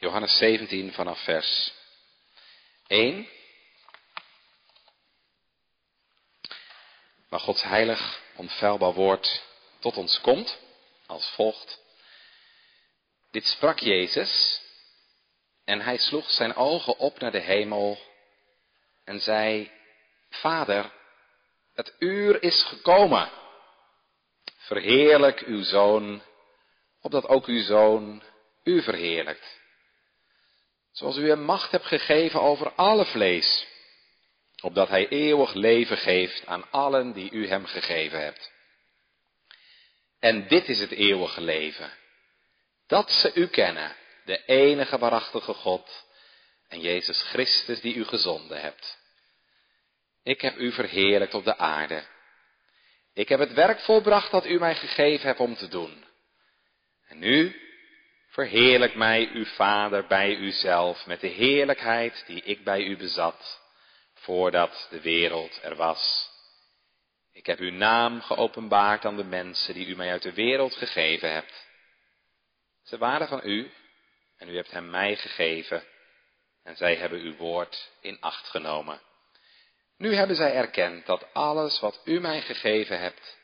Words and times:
Johannes 0.00 0.36
17 0.36 0.92
vanaf 0.92 1.24
vers 1.24 1.72
1. 2.86 3.28
Waar 7.28 7.40
Gods 7.40 7.62
heilig, 7.62 8.22
onfeilbaar 8.36 8.92
woord 8.92 9.42
tot 9.78 9.96
ons 9.96 10.20
komt, 10.20 10.58
als 11.06 11.28
volgt. 11.30 11.80
Dit 13.30 13.46
sprak 13.46 13.78
Jezus 13.78 14.62
en 15.64 15.80
hij 15.80 15.96
sloeg 15.96 16.30
zijn 16.30 16.56
ogen 16.56 16.98
op 16.98 17.18
naar 17.18 17.32
de 17.32 17.40
hemel 17.40 17.98
en 19.04 19.20
zei, 19.20 19.70
Vader, 20.30 20.92
het 21.74 21.94
uur 21.98 22.42
is 22.42 22.62
gekomen. 22.62 23.30
Verheerlijk 24.56 25.40
uw 25.40 25.62
zoon, 25.62 26.22
opdat 27.00 27.26
ook 27.26 27.46
uw 27.46 27.62
zoon 27.62 28.22
u 28.62 28.82
verheerlijkt. 28.82 29.57
Zoals 30.92 31.16
u 31.16 31.28
hem 31.28 31.40
macht 31.40 31.70
hebt 31.70 31.86
gegeven 31.86 32.40
over 32.40 32.72
alle 32.72 33.06
vlees, 33.06 33.66
opdat 34.60 34.88
hij 34.88 35.08
eeuwig 35.08 35.54
leven 35.54 35.96
geeft 35.96 36.46
aan 36.46 36.70
allen 36.70 37.12
die 37.12 37.30
u 37.30 37.48
hem 37.48 37.66
gegeven 37.66 38.22
hebt. 38.22 38.52
En 40.18 40.48
dit 40.48 40.68
is 40.68 40.80
het 40.80 40.90
eeuwige 40.90 41.40
leven, 41.40 41.92
dat 42.86 43.10
ze 43.10 43.34
u 43.34 43.46
kennen, 43.46 43.96
de 44.24 44.44
enige 44.44 44.98
waarachtige 44.98 45.54
God 45.54 46.06
en 46.68 46.80
Jezus 46.80 47.22
Christus 47.22 47.80
die 47.80 47.94
u 47.94 48.04
gezonden 48.04 48.60
hebt. 48.60 48.98
Ik 50.22 50.40
heb 50.40 50.56
u 50.56 50.72
verheerlijkt 50.72 51.34
op 51.34 51.44
de 51.44 51.56
aarde. 51.56 52.04
Ik 53.14 53.28
heb 53.28 53.38
het 53.38 53.52
werk 53.52 53.80
volbracht 53.80 54.30
dat 54.30 54.46
u 54.46 54.58
mij 54.58 54.74
gegeven 54.74 55.26
hebt 55.26 55.40
om 55.40 55.56
te 55.56 55.68
doen. 55.68 56.04
En 57.06 57.18
nu 57.18 57.67
verheerlijk 58.38 58.94
mij 58.94 59.30
uw 59.32 59.44
Vader 59.44 60.06
bij 60.06 60.36
uzelf 60.36 61.06
met 61.06 61.20
de 61.20 61.26
heerlijkheid 61.26 62.24
die 62.26 62.42
ik 62.42 62.64
bij 62.64 62.82
u 62.84 62.96
bezat, 62.96 63.60
voordat 64.14 64.86
de 64.90 65.00
wereld 65.00 65.58
er 65.62 65.76
was. 65.76 66.30
Ik 67.32 67.46
heb 67.46 67.58
uw 67.58 67.70
naam 67.70 68.20
geopenbaard 68.20 69.04
aan 69.04 69.16
de 69.16 69.24
mensen 69.24 69.74
die 69.74 69.86
u 69.86 69.96
mij 69.96 70.10
uit 70.10 70.22
de 70.22 70.32
wereld 70.32 70.74
gegeven 70.74 71.32
hebt. 71.32 71.66
Ze 72.82 72.98
waren 72.98 73.28
van 73.28 73.40
u 73.44 73.70
en 74.36 74.48
u 74.48 74.56
hebt 74.56 74.70
hem 74.70 74.90
mij 74.90 75.16
gegeven 75.16 75.82
en 76.62 76.76
zij 76.76 76.94
hebben 76.94 77.20
uw 77.20 77.36
woord 77.36 77.90
in 78.00 78.16
acht 78.20 78.48
genomen. 78.48 79.00
Nu 79.96 80.14
hebben 80.14 80.36
zij 80.36 80.54
erkend 80.54 81.06
dat 81.06 81.26
alles 81.32 81.80
wat 81.80 82.00
u 82.04 82.20
mij 82.20 82.40
gegeven 82.40 83.00
hebt 83.00 83.38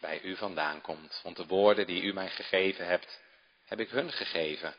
bij 0.00 0.20
u 0.22 0.36
vandaan 0.36 0.80
komt. 0.80 1.20
Want 1.22 1.36
de 1.36 1.46
woorden 1.46 1.86
die 1.86 2.02
u 2.02 2.12
mij 2.12 2.28
gegeven 2.28 2.86
hebt, 2.86 3.21
heb 3.64 3.80
ik 3.80 3.90
hun 3.90 4.12
gegeven. 4.12 4.74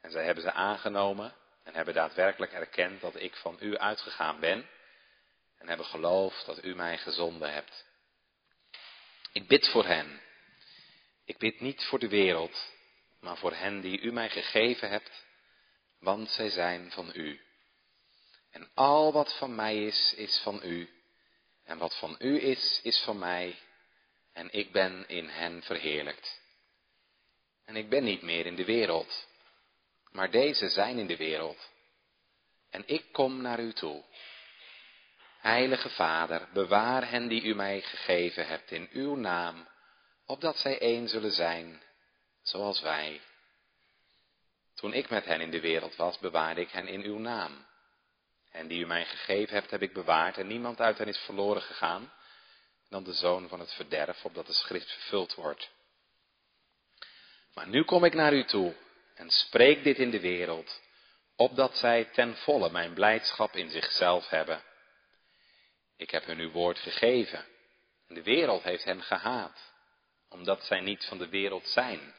En 0.00 0.10
zij 0.10 0.24
hebben 0.24 0.42
ze 0.44 0.52
aangenomen 0.52 1.34
en 1.62 1.74
hebben 1.74 1.94
daadwerkelijk 1.94 2.52
erkend 2.52 3.00
dat 3.00 3.20
ik 3.20 3.36
van 3.36 3.56
u 3.60 3.78
uitgegaan 3.78 4.40
ben. 4.40 4.68
En 5.58 5.68
hebben 5.68 5.86
geloofd 5.86 6.46
dat 6.46 6.64
u 6.64 6.74
mij 6.74 6.98
gezonden 6.98 7.52
hebt. 7.52 7.84
Ik 9.32 9.48
bid 9.48 9.68
voor 9.68 9.84
hen. 9.84 10.20
Ik 11.24 11.38
bid 11.38 11.60
niet 11.60 11.84
voor 11.84 11.98
de 11.98 12.08
wereld, 12.08 12.72
maar 13.20 13.36
voor 13.36 13.52
hen 13.52 13.80
die 13.80 14.00
u 14.00 14.12
mij 14.12 14.30
gegeven 14.30 14.88
hebt, 14.88 15.24
want 15.98 16.30
zij 16.30 16.50
zijn 16.50 16.90
van 16.90 17.10
u. 17.14 17.40
En 18.50 18.70
al 18.74 19.12
wat 19.12 19.36
van 19.36 19.54
mij 19.54 19.84
is, 19.84 20.14
is 20.16 20.38
van 20.38 20.60
u. 20.64 20.90
En 21.64 21.78
wat 21.78 21.96
van 21.98 22.16
u 22.18 22.42
is, 22.42 22.80
is 22.82 23.02
van 23.04 23.18
mij. 23.18 23.58
En 24.32 24.52
ik 24.52 24.72
ben 24.72 25.08
in 25.08 25.28
hen 25.28 25.62
verheerlijkt. 25.62 26.41
En 27.72 27.78
ik 27.78 27.88
ben 27.88 28.04
niet 28.04 28.22
meer 28.22 28.46
in 28.46 28.54
de 28.54 28.64
wereld, 28.64 29.28
maar 30.10 30.30
deze 30.30 30.68
zijn 30.68 30.98
in 30.98 31.06
de 31.06 31.16
wereld. 31.16 31.70
En 32.70 32.82
ik 32.86 33.04
kom 33.12 33.42
naar 33.42 33.60
u 33.60 33.72
toe. 33.72 34.04
Heilige 35.40 35.88
Vader, 35.88 36.48
bewaar 36.52 37.10
hen 37.10 37.28
die 37.28 37.42
u 37.42 37.54
mij 37.54 37.80
gegeven 37.80 38.46
hebt 38.46 38.70
in 38.70 38.88
uw 38.90 39.14
naam, 39.14 39.68
opdat 40.26 40.58
zij 40.58 40.78
één 40.78 41.08
zullen 41.08 41.32
zijn, 41.32 41.82
zoals 42.42 42.80
wij. 42.80 43.20
Toen 44.74 44.92
ik 44.92 45.10
met 45.10 45.24
hen 45.24 45.40
in 45.40 45.50
de 45.50 45.60
wereld 45.60 45.96
was, 45.96 46.18
bewaarde 46.18 46.60
ik 46.60 46.70
hen 46.70 46.88
in 46.88 47.02
uw 47.02 47.18
naam. 47.18 47.66
En 48.50 48.68
die 48.68 48.82
u 48.82 48.86
mij 48.86 49.04
gegeven 49.04 49.54
hebt, 49.54 49.70
heb 49.70 49.82
ik 49.82 49.92
bewaard, 49.92 50.38
en 50.38 50.46
niemand 50.46 50.80
uit 50.80 50.98
hen 50.98 51.08
is 51.08 51.18
verloren 51.18 51.62
gegaan, 51.62 52.12
dan 52.88 53.04
de 53.04 53.12
zoon 53.12 53.48
van 53.48 53.60
het 53.60 53.72
verderf, 53.72 54.24
opdat 54.24 54.46
de 54.46 54.52
schrift 54.52 54.92
vervuld 54.92 55.34
wordt. 55.34 55.70
Maar 57.54 57.68
nu 57.68 57.84
kom 57.84 58.04
ik 58.04 58.14
naar 58.14 58.32
u 58.32 58.44
toe 58.44 58.74
en 59.14 59.30
spreek 59.30 59.84
dit 59.84 59.98
in 59.98 60.10
de 60.10 60.20
wereld, 60.20 60.80
opdat 61.36 61.76
zij 61.76 62.04
ten 62.04 62.36
volle 62.36 62.70
mijn 62.70 62.94
blijdschap 62.94 63.56
in 63.56 63.70
zichzelf 63.70 64.28
hebben. 64.28 64.62
Ik 65.96 66.10
heb 66.10 66.24
hun 66.24 66.38
uw 66.38 66.50
woord 66.50 66.78
gegeven, 66.78 67.46
en 68.08 68.14
de 68.14 68.22
wereld 68.22 68.62
heeft 68.62 68.84
hen 68.84 69.02
gehaat, 69.02 69.72
omdat 70.28 70.64
zij 70.64 70.80
niet 70.80 71.04
van 71.04 71.18
de 71.18 71.28
wereld 71.28 71.68
zijn, 71.68 72.14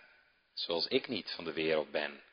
zoals 0.53 0.87
ik 0.87 1.07
niet 1.07 1.31
van 1.31 1.43
de 1.43 1.53
wereld 1.53 1.91
ben. 1.91 2.23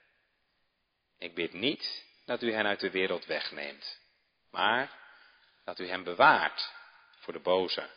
Ik 1.19 1.35
bid 1.35 1.53
niet 1.53 2.05
dat 2.25 2.43
u 2.43 2.53
hen 2.53 2.67
uit 2.67 2.81
de 2.81 2.91
wereld 2.91 3.27
wegneemt, 3.27 4.01
maar 4.51 4.99
dat 5.65 5.79
u 5.79 5.89
hen 5.89 6.05
bewaart 6.05 6.73
voor 7.19 7.33
de 7.33 7.41
boze. 7.41 7.91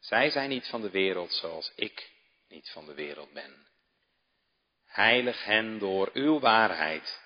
Zij 0.00 0.30
zijn 0.30 0.48
niet 0.48 0.66
van 0.66 0.80
de 0.80 0.90
wereld 0.90 1.32
zoals 1.32 1.72
ik 1.74 2.10
niet 2.48 2.70
van 2.70 2.86
de 2.86 2.94
wereld 2.94 3.32
ben. 3.32 3.66
Heilig 4.94 5.44
hen 5.44 5.78
door 5.78 6.10
uw 6.12 6.40
waarheid. 6.40 7.20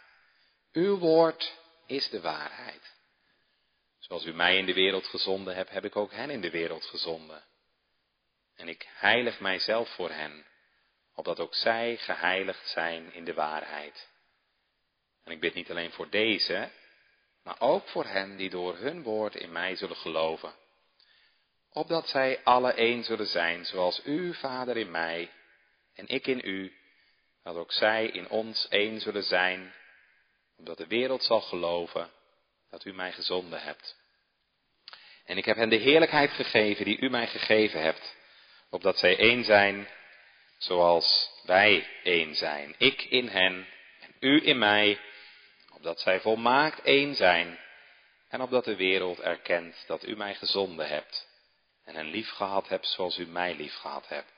Uw 0.72 0.98
woord 0.98 1.56
is 1.86 2.08
de 2.08 2.20
waarheid. 2.20 2.94
Zoals 3.98 4.24
u 4.24 4.34
mij 4.34 4.56
in 4.56 4.66
de 4.66 4.74
wereld 4.74 5.06
gezonden 5.06 5.54
hebt, 5.54 5.70
heb 5.70 5.84
ik 5.84 5.96
ook 5.96 6.12
hen 6.12 6.30
in 6.30 6.40
de 6.40 6.50
wereld 6.50 6.84
gezonden. 6.84 7.44
En 8.56 8.68
ik 8.68 8.88
heilig 8.94 9.40
mijzelf 9.40 9.88
voor 9.94 10.10
hen, 10.10 10.46
opdat 11.14 11.40
ook 11.40 11.54
zij 11.54 11.96
geheiligd 11.96 12.68
zijn 12.68 13.12
in 13.12 13.24
de 13.24 13.34
waarheid. 13.34 14.08
En 15.24 15.32
ik 15.32 15.40
bid 15.40 15.54
niet 15.54 15.70
alleen 15.70 15.92
voor 15.92 16.10
deze, 16.10 16.70
maar 17.42 17.60
ook 17.60 17.88
voor 17.88 18.04
hen 18.04 18.36
die 18.36 18.50
door 18.50 18.76
hun 18.76 19.02
woord 19.02 19.34
in 19.34 19.52
mij 19.52 19.76
zullen 19.76 19.96
geloven. 19.96 20.54
Opdat 21.72 22.08
zij 22.08 22.40
alle 22.44 22.72
één 22.72 23.04
zullen 23.04 23.26
zijn, 23.26 23.64
zoals 23.64 24.00
u, 24.04 24.34
Vader, 24.34 24.76
in 24.76 24.90
mij 24.90 25.30
en 25.94 26.08
ik 26.08 26.26
in 26.26 26.40
u, 26.44 26.77
dat 27.42 27.56
ook 27.56 27.72
zij 27.72 28.06
in 28.06 28.28
ons 28.28 28.68
één 28.68 29.00
zullen 29.00 29.24
zijn, 29.24 29.74
opdat 30.56 30.76
de 30.76 30.86
wereld 30.86 31.22
zal 31.22 31.40
geloven 31.40 32.10
dat 32.70 32.84
u 32.84 32.92
mij 32.92 33.12
gezonden 33.12 33.62
hebt. 33.62 33.96
En 35.24 35.36
ik 35.36 35.44
heb 35.44 35.56
hen 35.56 35.68
de 35.68 35.76
heerlijkheid 35.76 36.30
gegeven 36.30 36.84
die 36.84 36.98
u 37.00 37.10
mij 37.10 37.26
gegeven 37.26 37.82
hebt, 37.82 38.16
opdat 38.70 38.98
zij 38.98 39.18
één 39.18 39.44
zijn, 39.44 39.88
zoals 40.58 41.30
wij 41.42 41.88
één 42.02 42.34
zijn. 42.34 42.74
Ik 42.78 43.02
in 43.02 43.28
hen 43.28 43.66
en 44.00 44.14
u 44.20 44.46
in 44.46 44.58
mij, 44.58 45.00
opdat 45.74 46.00
zij 46.00 46.20
volmaakt 46.20 46.82
één 46.82 47.14
zijn 47.14 47.58
en 48.28 48.40
opdat 48.40 48.64
de 48.64 48.76
wereld 48.76 49.20
erkent 49.20 49.84
dat 49.86 50.06
u 50.06 50.16
mij 50.16 50.34
gezonden 50.34 50.88
hebt 50.88 51.28
en 51.84 51.94
hen 51.94 52.06
lief 52.06 52.30
gehad 52.30 52.68
hebt 52.68 52.86
zoals 52.86 53.18
u 53.18 53.26
mij 53.26 53.54
lief 53.54 53.74
gehad 53.74 54.08
hebt. 54.08 54.32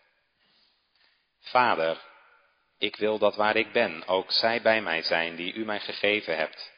Vader, 1.40 2.02
ik 2.80 2.96
wil 2.96 3.18
dat 3.18 3.36
waar 3.36 3.56
ik 3.56 3.72
ben 3.72 4.06
ook 4.06 4.32
zij 4.32 4.62
bij 4.62 4.82
mij 4.82 5.02
zijn 5.02 5.36
die 5.36 5.52
u 5.52 5.64
mij 5.64 5.80
gegeven 5.80 6.36
hebt, 6.36 6.72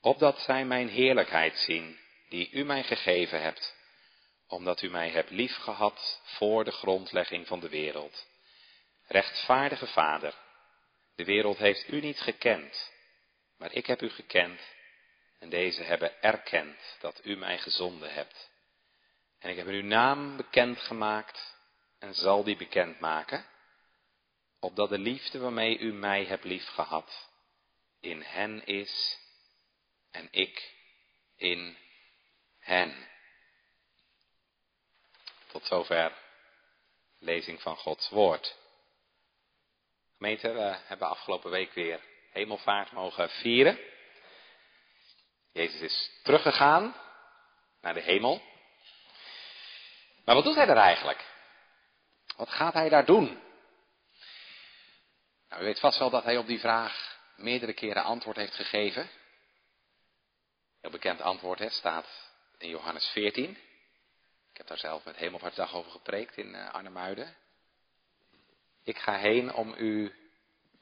opdat 0.00 0.38
zij 0.38 0.64
mijn 0.64 0.88
heerlijkheid 0.88 1.58
zien 1.58 1.98
die 2.28 2.50
u 2.50 2.64
mij 2.64 2.82
gegeven 2.82 3.42
hebt, 3.42 3.76
omdat 4.46 4.82
u 4.82 4.90
mij 4.90 5.10
hebt 5.10 5.30
lief 5.30 5.56
gehad 5.56 6.20
voor 6.24 6.64
de 6.64 6.70
grondlegging 6.70 7.46
van 7.46 7.60
de 7.60 7.68
wereld. 7.68 8.26
Rechtvaardige 9.06 9.86
Vader, 9.86 10.34
de 11.14 11.24
wereld 11.24 11.58
heeft 11.58 11.88
u 11.88 12.00
niet 12.00 12.20
gekend, 12.20 12.92
maar 13.58 13.72
ik 13.72 13.86
heb 13.86 14.02
u 14.02 14.10
gekend 14.10 14.60
en 15.38 15.48
deze 15.48 15.82
hebben 15.82 16.22
erkend 16.22 16.96
dat 17.00 17.20
u 17.24 17.36
mij 17.36 17.58
gezonden 17.58 18.12
hebt. 18.12 18.50
En 19.38 19.50
ik 19.50 19.56
heb 19.56 19.66
uw 19.66 19.82
naam 19.82 20.36
bekend 20.36 20.78
gemaakt 20.78 21.56
en 21.98 22.14
zal 22.14 22.44
die 22.44 22.56
bekend 22.56 23.00
maken, 23.00 23.46
opdat 24.62 24.88
de 24.88 24.98
liefde 24.98 25.38
waarmee 25.38 25.78
u 25.78 25.92
mij 25.92 26.24
hebt 26.24 26.44
liefgehad 26.44 27.30
in 28.00 28.22
hen 28.22 28.64
is 28.64 29.18
en 30.10 30.28
ik 30.30 30.74
in 31.36 31.76
hen. 32.58 33.08
Tot 35.46 35.66
zover 35.66 36.12
lezing 37.18 37.62
van 37.62 37.76
Gods 37.76 38.08
woord. 38.08 38.56
Gemeente, 40.16 40.52
we 40.52 40.76
hebben 40.84 41.08
afgelopen 41.08 41.50
week 41.50 41.72
weer 41.72 42.00
hemelvaart 42.32 42.92
mogen 42.92 43.30
vieren. 43.30 43.78
Jezus 45.52 45.80
is 45.80 46.10
teruggegaan 46.22 46.96
naar 47.80 47.94
de 47.94 48.02
hemel. 48.02 48.42
Maar 50.24 50.34
wat 50.34 50.44
doet 50.44 50.56
hij 50.56 50.66
daar 50.66 50.76
eigenlijk? 50.76 51.24
Wat 52.36 52.50
gaat 52.50 52.74
hij 52.74 52.88
daar 52.88 53.04
doen? 53.06 53.50
Nou, 55.52 55.64
u 55.64 55.66
weet 55.66 55.80
vast 55.80 55.98
wel 55.98 56.10
dat 56.10 56.24
hij 56.24 56.36
op 56.36 56.46
die 56.46 56.60
vraag 56.60 57.18
meerdere 57.36 57.72
keren 57.72 58.02
antwoord 58.02 58.36
heeft 58.36 58.54
gegeven. 58.54 59.10
Heel 60.80 60.90
bekend 60.90 61.20
antwoord, 61.20 61.72
staat 61.72 62.30
in 62.58 62.68
Johannes 62.68 63.06
14. 63.06 63.50
Ik 64.50 64.56
heb 64.56 64.66
daar 64.66 64.78
zelf 64.78 65.04
met 65.04 65.16
Hemelvaartsdag 65.16 65.74
over 65.74 65.90
gepreekt 65.90 66.36
in 66.36 66.54
uh, 66.54 66.70
Arnhemuiden. 66.70 67.36
Ik 68.84 68.98
ga 68.98 69.16
heen 69.16 69.52
om 69.52 69.74
u 69.76 70.14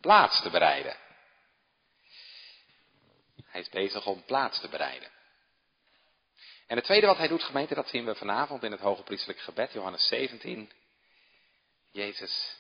plaats 0.00 0.43
te 0.43 0.50
bereiden. 0.50 0.96
Hij 3.44 3.61
is 3.61 3.69
bezig 3.69 4.06
om 4.06 4.25
plaats 4.25 4.61
te 4.61 4.69
bereiden. 4.69 5.11
En 6.66 6.76
het 6.76 6.84
tweede 6.84 7.06
wat 7.06 7.16
hij 7.16 7.28
doet, 7.28 7.43
gemeente, 7.43 7.75
dat 7.75 7.88
zien 7.88 8.05
we 8.05 8.14
vanavond 8.14 8.62
in 8.62 8.73
het 8.73 8.81
hoge 8.81 9.02
priestelijk 9.02 9.40
gebed, 9.40 9.73
Johannes 9.73 10.06
17. 10.06 10.73
Jezus 11.93 12.56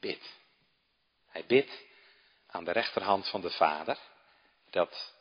bidt. 0.00 0.37
Hij 1.38 1.46
bidt 1.46 1.84
aan 2.46 2.64
de 2.64 2.72
rechterhand 2.72 3.28
van 3.28 3.40
de 3.40 3.50
Vader 3.50 3.98
dat 4.70 5.14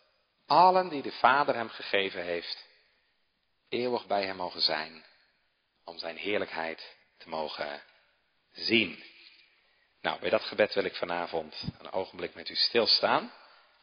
allen 0.46 0.90
die 0.90 1.02
de 1.02 1.12
Vader 1.12 1.56
hem 1.56 1.70
gegeven 1.70 2.24
heeft, 2.24 2.66
eeuwig 3.70 4.06
bij 4.06 4.26
hem 4.26 4.36
mogen 4.36 4.62
zijn, 4.62 5.06
om 5.84 5.98
zijn 5.98 6.18
heerlijkheid 6.18 6.96
te 7.18 7.30
mogen 7.30 7.82
zien. 8.52 9.04
Nou, 10.02 10.20
bij 10.20 10.30
dat 10.30 10.44
gebed 10.44 10.74
wil 10.74 10.84
ik 10.84 10.96
vanavond 10.96 11.64
een 11.80 11.92
ogenblik 11.92 12.34
met 12.34 12.50
u 12.50 12.56
stilstaan. 12.56 13.34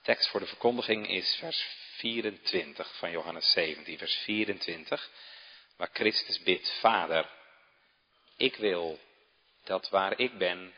Tekst 0.03 0.29
voor 0.29 0.41
de 0.41 0.47
verkondiging 0.47 1.09
is 1.09 1.35
vers 1.35 1.63
24 1.97 2.97
van 2.99 3.11
Johannes 3.11 3.51
17, 3.51 3.99
vers 3.99 4.15
24, 4.15 5.11
waar 5.77 5.91
Christus 5.93 6.43
bidt, 6.43 6.71
Vader, 6.81 7.31
ik 8.37 8.57
wil 8.57 8.99
dat 9.65 9.89
waar 9.89 10.19
ik 10.19 10.39
ben, 10.39 10.75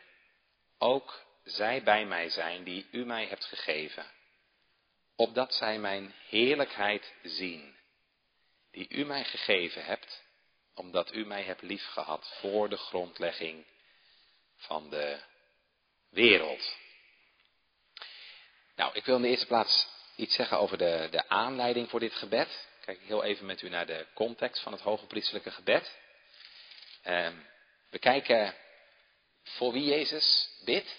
ook 0.77 1.25
zij 1.47 1.83
bij 1.83 2.05
mij 2.05 2.29
zijn 2.29 2.63
die 2.63 2.87
u 2.91 3.05
mij 3.05 3.25
hebt 3.25 3.45
gegeven, 3.45 4.05
opdat 5.15 5.53
zij 5.53 5.79
mijn 5.79 6.13
heerlijkheid 6.27 7.13
zien, 7.23 7.75
die 8.71 8.89
u 8.89 9.05
mij 9.05 9.23
gegeven 9.23 9.85
hebt, 9.85 10.23
omdat 10.73 11.13
u 11.13 11.25
mij 11.25 11.43
hebt 11.43 11.61
liefgehad 11.61 12.37
voor 12.39 12.69
de 12.69 12.77
grondlegging 12.77 13.65
van 14.55 14.89
de 14.89 15.19
wereld. 16.09 16.75
Nou, 18.75 18.93
ik 18.93 19.05
wil 19.05 19.15
in 19.15 19.21
de 19.21 19.27
eerste 19.27 19.47
plaats 19.47 19.87
iets 20.15 20.35
zeggen 20.35 20.59
over 20.59 20.77
de, 20.77 21.07
de 21.11 21.29
aanleiding 21.29 21.89
voor 21.89 21.99
dit 21.99 22.13
gebed. 22.13 22.67
Kijk 22.81 22.99
ik 22.99 23.07
heel 23.07 23.23
even 23.23 23.45
met 23.45 23.61
u 23.61 23.69
naar 23.69 23.85
de 23.85 24.05
context 24.13 24.61
van 24.61 24.71
het 24.71 24.81
hoge 24.81 25.05
priestelijke 25.05 25.51
gebed. 25.51 25.97
Uh, 27.05 27.29
we 27.89 27.99
kijken 27.99 28.55
voor 29.43 29.71
wie 29.71 29.83
Jezus 29.83 30.49
bidt. 30.65 30.95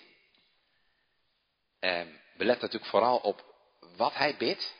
Uh, 1.81 2.01
we 2.37 2.45
letten 2.45 2.65
natuurlijk 2.65 2.91
vooral 2.91 3.19
op 3.19 3.55
wat 3.97 4.15
hij 4.15 4.37
bidt. 4.37 4.75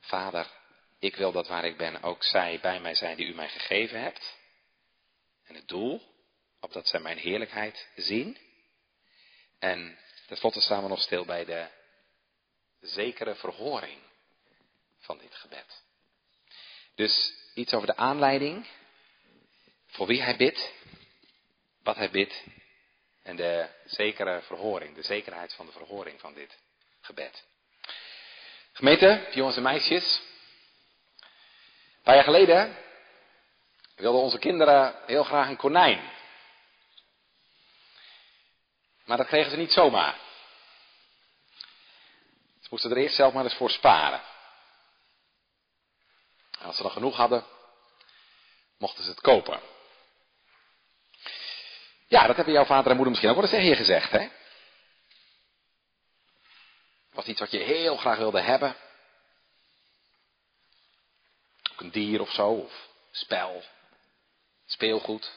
Vader, 0.00 0.50
ik 0.98 1.16
wil 1.16 1.32
dat 1.32 1.48
waar 1.48 1.64
ik 1.64 1.76
ben 1.76 2.02
ook 2.02 2.24
zij 2.24 2.60
bij 2.60 2.80
mij 2.80 2.94
zijn 2.94 3.16
die 3.16 3.26
u 3.26 3.34
mij 3.34 3.48
gegeven 3.48 4.00
hebt. 4.00 4.36
En 5.44 5.54
het 5.54 5.68
doel, 5.68 6.02
opdat 6.60 6.88
zij 6.88 7.00
mijn 7.00 7.18
heerlijkheid 7.18 7.88
zien. 7.96 8.38
En 9.58 9.98
tenslotte 10.26 10.60
staan 10.60 10.82
we 10.82 10.88
nog 10.88 11.00
stil 11.00 11.24
bij 11.24 11.44
de 11.44 11.68
zekere 12.80 13.34
verhoring 13.34 14.00
van 14.98 15.18
dit 15.18 15.34
gebed. 15.34 15.82
Dus 16.94 17.34
iets 17.54 17.74
over 17.74 17.86
de 17.86 17.96
aanleiding, 17.96 18.66
voor 19.86 20.06
wie 20.06 20.22
hij 20.22 20.36
bidt, 20.36 20.72
wat 21.82 21.96
hij 21.96 22.10
bidt 22.10 22.44
en 23.24 23.36
de 23.36 23.68
zekere 23.84 24.42
verhoring, 24.42 24.94
de 24.94 25.02
zekerheid 25.02 25.54
van 25.54 25.66
de 25.66 25.72
verhoring 25.72 26.20
van 26.20 26.34
dit 26.34 26.58
gebed. 27.00 27.44
Gemeente, 28.72 29.28
jongens 29.30 29.56
en 29.56 29.62
meisjes, 29.62 30.22
een 31.16 32.02
paar 32.02 32.14
jaar 32.14 32.24
geleden 32.24 32.76
wilden 33.96 34.20
onze 34.20 34.38
kinderen 34.38 34.94
heel 35.06 35.24
graag 35.24 35.48
een 35.48 35.56
konijn. 35.56 36.12
Maar 39.04 39.16
dat 39.16 39.26
kregen 39.26 39.50
ze 39.50 39.56
niet 39.56 39.72
zomaar. 39.72 40.18
Ze 42.60 42.68
moesten 42.70 42.90
er 42.90 42.96
eerst 42.96 43.16
zelf 43.16 43.32
maar 43.32 43.44
eens 43.44 43.54
voor 43.54 43.70
sparen. 43.70 44.22
En 46.58 46.66
als 46.66 46.76
ze 46.76 46.82
dan 46.82 46.90
genoeg 46.90 47.16
hadden, 47.16 47.44
mochten 48.78 49.04
ze 49.04 49.10
het 49.10 49.20
kopen. 49.20 49.73
Ja, 52.06 52.26
dat 52.26 52.36
hebben 52.36 52.54
jouw 52.54 52.64
vader 52.64 52.90
en 52.90 52.96
moeder 52.96 53.08
misschien 53.08 53.30
ook 53.30 53.36
wel 53.36 53.44
eens 53.44 53.54
tegen 53.54 53.68
je 53.68 53.76
gezegd, 53.76 54.10
hè? 54.10 54.28
Was 57.12 57.26
iets 57.26 57.40
wat 57.40 57.50
je 57.50 57.58
heel 57.58 57.96
graag 57.96 58.18
wilde 58.18 58.40
hebben. 58.40 58.76
Ook 61.72 61.80
een 61.80 61.90
dier 61.90 62.20
of 62.20 62.30
zo, 62.30 62.48
of 62.48 62.88
spel, 63.10 63.62
speelgoed. 64.66 65.32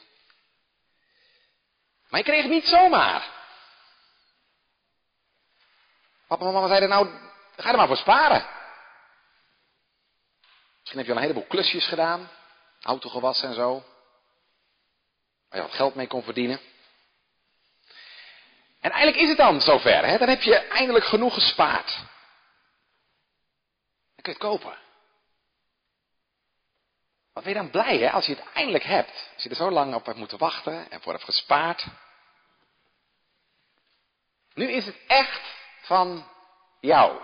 Maar 2.08 2.20
je 2.20 2.26
kreeg 2.26 2.42
het 2.42 2.50
niet 2.50 2.68
zomaar. 2.68 3.36
Papa 6.26 6.46
en 6.46 6.52
mama 6.52 6.66
zeiden, 6.66 6.88
nou, 6.88 7.08
ga 7.56 7.70
er 7.70 7.76
maar 7.76 7.86
voor 7.86 7.96
sparen. 7.96 8.46
Misschien 10.78 10.98
heb 10.98 11.06
je 11.06 11.12
al 11.12 11.16
een 11.16 11.28
heleboel 11.28 11.48
klusjes 11.48 11.86
gedaan. 11.86 12.30
Auto 12.80 13.08
gewassen 13.08 13.48
en 13.48 13.54
zo. 13.54 13.84
Waar 15.48 15.60
je 15.60 15.66
wat 15.66 15.76
geld 15.76 15.94
mee 15.94 16.06
kon 16.06 16.22
verdienen. 16.22 16.60
En 18.80 18.90
eigenlijk 18.90 19.22
is 19.22 19.28
het 19.28 19.38
dan 19.38 19.60
zover. 19.60 20.06
Hè? 20.06 20.18
Dan 20.18 20.28
heb 20.28 20.42
je 20.42 20.56
eindelijk 20.56 21.04
genoeg 21.04 21.34
gespaard. 21.34 21.96
Dan 24.14 24.22
kun 24.22 24.32
je 24.32 24.38
het 24.38 24.38
kopen. 24.38 24.78
Wat 27.32 27.44
ben 27.44 27.52
je 27.52 27.58
dan 27.58 27.70
blij 27.70 27.98
hè, 27.98 28.10
als 28.10 28.26
je 28.26 28.34
het 28.34 28.52
eindelijk 28.52 28.84
hebt. 28.84 29.30
Als 29.34 29.42
je 29.42 29.48
er 29.48 29.56
zo 29.56 29.70
lang 29.70 29.94
op 29.94 30.06
hebt 30.06 30.18
moeten 30.18 30.38
wachten 30.38 30.90
en 30.90 31.00
voor 31.00 31.12
hebt 31.12 31.24
gespaard. 31.24 31.86
Nu 34.54 34.70
is 34.70 34.86
het 34.86 34.96
echt 35.06 35.54
van 35.80 36.30
jou. 36.80 37.22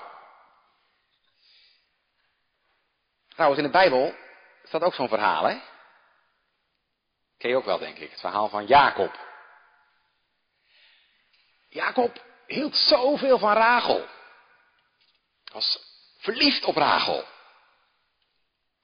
Trouwens, 3.28 3.60
in 3.60 3.66
de 3.66 3.72
Bijbel 3.72 4.14
staat 4.64 4.82
ook 4.82 4.94
zo'n 4.94 5.08
verhaal, 5.08 5.44
hè? 5.44 5.58
Ken 7.44 7.52
je 7.52 7.58
ook 7.58 7.64
wel, 7.64 7.78
denk 7.78 7.98
ik. 7.98 8.10
Het 8.10 8.20
verhaal 8.20 8.48
van 8.48 8.66
Jacob. 8.66 9.18
Jacob 11.68 12.24
hield 12.46 12.76
zoveel 12.76 13.38
van 13.38 13.52
Rachel. 13.52 14.08
Was 15.52 15.78
verliefd 16.18 16.64
op 16.64 16.76
Rachel. 16.76 17.24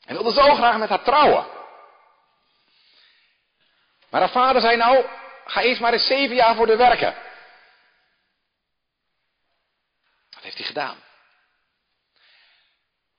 En 0.05 0.15
wilde 0.15 0.33
zo 0.33 0.55
graag 0.55 0.79
met 0.79 0.89
haar 0.89 1.03
trouwen. 1.03 1.47
Maar 4.11 4.21
haar 4.21 4.31
vader 4.31 4.61
zei 4.61 4.77
nou, 4.77 5.07
ga 5.45 5.63
eerst 5.63 5.81
maar 5.81 5.93
eens 5.93 6.07
zeven 6.07 6.37
jaar 6.37 6.55
voor 6.55 6.67
de 6.67 6.77
werken. 6.77 7.15
Wat 10.31 10.43
heeft 10.43 10.57
hij 10.57 10.67
gedaan? 10.67 11.03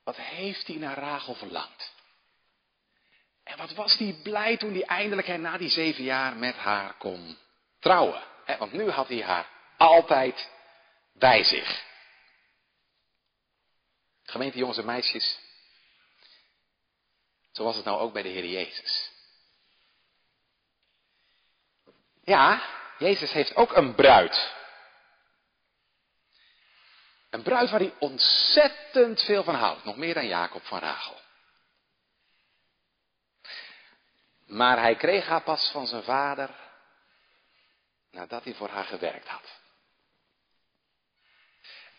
Wat 0.03 0.15
heeft 0.15 0.67
hij 0.67 0.75
naar 0.75 0.97
Rachel 0.97 1.33
verlangd? 1.33 2.00
En 3.51 3.57
wat 3.57 3.73
was 3.73 3.97
hij 3.97 4.19
blij 4.23 4.57
toen 4.57 4.73
hij 4.73 4.83
eindelijk 4.83 5.27
na 5.27 5.57
die 5.57 5.69
zeven 5.69 6.03
jaar 6.03 6.35
met 6.35 6.55
haar 6.55 6.93
kon 6.93 7.37
trouwen. 7.79 8.23
Want 8.57 8.71
nu 8.71 8.89
had 8.89 9.07
hij 9.07 9.23
haar 9.23 9.47
altijd 9.77 10.49
bij 11.13 11.43
zich. 11.43 11.83
Gemeente 14.23 14.57
jongens 14.57 14.77
en 14.77 14.85
meisjes. 14.85 15.39
Zo 17.51 17.63
was 17.63 17.75
het 17.75 17.85
nou 17.85 17.99
ook 17.99 18.13
bij 18.13 18.21
de 18.21 18.29
Heer 18.29 18.45
Jezus. 18.45 19.11
Ja, 22.23 22.63
Jezus 22.97 23.31
heeft 23.31 23.55
ook 23.55 23.75
een 23.75 23.95
bruid. 23.95 24.53
Een 27.29 27.41
bruid 27.41 27.69
waar 27.69 27.79
hij 27.79 27.93
ontzettend 27.99 29.21
veel 29.21 29.43
van 29.43 29.55
houdt. 29.55 29.83
Nog 29.83 29.97
meer 29.97 30.13
dan 30.13 30.27
Jacob 30.27 30.65
van 30.65 30.79
Rachel. 30.79 31.19
Maar 34.51 34.79
hij 34.79 34.95
kreeg 34.95 35.25
haar 35.25 35.43
pas 35.43 35.71
van 35.71 35.87
zijn 35.87 36.03
vader 36.03 36.49
nadat 38.11 38.43
hij 38.43 38.53
voor 38.53 38.69
haar 38.69 38.85
gewerkt 38.85 39.27
had. 39.27 39.59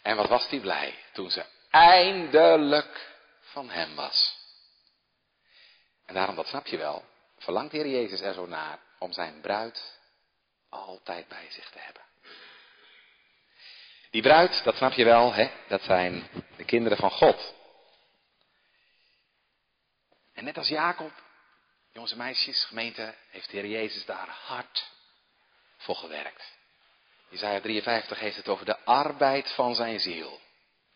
En 0.03 0.17
wat 0.17 0.29
was 0.29 0.49
hij 0.49 0.61
blij 0.61 0.99
toen 1.13 1.31
ze 1.31 1.45
eindelijk 1.71 3.17
van 3.41 3.71
hem 3.71 3.95
was. 3.95 4.37
En 6.07 6.15
daarom, 6.15 6.37
dat 6.37 6.47
snap 6.47 6.67
je 6.67 6.77
wel, 6.77 7.05
verlangt 7.39 7.71
de 7.71 7.77
Heer 7.77 7.89
Jezus 7.89 8.21
er 8.21 8.35
zo 8.35 8.47
naar 8.47 8.79
om 8.99 9.13
zijn 9.13 9.41
bruid 9.41 9.99
altijd 10.69 11.29
bij 11.29 11.51
zich 11.51 11.71
te 11.71 11.79
hebben. 11.79 12.03
Die 14.11 14.23
bruid, 14.23 14.65
dat 14.65 14.77
snap 14.77 14.93
je 14.93 15.05
wel, 15.05 15.33
hè? 15.33 15.51
dat 15.69 15.83
zijn 15.83 16.29
de 16.57 16.65
kinderen 16.65 16.99
van 16.99 17.11
God. 17.11 17.55
En 20.33 20.45
net 20.45 20.59
als 20.59 20.69
Jacob, 20.69 21.13
jongens 21.93 22.13
en 22.13 22.19
meisjes, 22.19 22.65
gemeente, 22.65 23.15
heeft 23.31 23.51
de 23.51 23.57
Heer 23.57 23.67
Jezus 23.67 24.05
daar 24.05 24.29
hard 24.29 24.91
voor 25.77 25.97
gewerkt. 25.97 26.57
Isaiah 27.31 27.63
53 27.63 28.19
heeft 28.19 28.37
het 28.37 28.49
over 28.49 28.65
de 28.65 28.79
arbeid 28.79 29.51
van 29.51 29.75
zijn 29.75 30.01
ziel. 30.01 30.41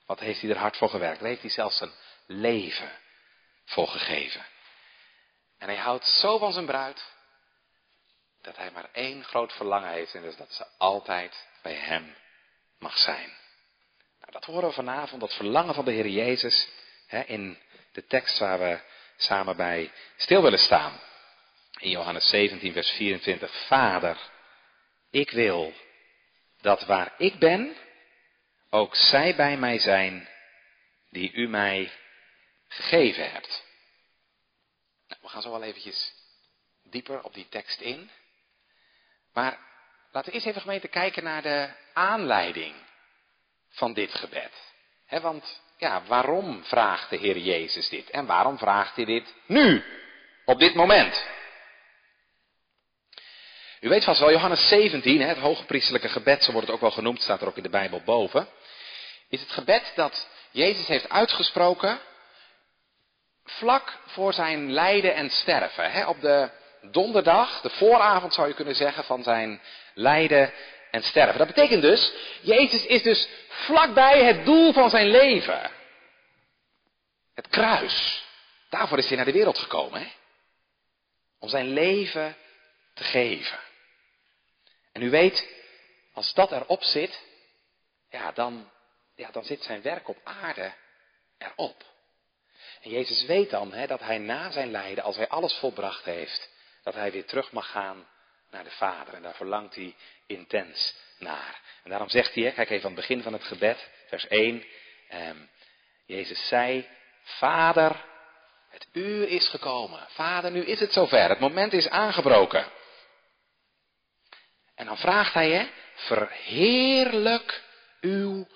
Wat 0.07 0.21
heeft 0.21 0.41
hij 0.41 0.51
er 0.51 0.59
hard 0.59 0.77
voor 0.77 0.89
gewerkt? 0.89 1.21
Daar 1.21 1.29
heeft 1.29 1.41
hij 1.41 1.51
zelfs 1.51 1.77
zijn 1.77 1.93
leven 2.27 2.99
voor 3.65 3.89
gegeven. 3.89 4.47
En 5.59 5.69
hij 5.69 5.77
houdt 5.77 6.07
zo 6.07 6.39
van 6.39 6.53
zijn 6.53 6.67
bruid, 6.67 7.13
dat 8.43 8.57
hij 8.57 8.71
maar 8.71 8.89
één 8.93 9.25
groot 9.25 9.53
verlangen 9.53 9.91
heeft, 9.91 10.15
en 10.15 10.23
dat 10.23 10.31
is 10.31 10.37
dat 10.37 10.53
ze 10.53 10.67
altijd 10.79 11.47
bij 11.63 11.75
hem 11.75 12.17
mag 12.79 12.99
zijn. 12.99 13.29
Nou, 14.21 14.33
dat 14.33 14.45
horen 14.45 14.69
we 14.69 14.75
vanavond, 14.75 15.21
dat 15.21 15.35
verlangen 15.35 15.75
van 15.75 15.85
de 15.85 15.93
Heer 15.93 16.09
Jezus, 16.09 16.69
hè, 17.07 17.21
in 17.21 17.59
de 17.93 18.07
tekst 18.07 18.39
waar 18.39 18.59
we 18.59 18.81
samen 19.17 19.57
bij 19.57 19.93
stil 20.17 20.43
willen 20.43 20.59
staan. 20.59 21.01
In 21.79 21.91
Johannes 21.91 22.29
17, 22.29 22.73
vers 22.73 22.91
24. 22.91 23.67
Vader, 23.67 24.19
ik 25.11 25.31
wil 25.31 25.73
dat 26.61 26.85
waar 26.85 27.15
ik 27.19 27.39
ben, 27.39 27.77
ook 28.71 28.97
zij 28.97 29.37
bij 29.37 29.57
mij 29.57 29.79
zijn 29.79 30.29
die 31.11 31.33
u 31.33 31.49
mij 31.49 31.93
gegeven 32.69 33.31
hebt. 33.31 33.65
Nou, 35.09 35.21
we 35.23 35.29
gaan 35.29 35.43
zo 35.43 35.51
wel 35.51 35.63
eventjes 35.63 36.15
dieper 36.83 37.23
op 37.23 37.35
die 37.35 37.49
tekst 37.49 37.81
in. 37.81 38.11
Maar 39.33 39.59
laten 40.11 40.29
we 40.29 40.35
eerst 40.35 40.47
even 40.47 40.61
gemeente 40.61 40.89
kijken 40.89 41.25
naar 41.25 41.43
de 41.43 41.71
aanleiding 41.93 42.75
van 43.69 43.93
dit 43.93 44.15
gebed. 44.15 44.53
want 45.09 45.61
ja, 45.77 46.03
waarom 46.07 46.65
vraagt 46.65 47.11
de 47.11 47.17
Heer 47.17 47.39
Jezus 47.39 47.89
dit? 47.89 48.11
En 48.11 48.27
waarom 48.27 48.59
vraagt 48.59 48.97
hij 48.97 49.05
dit 49.05 49.35
nu? 49.47 49.85
Op 50.45 50.59
dit 50.59 50.75
moment? 50.75 51.27
U 53.81 53.89
weet 53.89 54.05
vast 54.05 54.21
wel, 54.21 54.31
Johannes 54.31 54.69
17, 54.69 55.21
het 55.21 55.39
hoogpriestelijke 55.39 56.09
gebed, 56.09 56.45
zo 56.45 56.53
wordt 56.53 56.67
het 56.67 56.77
ook 56.77 56.83
wel 56.83 56.91
genoemd, 56.91 57.23
staat 57.23 57.41
er 57.41 57.47
ook 57.47 57.57
in 57.57 57.63
de 57.63 57.69
Bijbel 57.69 58.03
boven. 58.05 58.49
Is 59.29 59.41
het 59.41 59.51
gebed 59.51 59.93
dat 59.95 60.29
Jezus 60.51 60.87
heeft 60.87 61.09
uitgesproken 61.09 62.01
vlak 63.45 63.99
voor 64.07 64.33
zijn 64.33 64.73
lijden 64.73 65.15
en 65.15 65.31
sterven. 65.31 66.09
op 66.09 66.21
de 66.21 66.51
donderdag, 66.91 67.61
de 67.61 67.71
vooravond 67.71 68.35
zou 68.35 68.49
je 68.49 68.55
kunnen 68.55 68.75
zeggen, 68.75 69.05
van 69.05 69.23
zijn 69.23 69.61
lijden 69.95 70.53
en 70.91 71.03
sterven. 71.03 71.39
Dat 71.39 71.47
betekent 71.47 71.83
dus, 71.83 72.13
Jezus 72.41 72.87
is 72.87 73.03
dus 73.03 73.29
vlakbij 73.49 74.25
het 74.25 74.45
doel 74.45 74.73
van 74.73 74.91
zijn 74.91 75.07
leven. 75.07 75.71
Het 77.35 77.49
kruis. 77.49 78.25
Daarvoor 78.69 78.99
is 78.99 79.07
hij 79.07 79.17
naar 79.17 79.25
de 79.25 79.33
wereld 79.33 79.59
gekomen. 79.59 80.01
Hè? 80.01 80.09
Om 81.39 81.49
zijn 81.49 81.73
leven 81.73 82.37
te 82.95 83.05
geven. 83.05 83.59
En 84.93 85.03
u 85.03 85.11
weet, 85.11 85.49
als 86.13 86.35
dat 86.35 86.53
erop 86.53 86.83
zit, 86.83 87.23
ja, 88.11 88.33
dan, 88.33 88.71
ja, 89.15 89.31
dan 89.31 89.45
zit 89.45 89.63
zijn 89.63 89.83
werk 89.83 90.09
op 90.09 90.19
aarde 90.25 90.73
erop. 91.39 91.85
En 92.81 92.91
Jezus 92.91 93.25
weet 93.25 93.51
dan 93.51 93.73
hè, 93.73 93.87
dat 93.87 94.01
hij 94.01 94.19
na 94.19 94.51
zijn 94.51 94.71
lijden, 94.71 95.05
als 95.05 95.17
hij 95.17 95.29
alles 95.29 95.55
volbracht 95.55 96.05
heeft, 96.05 96.51
dat 96.83 96.95
hij 96.95 97.13
weer 97.13 97.25
terug 97.25 97.53
mag 97.53 97.71
gaan 97.71 98.07
naar 98.57 98.65
de 98.65 98.71
Vader. 98.71 99.15
En 99.15 99.23
daar 99.23 99.35
verlangt 99.35 99.75
hij 99.75 99.95
intens 100.27 100.97
naar. 101.19 101.61
En 101.83 101.91
daarom 101.91 102.09
zegt 102.09 102.35
hij, 102.35 102.53
kijk 102.53 102.71
even 102.71 102.89
aan 102.89 102.97
het 102.97 103.01
begin 103.01 103.23
van 103.23 103.33
het 103.33 103.45
gebed, 103.45 103.91
vers 104.07 104.27
1. 104.27 104.65
Eh, 105.09 105.31
Jezus 106.07 106.49
zei, 106.49 106.89
Vader, 107.23 108.05
het 108.69 108.89
uur 108.93 109.29
is 109.29 109.49
gekomen. 109.49 110.07
Vader, 110.09 110.51
nu 110.51 110.65
is 110.65 110.81
het 110.81 110.93
zover. 110.93 111.29
Het 111.29 111.41
moment 111.41 111.73
is 111.73 111.89
aangebroken. 111.89 112.73
En 114.75 114.87
dan 114.87 114.97
vraagt 114.97 115.35
hij, 115.35 115.51
hè, 115.51 115.69
verheerlijk 115.95 117.63
uw 118.01 118.47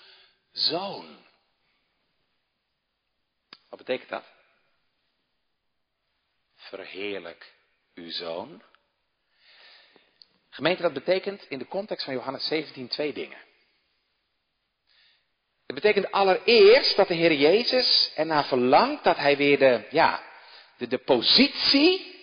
zoon. 0.52 1.18
Wat 3.68 3.78
betekent 3.78 4.08
dat? 4.08 4.24
Verheerlijk 6.56 7.54
uw 7.94 8.10
zoon. 8.10 8.62
Gemeente, 10.60 10.82
dat 10.82 10.92
betekent 10.92 11.46
in 11.48 11.58
de 11.58 11.66
context 11.66 12.04
van 12.04 12.14
Johannes 12.14 12.46
17 12.46 12.88
twee 12.88 13.12
dingen. 13.12 13.38
Het 15.66 15.74
betekent 15.74 16.12
allereerst 16.12 16.96
dat 16.96 17.08
de 17.08 17.14
Heer 17.14 17.32
Jezus 17.32 18.12
ernaar 18.14 18.44
verlangt 18.44 19.04
dat 19.04 19.16
hij 19.16 19.36
weer 19.36 19.58
de, 19.58 19.86
ja, 19.90 20.22
de, 20.76 20.86
de 20.86 20.98
positie 20.98 22.22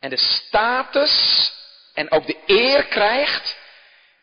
en 0.00 0.10
de 0.10 0.16
status 0.16 1.52
en 1.94 2.10
ook 2.10 2.26
de 2.26 2.38
eer 2.46 2.84
krijgt 2.84 3.58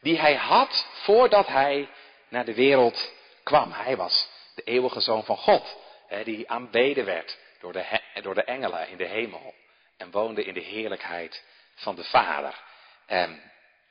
die 0.01 0.19
hij 0.19 0.35
had 0.35 0.87
voordat 0.91 1.47
hij 1.47 1.89
naar 2.29 2.45
de 2.45 2.53
wereld 2.53 3.13
kwam. 3.43 3.71
Hij 3.71 3.97
was 3.97 4.29
de 4.55 4.63
eeuwige 4.63 4.99
zoon 4.99 5.23
van 5.23 5.37
God, 5.37 5.77
die 6.23 6.49
aanbeden 6.49 7.05
werd 7.05 7.37
door 7.59 7.73
de, 7.73 7.99
door 8.21 8.35
de 8.35 8.43
engelen 8.43 8.89
in 8.89 8.97
de 8.97 9.07
hemel 9.07 9.53
en 9.97 10.11
woonde 10.11 10.43
in 10.43 10.53
de 10.53 10.59
heerlijkheid 10.59 11.43
van 11.75 11.95
de 11.95 12.03
Vader. 12.03 12.69
En 13.11 13.41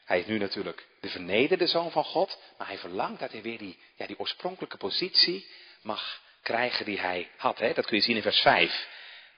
hij 0.04 0.18
is 0.18 0.26
nu 0.26 0.38
natuurlijk 0.38 0.86
de 1.00 1.08
vernederde 1.08 1.66
zoon 1.66 1.90
van 1.90 2.04
God, 2.04 2.38
maar 2.58 2.66
hij 2.66 2.78
verlangt 2.78 3.20
dat 3.20 3.32
hij 3.32 3.42
weer 3.42 3.58
die, 3.58 3.78
ja, 3.96 4.06
die 4.06 4.18
oorspronkelijke 4.18 4.76
positie 4.76 5.46
mag 5.82 6.20
krijgen 6.42 6.84
die 6.84 7.00
hij 7.00 7.30
had. 7.36 7.58
Hè? 7.58 7.72
Dat 7.72 7.86
kun 7.86 7.96
je 7.96 8.02
zien 8.02 8.16
in 8.16 8.22
vers 8.22 8.40
5. 8.40 8.88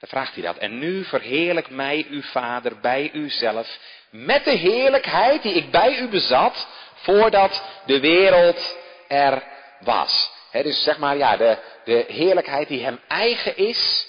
Dan 0.01 0.09
vraagt 0.09 0.35
hij 0.35 0.43
dat. 0.43 0.57
En 0.57 0.79
nu 0.79 1.05
verheerlijk 1.05 1.71
mij 1.71 2.07
uw 2.11 2.23
vader 2.23 2.81
bij 2.81 3.11
uzelf 3.13 3.79
met 4.11 4.45
de 4.45 4.51
heerlijkheid 4.51 5.43
die 5.43 5.55
ik 5.55 5.71
bij 5.71 5.99
u 5.99 6.09
bezat 6.09 6.69
voordat 6.95 7.63
de 7.87 8.01
wereld 8.01 8.77
er 9.09 9.43
was. 9.81 10.31
dus 10.53 10.83
zeg 10.83 10.99
maar, 10.99 11.17
ja, 11.17 11.37
de, 11.37 11.59
de 11.85 12.05
heerlijkheid 12.09 12.69
die 12.69 12.85
hem 12.85 13.01
eigen 13.09 13.57
is 13.57 14.07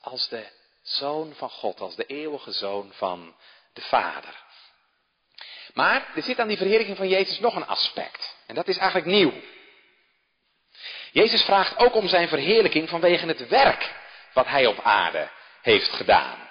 als 0.00 0.28
de 0.28 0.46
zoon 0.82 1.34
van 1.34 1.50
God, 1.50 1.80
als 1.80 1.96
de 1.96 2.06
eeuwige 2.06 2.52
zoon 2.52 2.92
van 2.92 3.34
de 3.72 3.80
Vader. 3.80 4.44
Maar 5.76 6.06
er 6.14 6.22
zit 6.22 6.38
aan 6.38 6.48
die 6.48 6.56
verheerlijking 6.56 6.96
van 6.96 7.08
Jezus 7.08 7.38
nog 7.38 7.56
een 7.56 7.66
aspect. 7.66 8.36
En 8.46 8.54
dat 8.54 8.68
is 8.68 8.76
eigenlijk 8.76 9.08
nieuw. 9.08 9.32
Jezus 11.12 11.42
vraagt 11.42 11.78
ook 11.78 11.94
om 11.94 12.08
zijn 12.08 12.28
verheerlijking 12.28 12.88
vanwege 12.88 13.26
het 13.26 13.48
werk 13.48 13.94
wat 14.32 14.46
hij 14.46 14.66
op 14.66 14.80
aarde 14.82 15.28
heeft 15.62 15.92
gedaan. 15.92 16.48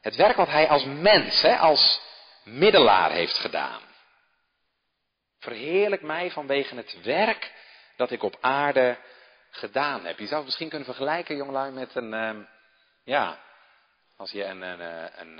Het 0.00 0.16
werk 0.16 0.36
wat 0.36 0.48
hij 0.48 0.68
als 0.68 0.84
mens, 0.84 1.42
hè, 1.42 1.56
als 1.56 2.00
middelaar 2.44 3.10
heeft 3.10 3.38
gedaan. 3.38 3.82
Verheerlijk 5.38 6.02
mij 6.02 6.30
vanwege 6.30 6.74
het 6.74 7.02
werk 7.02 7.52
dat 7.96 8.10
ik 8.10 8.22
op 8.22 8.36
aarde 8.40 8.96
gedaan 9.50 10.04
heb. 10.04 10.18
Je 10.18 10.26
zou 10.26 10.36
het 10.36 10.44
misschien 10.44 10.68
kunnen 10.68 10.86
vergelijken, 10.86 11.36
jongelui, 11.36 11.72
met 11.72 11.94
een, 11.94 12.12
uh, 12.12 12.44
ja, 13.04 13.38
als 14.16 14.30
je 14.30 14.44
een, 14.44 14.62
een, 14.62 14.80
een, 15.20 15.38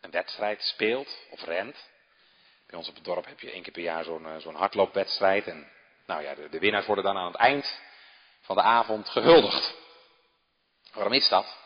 een, 0.00 0.10
wedstrijd 0.10 0.62
speelt 0.62 1.18
of 1.30 1.44
rent. 1.44 1.88
Bij 2.70 2.78
ons 2.78 2.88
op 2.88 2.94
het 2.94 3.04
dorp 3.04 3.26
heb 3.26 3.40
je 3.40 3.50
één 3.50 3.62
keer 3.62 3.72
per 3.72 3.82
jaar 3.82 4.04
zo'n 4.04 4.40
zo'n 4.40 4.54
hardloopwedstrijd. 4.54 5.46
En 5.46 5.70
nou 6.06 6.22
ja, 6.22 6.34
de, 6.34 6.48
de 6.48 6.58
winnaars 6.58 6.86
worden 6.86 7.04
dan 7.04 7.16
aan 7.16 7.26
het 7.26 7.36
eind 7.36 7.80
van 8.40 8.56
de 8.56 8.62
avond 8.62 9.08
gehuldigd. 9.08 9.74
Waarom 10.92 11.12
is 11.12 11.28
dat? 11.28 11.56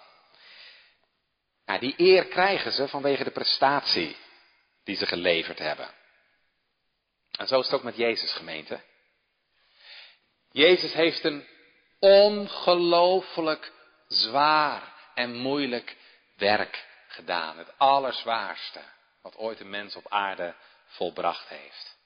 Nou, 1.67 1.81
die 1.81 1.95
eer 1.97 2.27
krijgen 2.27 2.73
ze 2.73 2.89
vanwege 2.89 3.25
de 3.25 3.31
prestatie 3.31 4.17
die 4.85 4.97
ze 4.97 5.07
geleverd 5.07 5.59
hebben. 5.59 5.95
En 7.31 7.47
zo 7.47 7.59
is 7.59 7.65
het 7.65 7.75
ook 7.75 7.83
met 7.83 7.97
Jezus 7.97 8.33
gemeente. 8.33 8.81
Jezus 10.51 10.93
heeft 10.93 11.25
een 11.25 11.47
ongelooflijk 11.99 13.73
zwaar 14.07 14.95
en 15.15 15.35
moeilijk 15.35 15.97
werk 16.37 16.87
gedaan. 17.09 17.59
Het 17.59 17.79
allerzwaarste 17.79 18.81
wat 19.23 19.37
ooit 19.37 19.61
een 19.61 19.71
mens 19.71 19.97
op 19.97 20.09
aarde 20.09 20.55
volbracht 20.95 21.49
heeft. 21.49 21.97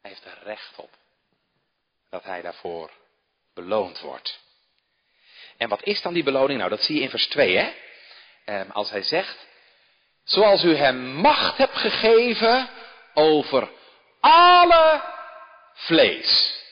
Hij 0.00 0.10
heeft 0.10 0.24
er 0.24 0.38
recht 0.42 0.76
op 0.76 0.90
dat 2.10 2.24
hij 2.24 2.42
daarvoor 2.42 2.90
beloond 3.54 4.00
wordt. 4.00 4.40
En 5.56 5.68
wat 5.68 5.82
is 5.82 6.02
dan 6.02 6.12
die 6.14 6.22
beloning? 6.22 6.58
Nou, 6.58 6.70
dat 6.70 6.82
zie 6.82 6.96
je 6.96 7.02
in 7.02 7.10
vers 7.10 7.26
2, 7.26 7.56
hè? 7.56 7.72
Ehm, 8.44 8.70
als 8.70 8.90
hij 8.90 9.02
zegt, 9.02 9.46
zoals 10.24 10.64
u 10.64 10.76
hem 10.76 11.14
macht 11.14 11.56
hebt 11.56 11.76
gegeven 11.76 12.68
over 13.14 13.70
alle 14.20 15.02
vlees. 15.72 16.62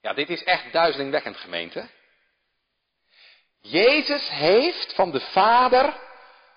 Ja, 0.00 0.12
dit 0.14 0.30
is 0.30 0.44
echt 0.44 0.72
duizelingwekkend, 0.72 1.36
gemeente. 1.36 1.88
Jezus 3.60 4.28
heeft 4.28 4.94
van 4.94 5.10
de 5.10 5.20
Vader 5.20 6.00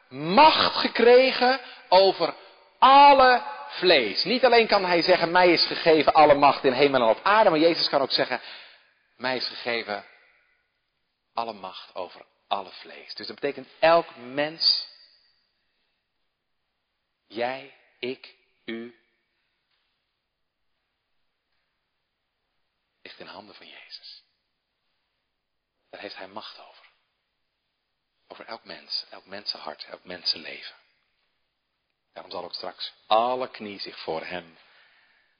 macht 0.10 0.76
gekregen 0.76 1.62
over 1.90 2.36
alle 2.82 3.44
vlees. 3.68 4.24
Niet 4.24 4.46
alleen 4.46 4.68
kan 4.68 4.86
hij 4.86 5.02
zeggen, 5.02 5.32
mij 5.32 5.52
is 5.52 5.66
gegeven 5.66 6.14
alle 6.14 6.34
macht 6.34 6.64
in 6.64 6.74
hemel 6.74 7.02
en 7.02 7.08
op 7.08 7.24
aarde, 7.24 7.50
maar 7.50 7.60
Jezus 7.60 7.90
kan 7.90 8.02
ook 8.02 8.12
zeggen, 8.12 8.42
mij 9.16 9.36
is 9.36 9.48
gegeven 9.48 10.06
alle 11.34 11.54
macht 11.54 11.96
over 11.96 12.26
alle 12.48 12.72
vlees. 12.72 13.14
Dus 13.16 13.28
dat 13.28 13.36
betekent 13.36 13.68
elk 13.80 14.16
mens, 14.16 14.88
jij, 17.28 17.78
ik, 18.00 18.36
u, 18.66 19.00
ligt 23.02 23.20
in 23.20 23.28
handen 23.28 23.56
van 23.56 23.68
Jezus. 23.68 24.24
Daar 25.90 26.02
heeft 26.02 26.18
hij 26.18 26.28
macht 26.28 26.60
over. 26.60 26.86
Over 28.28 28.46
elk 28.46 28.64
mens, 28.64 29.06
elk 29.10 29.26
mensenhart, 29.26 29.84
elk 29.84 30.04
mensenleven. 30.04 30.81
Daarom 32.14 32.32
zal 32.32 32.44
ook 32.44 32.54
straks 32.54 32.94
alle 33.08 33.50
knie 33.50 33.80
zich 33.80 34.00
voor 34.00 34.24
hem 34.24 34.58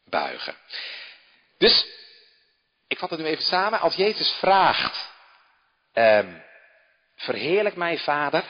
buigen. 0.06 0.56
Dus, 1.58 1.86
ik 2.88 2.98
vat 2.98 3.10
het 3.10 3.20
nu 3.20 3.26
even 3.26 3.44
samen. 3.44 3.80
Als 3.80 3.96
Jezus 3.96 4.32
vraagt, 4.32 5.10
ehm, 5.94 6.40
verheerlijk 7.16 7.76
mij 7.76 7.98
vader, 7.98 8.44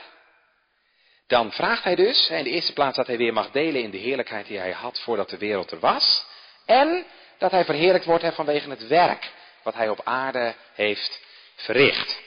dan 1.26 1.52
vraagt 1.52 1.84
hij 1.84 1.94
dus, 1.94 2.30
in 2.30 2.44
de 2.44 2.50
eerste 2.50 2.72
plaats 2.72 2.96
dat 2.96 3.06
hij 3.06 3.16
weer 3.16 3.32
mag 3.32 3.50
delen 3.50 3.82
in 3.82 3.90
de 3.90 3.98
heerlijkheid 3.98 4.46
die 4.46 4.58
hij 4.58 4.72
had 4.72 5.00
voordat 5.00 5.30
de 5.30 5.38
wereld 5.38 5.70
er 5.70 5.78
was. 5.78 6.26
En 6.66 7.06
dat 7.38 7.50
hij 7.50 7.64
verheerlijkt 7.64 8.06
wordt 8.06 8.34
vanwege 8.34 8.70
het 8.70 8.86
werk 8.86 9.32
wat 9.62 9.74
hij 9.74 9.88
op 9.88 10.00
aarde 10.04 10.54
heeft 10.74 11.20
verricht. 11.56 12.20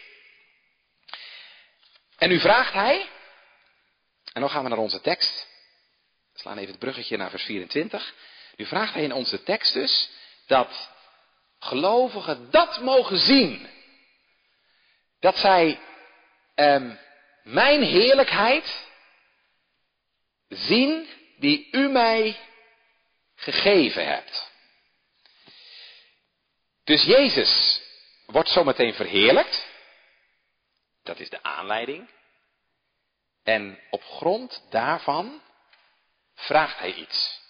En 2.17 2.29
nu 2.29 2.39
vraagt 2.39 2.73
hij, 2.73 3.09
en 4.33 4.41
dan 4.41 4.49
gaan 4.49 4.63
we 4.63 4.69
naar 4.69 4.77
onze 4.77 5.01
tekst. 5.01 5.47
Slaan 6.45 6.57
even 6.57 6.71
het 6.71 6.79
bruggetje 6.79 7.17
naar 7.17 7.29
vers 7.29 7.43
24. 7.43 8.13
Nu 8.55 8.65
vraagt 8.65 8.93
hij 8.93 9.03
in 9.03 9.13
onze 9.13 9.43
tekst 9.43 9.73
dus 9.73 10.09
dat 10.47 10.89
gelovigen 11.59 12.51
dat 12.51 12.81
mogen 12.81 13.17
zien. 13.17 13.69
Dat 15.19 15.37
zij 15.37 15.79
um, 16.55 16.99
mijn 17.43 17.81
heerlijkheid 17.81 18.87
zien 20.47 21.07
die 21.37 21.67
u 21.71 21.89
mij 21.89 22.39
gegeven 23.35 24.05
hebt. 24.07 24.51
Dus 26.83 27.03
Jezus 27.03 27.81
wordt 28.25 28.49
zometeen 28.49 28.93
verheerlijkt. 28.93 29.67
Dat 31.03 31.19
is 31.19 31.29
de 31.29 31.43
aanleiding. 31.43 32.09
En 33.43 33.79
op 33.89 34.03
grond 34.03 34.65
daarvan 34.69 35.43
vraagt 36.35 36.79
hij 36.79 36.93
iets. 36.93 37.41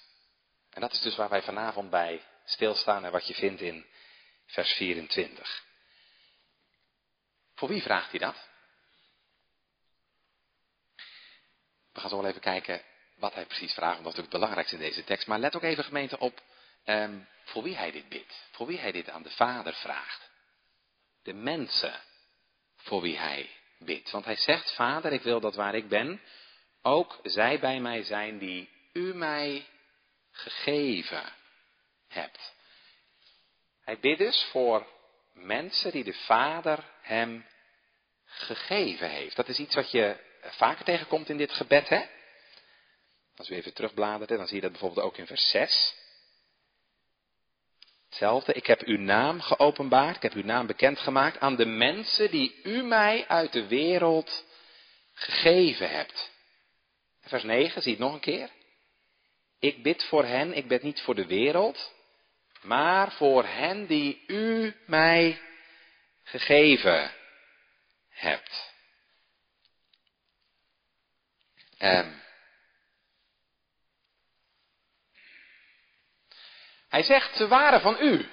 En 0.69 0.81
dat 0.81 0.91
is 0.91 1.01
dus 1.01 1.15
waar 1.15 1.29
wij 1.29 1.41
vanavond 1.41 1.89
bij 1.89 2.23
stilstaan 2.45 3.05
en 3.05 3.11
wat 3.11 3.27
je 3.27 3.33
vindt 3.33 3.61
in 3.61 3.85
vers 4.45 4.73
24. 4.73 5.63
Voor 7.55 7.67
wie 7.67 7.81
vraagt 7.81 8.09
hij 8.09 8.19
dat? 8.19 8.49
We 11.91 11.99
gaan 11.99 12.09
zo 12.09 12.17
wel 12.17 12.29
even 12.29 12.41
kijken 12.41 12.81
wat 13.15 13.33
hij 13.33 13.45
precies 13.45 13.73
vraagt, 13.73 13.93
want 13.93 14.03
dat 14.03 14.13
is 14.13 14.19
natuurlijk 14.19 14.31
het 14.31 14.41
belangrijkste 14.41 14.75
in 14.75 14.81
deze 14.81 15.03
tekst. 15.03 15.27
Maar 15.27 15.39
let 15.39 15.55
ook 15.55 15.63
even 15.63 15.83
gemeente 15.83 16.19
op 16.19 16.41
um, 16.85 17.27
voor 17.43 17.63
wie 17.63 17.75
hij 17.75 17.91
dit 17.91 18.09
bidt. 18.09 18.47
Voor 18.51 18.67
wie 18.67 18.77
hij 18.77 18.91
dit 18.91 19.09
aan 19.09 19.23
de 19.23 19.29
Vader 19.29 19.73
vraagt. 19.73 20.29
De 21.23 21.33
mensen 21.33 22.01
voor 22.75 23.01
wie 23.01 23.17
hij 23.17 23.49
bidt. 23.77 24.11
Want 24.11 24.25
hij 24.25 24.35
zegt, 24.35 24.71
Vader, 24.71 25.13
ik 25.13 25.21
wil 25.21 25.39
dat 25.39 25.55
waar 25.55 25.75
ik 25.75 25.87
ben, 25.87 26.21
ook 26.81 27.19
zij 27.23 27.59
bij 27.59 27.79
mij 27.79 28.03
zijn 28.03 28.37
die 28.37 28.69
u 28.95 29.15
mij 29.15 29.65
gegeven 30.31 31.23
hebt. 32.07 32.53
Hij 33.81 33.99
bidt 33.99 34.19
dus 34.19 34.43
voor 34.51 34.87
mensen 35.33 35.91
die 35.91 36.03
de 36.03 36.13
Vader 36.13 36.83
hem 37.01 37.45
gegeven 38.25 39.09
heeft. 39.09 39.35
Dat 39.35 39.47
is 39.47 39.59
iets 39.59 39.75
wat 39.75 39.91
je 39.91 40.17
vaker 40.41 40.85
tegenkomt 40.85 41.29
in 41.29 41.37
dit 41.37 41.53
gebed, 41.53 41.89
hè? 41.89 42.05
Als 43.35 43.49
u 43.49 43.55
even 43.55 43.73
terugbladert, 43.73 44.29
dan 44.29 44.47
zie 44.47 44.55
je 44.55 44.61
dat 44.61 44.71
bijvoorbeeld 44.71 45.05
ook 45.05 45.17
in 45.17 45.27
vers 45.27 45.49
6. 45.49 45.95
Hetzelfde, 48.05 48.53
ik 48.53 48.65
heb 48.65 48.81
uw 48.81 48.97
naam 48.97 49.41
geopenbaard, 49.41 50.15
ik 50.15 50.21
heb 50.21 50.33
uw 50.33 50.43
naam 50.43 50.65
bekendgemaakt 50.65 51.39
aan 51.39 51.55
de 51.55 51.65
mensen 51.65 52.31
die 52.31 52.61
u 52.63 52.83
mij 52.83 53.27
uit 53.27 53.53
de 53.53 53.67
wereld 53.67 54.45
gegeven 55.13 55.89
hebt. 55.89 56.31
Vers 57.21 57.43
9, 57.43 57.81
zie 57.81 57.91
je 57.91 57.97
het 57.97 58.05
nog 58.05 58.13
een 58.13 58.19
keer. 58.19 58.49
Ik 59.65 59.83
bid 59.83 60.03
voor 60.03 60.25
hen, 60.25 60.53
ik 60.53 60.67
bid 60.67 60.83
niet 60.83 61.01
voor 61.01 61.15
de 61.15 61.25
wereld, 61.25 61.93
maar 62.61 63.11
voor 63.11 63.45
hen 63.45 63.85
die 63.85 64.23
u 64.27 64.75
mij 64.85 65.41
gegeven 66.23 67.11
hebt. 68.09 68.73
Um, 71.79 72.21
hij 76.89 77.03
zegt, 77.03 77.35
ze 77.35 77.47
waren 77.47 77.81
van 77.81 77.97
u. 77.99 78.29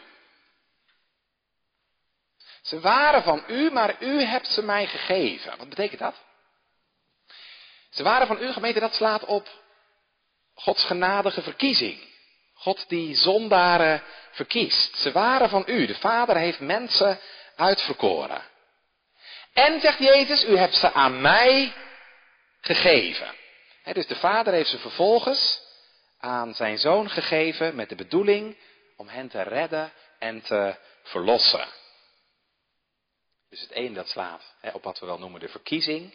Ze 2.63 2.81
waren 2.81 3.23
van 3.23 3.45
u, 3.49 3.71
maar 3.71 4.03
u 4.03 4.23
hebt 4.23 4.49
ze 4.49 4.63
mij 4.63 4.87
gegeven. 4.87 5.59
Wat 5.59 5.69
betekent 5.69 6.01
dat? 6.01 6.25
Ze 7.91 8.03
waren 8.03 8.27
van 8.27 8.43
u, 8.43 8.53
gemeente, 8.53 8.81
dat 8.81 8.95
slaat 8.95 9.25
op 9.25 9.62
Gods 10.55 10.85
genadige 10.85 11.43
verkiezing. 11.43 12.11
God 12.55 12.89
die 12.89 13.17
zondaren 13.17 14.03
verkiest. 14.31 14.97
Ze 14.97 15.13
waren 15.13 15.49
van 15.49 15.65
u. 15.67 15.87
De 15.87 15.95
Vader 15.95 16.37
heeft 16.37 16.61
mensen 16.61 17.19
uitverkoren. 17.57 18.43
En, 19.53 19.81
zegt 19.81 19.99
Jezus, 19.99 20.45
u 20.45 20.57
hebt 20.57 20.75
ze 20.75 20.93
aan 20.93 21.21
mij 21.21 21.73
gegeven. 22.61 23.35
dus 23.93 24.07
de 24.07 24.17
Vader 24.17 24.53
heeft 24.53 24.71
ze 24.71 24.79
vervolgens 24.79 25.61
aan 26.19 26.55
zijn 26.55 26.79
zoon 26.79 27.11
gegeven 27.11 27.75
met 27.75 27.89
de 27.89 27.95
bedoeling 27.95 28.57
om 28.97 29.09
hen 29.09 29.29
te 29.29 29.43
redden 29.43 29.93
en 30.19 30.43
te 30.43 30.77
verlossen. 31.03 31.67
Dus 33.49 33.61
het 33.61 33.71
een 33.75 33.95
dat 33.95 34.09
slaat 34.09 34.55
op 34.73 34.83
wat 34.83 34.99
we 34.99 35.07
wel 35.07 35.19
noemen 35.19 35.41
de 35.41 35.49
verkiezing. 35.49 36.15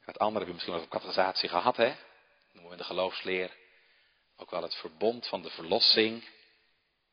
Het 0.00 0.18
andere 0.18 0.36
hebben 0.36 0.54
misschien 0.54 0.74
wel 0.74 0.82
op 0.82 0.90
categorisatie 0.90 1.48
gehad, 1.48 1.76
hè? 1.76 1.94
Noemen 2.52 2.70
we 2.70 2.76
de 2.76 2.84
geloofsleer. 2.84 3.56
Ook 4.36 4.50
wel 4.50 4.62
het 4.62 4.74
verbond 4.74 5.26
van 5.26 5.42
de 5.42 5.50
verlossing. 5.50 6.28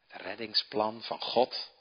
Het 0.07 0.21
reddingsplan 0.21 1.01
van 1.01 1.21
God. 1.21 1.71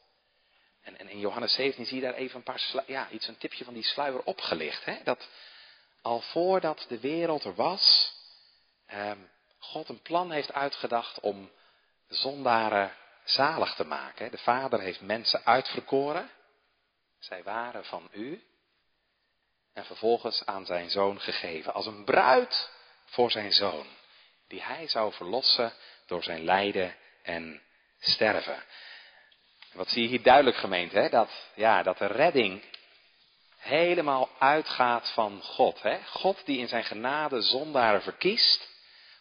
En, 0.83 0.99
en 0.99 1.09
in 1.09 1.19
Johannes 1.19 1.55
17 1.55 1.87
zie 1.87 1.97
je 1.97 2.03
daar 2.03 2.14
even 2.14 2.37
een 2.37 2.42
paar, 2.42 2.83
ja, 2.87 3.11
iets, 3.11 3.29
een 3.29 3.38
tipje 3.38 3.64
van 3.64 3.75
die 3.75 3.85
sluier 3.85 4.23
opgelicht. 4.23 4.85
Hè? 4.85 5.03
Dat 5.05 5.29
al 6.03 6.21
voordat 6.21 6.85
de 6.88 7.01
wereld 7.01 7.45
er 7.45 7.55
was, 7.55 8.12
eh, 8.87 9.12
God 9.59 9.88
een 9.88 10.03
plan 10.03 10.31
heeft 10.31 10.53
uitgedacht 10.53 11.21
om 11.21 11.51
zondaren 12.09 12.97
zalig 13.25 13.75
te 13.75 13.85
maken. 13.85 14.31
De 14.31 14.38
Vader 14.38 14.81
heeft 14.81 15.01
mensen 15.01 15.45
uitverkoren. 15.45 16.31
Zij 17.19 17.42
waren 17.42 17.85
van 17.85 18.09
u. 18.12 18.45
En 19.73 19.85
vervolgens 19.85 20.47
aan 20.47 20.66
zijn 20.66 20.90
zoon 20.90 21.21
gegeven. 21.21 21.75
Als 21.75 21.87
een 21.87 22.05
bruid 22.05 22.71
voor 23.07 23.31
zijn 23.31 23.53
zoon. 23.53 23.87
Die 24.49 24.62
hij 24.62 24.88
zou 24.88 25.12
verlossen 25.12 25.73
door 26.07 26.23
zijn 26.23 26.45
lijden 26.45 26.97
en 27.23 27.62
sterven. 27.99 28.64
Wat 29.73 29.88
zie 29.88 30.03
je 30.03 30.09
hier 30.09 30.23
duidelijk 30.23 30.57
gemeend, 30.57 30.92
hè? 30.92 31.09
Dat, 31.09 31.31
ja, 31.55 31.83
dat 31.83 31.99
de 31.99 32.07
redding 32.07 32.62
helemaal 33.57 34.29
uitgaat 34.38 35.11
van 35.11 35.42
God. 35.42 35.83
Hè? 35.83 35.99
God 36.05 36.42
die 36.45 36.59
in 36.59 36.69
zijn 36.69 36.85
genade 36.85 37.40
zondaren 37.40 38.03
verkiest. 38.03 38.69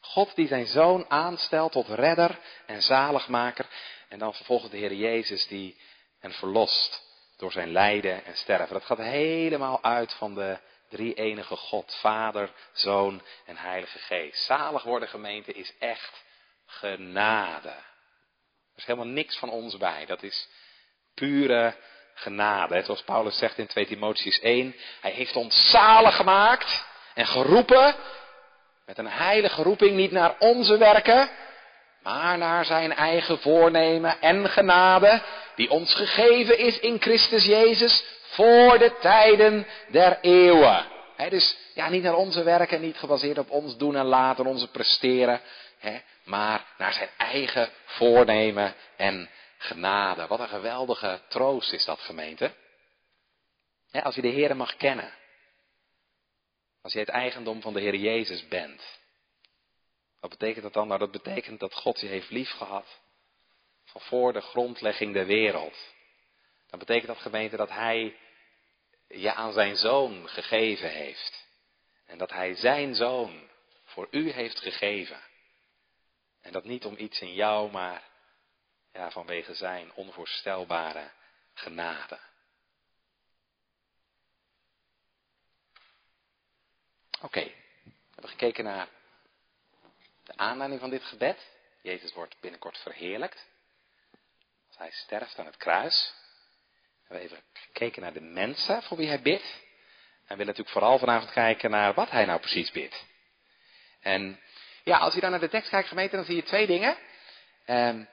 God 0.01 0.35
die 0.35 0.47
zijn 0.47 0.65
zoon 0.65 1.05
aanstelt 1.09 1.71
tot 1.71 1.87
redder 1.87 2.39
en 2.65 2.81
zaligmaker. 2.81 3.65
En 4.09 4.19
dan 4.19 4.33
vervolgens 4.33 4.71
de 4.71 4.77
Heer 4.77 4.93
Jezus 4.93 5.47
die 5.47 5.81
hen 6.19 6.31
verlost 6.31 7.03
door 7.37 7.51
zijn 7.51 7.71
lijden 7.71 8.25
en 8.25 8.37
sterven. 8.37 8.73
Dat 8.73 8.85
gaat 8.85 8.97
helemaal 8.97 9.83
uit 9.83 10.13
van 10.13 10.35
de 10.35 10.59
drie 10.89 11.13
enige 11.13 11.55
God, 11.55 11.97
Vader, 11.99 12.49
Zoon 12.71 13.21
en 13.45 13.57
Heilige 13.57 13.99
Geest. 13.99 14.43
Zalig 14.43 14.83
worden 14.83 15.09
gemeente 15.09 15.53
is 15.53 15.73
echt 15.79 16.23
genade. 16.65 17.69
Er 17.69 18.81
is 18.81 18.85
helemaal 18.85 19.13
niks 19.13 19.37
van 19.37 19.49
ons 19.49 19.77
bij. 19.77 20.05
Dat 20.05 20.23
is 20.23 20.47
pure 21.13 21.75
genade. 22.13 22.83
Zoals 22.83 23.03
Paulus 23.03 23.37
zegt 23.37 23.57
in 23.57 23.67
2 23.67 23.85
Timotheus 23.85 24.39
1. 24.39 24.75
Hij 25.01 25.11
heeft 25.11 25.35
ons 25.35 25.69
zalig 25.69 26.15
gemaakt 26.15 26.85
en 27.13 27.25
geroepen 27.25 27.95
met 28.85 28.97
een 28.97 29.09
heilige 29.09 29.63
roeping 29.63 29.95
niet 29.95 30.11
naar 30.11 30.35
onze 30.39 30.77
werken, 30.77 31.29
maar 32.01 32.37
naar 32.37 32.65
zijn 32.65 32.93
eigen 32.93 33.39
voornemen 33.39 34.21
en 34.21 34.49
genade 34.49 35.21
die 35.55 35.69
ons 35.69 35.93
gegeven 35.93 36.57
is 36.57 36.79
in 36.79 37.01
Christus 37.01 37.45
Jezus 37.45 38.03
voor 38.35 38.77
de 38.77 38.97
tijden 38.99 39.67
der 39.87 40.19
eeuwen. 40.21 40.85
dus 41.29 41.57
ja, 41.73 41.89
niet 41.89 42.03
naar 42.03 42.15
onze 42.15 42.43
werken, 42.43 42.81
niet 42.81 42.97
gebaseerd 42.97 43.37
op 43.37 43.49
ons 43.49 43.77
doen 43.77 43.95
en 43.95 44.05
laten, 44.05 44.45
onze 44.45 44.71
presteren, 44.71 45.41
maar 46.23 46.65
naar 46.77 46.93
zijn 46.93 47.09
eigen 47.17 47.69
voornemen 47.85 48.75
en 48.97 49.29
genade. 49.57 50.27
Wat 50.27 50.39
een 50.39 50.47
geweldige 50.47 51.21
troost 51.27 51.73
is 51.73 51.85
dat, 51.85 51.99
gemeente. 51.99 52.53
als 53.91 54.15
je 54.15 54.21
de 54.21 54.27
Heer 54.27 54.55
mag 54.55 54.75
kennen. 54.75 55.13
Als 56.81 56.93
je 56.93 56.99
het 56.99 57.09
eigendom 57.09 57.61
van 57.61 57.73
de 57.73 57.79
Heer 57.79 57.95
Jezus 57.95 58.47
bent. 58.47 58.99
Wat 60.19 60.29
betekent 60.29 60.63
dat 60.63 60.73
dan? 60.73 60.87
Nou, 60.87 60.99
dat 60.99 61.11
betekent 61.11 61.59
dat 61.59 61.73
God 61.73 61.99
je 61.99 62.07
heeft 62.07 62.29
lief 62.29 62.51
gehad. 62.51 63.03
van 63.85 64.01
voor 64.01 64.33
de 64.33 64.41
grondlegging 64.41 65.13
der 65.13 65.25
wereld. 65.25 65.93
Dan 66.69 66.79
betekent 66.79 67.07
dat 67.07 67.17
gemeente 67.17 67.57
dat 67.57 67.69
hij 67.69 68.15
je 69.19 69.33
aan 69.33 69.53
zijn 69.53 69.75
zoon 69.75 70.29
gegeven 70.29 70.89
heeft. 70.89 71.47
En 72.05 72.17
dat 72.17 72.31
hij 72.31 72.55
zijn 72.55 72.95
zoon 72.95 73.49
voor 73.83 74.07
u 74.11 74.31
heeft 74.31 74.59
gegeven. 74.59 75.21
En 76.41 76.51
dat 76.51 76.63
niet 76.63 76.85
om 76.85 76.97
iets 76.97 77.19
in 77.19 77.33
jou, 77.33 77.71
maar 77.71 78.03
ja, 78.93 79.11
vanwege 79.11 79.53
zijn 79.53 79.93
onvoorstelbare 79.93 81.11
genade. 81.53 82.19
Oké, 87.21 87.43
we 87.43 87.91
hebben 88.11 88.29
gekeken 88.29 88.63
naar 88.63 88.89
de 90.23 90.37
aanleiding 90.37 90.81
van 90.81 90.89
dit 90.89 91.03
gebed. 91.03 91.53
Jezus 91.81 92.13
wordt 92.13 92.39
binnenkort 92.39 92.77
verheerlijkt. 92.77 93.47
Als 94.67 94.77
hij 94.77 94.91
sterft 94.91 95.39
aan 95.39 95.45
het 95.45 95.57
kruis. 95.57 96.13
We 97.15 97.21
even 97.21 97.43
gekeken 97.53 98.01
naar 98.01 98.13
de 98.13 98.21
mensen 98.21 98.83
voor 98.83 98.97
wie 98.97 99.07
hij 99.07 99.21
bidt. 99.21 99.43
En 99.43 100.37
we 100.37 100.43
willen 100.43 100.45
natuurlijk 100.45 100.69
vooral 100.69 100.99
vanavond 100.99 101.31
kijken 101.31 101.69
naar 101.69 101.93
wat 101.93 102.09
hij 102.09 102.25
nou 102.25 102.39
precies 102.39 102.71
bidt. 102.71 103.05
En 104.01 104.39
ja, 104.83 104.97
als 104.97 105.13
je 105.13 105.19
dan 105.19 105.31
naar 105.31 105.39
de 105.39 105.49
tekst 105.49 105.69
kijkt, 105.69 105.87
gemeente, 105.87 106.15
dan 106.15 106.25
zie 106.25 106.35
je 106.35 106.43
twee 106.43 106.67
dingen. 106.67 106.97
Um, 107.67 108.09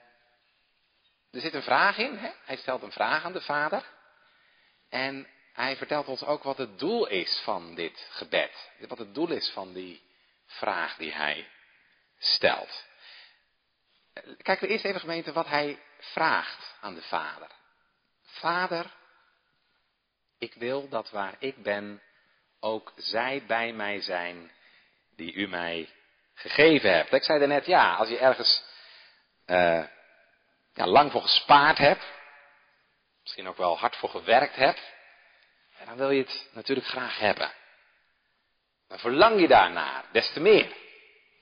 er 1.31 1.41
zit 1.41 1.55
een 1.55 1.63
vraag 1.63 1.99
in. 1.99 2.17
Hè? 2.17 2.31
Hij 2.45 2.57
stelt 2.57 2.83
een 2.83 2.93
vraag 2.93 3.25
aan 3.25 3.33
de 3.33 3.41
Vader. 3.41 3.85
En 4.89 5.29
hij 5.53 5.77
vertelt 5.77 6.07
ons 6.07 6.25
ook 6.25 6.43
wat 6.43 6.59
het 6.59 6.79
doel 6.79 7.07
is 7.07 7.41
van 7.45 7.75
dit 7.75 8.07
gebed. 8.11 8.71
Wat 8.89 8.99
het 8.99 9.15
doel 9.15 9.31
is 9.31 9.51
van 9.51 9.73
die 9.73 10.03
vraag 10.47 10.97
die 10.97 11.13
hij 11.13 11.49
stelt. 12.19 12.85
Kijken 14.43 14.67
we 14.67 14.73
eerst 14.73 14.85
even 14.85 15.01
gemeente 15.01 15.33
wat 15.33 15.47
hij 15.47 15.79
vraagt 15.99 16.75
aan 16.81 16.95
de 16.95 17.03
Vader. 17.03 17.49
Vader, 18.33 18.91
ik 20.39 20.55
wil 20.55 20.89
dat 20.89 21.11
waar 21.11 21.35
ik 21.39 21.63
ben 21.63 22.03
ook 22.61 22.93
zij 22.97 23.45
bij 23.47 23.73
mij 23.73 24.01
zijn 24.01 24.51
die 25.17 25.33
u 25.33 25.49
mij 25.49 25.89
gegeven 26.35 26.95
hebt. 26.95 27.13
Ik 27.13 27.25
zei 27.25 27.47
net, 27.47 27.67
ja, 27.67 27.95
als 27.95 28.09
je 28.09 28.19
ergens 28.19 28.65
uh, 29.47 29.85
ja, 30.75 30.87
lang 30.87 31.13
voor 31.13 31.23
gespaard 31.23 31.79
hebt, 31.79 32.05
misschien 33.23 33.49
ook 33.49 33.57
wel 33.57 33.79
hard 33.79 33.97
voor 33.97 34.09
gewerkt 34.09 34.57
hebt, 34.57 34.93
dan 35.85 35.97
wil 35.97 36.11
je 36.11 36.23
het 36.23 36.49
natuurlijk 36.53 36.87
graag 36.87 37.19
hebben. 37.19 37.53
Dan 38.89 38.99
verlang 38.99 39.41
je 39.41 39.49
daarnaar, 39.49 40.05
des 40.13 40.33
te 40.33 40.41
meer. 40.41 40.77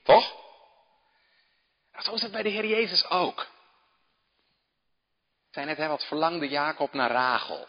Toch? 0.03 0.39
Zo 1.97 2.13
is 2.13 2.21
het 2.21 2.31
bij 2.31 2.43
de 2.43 2.49
Heer 2.49 2.65
Jezus 2.65 3.09
ook. 3.09 3.47
Zei 5.51 5.65
net, 5.65 5.77
hè, 5.77 5.87
wat 5.87 6.05
verlangde 6.05 6.47
Jacob 6.47 6.93
naar 6.93 7.11
Rachel? 7.11 7.67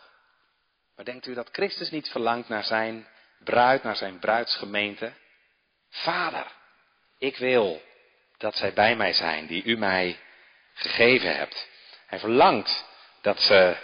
Maar 0.96 1.04
denkt 1.04 1.26
u 1.26 1.34
dat 1.34 1.48
Christus 1.52 1.90
niet 1.90 2.08
verlangt 2.08 2.48
naar 2.48 2.64
zijn 2.64 3.08
bruid, 3.38 3.82
naar 3.82 3.96
zijn 3.96 4.18
bruidsgemeente? 4.18 5.12
Vader, 5.90 6.46
ik 7.18 7.36
wil 7.36 7.82
dat 8.36 8.56
zij 8.56 8.72
bij 8.72 8.96
mij 8.96 9.12
zijn, 9.12 9.46
die 9.46 9.64
u 9.64 9.76
mij 9.76 10.18
gegeven 10.74 11.36
hebt. 11.36 11.68
Hij 12.06 12.18
verlangt 12.18 12.84
dat 13.20 13.40
ze 13.40 13.76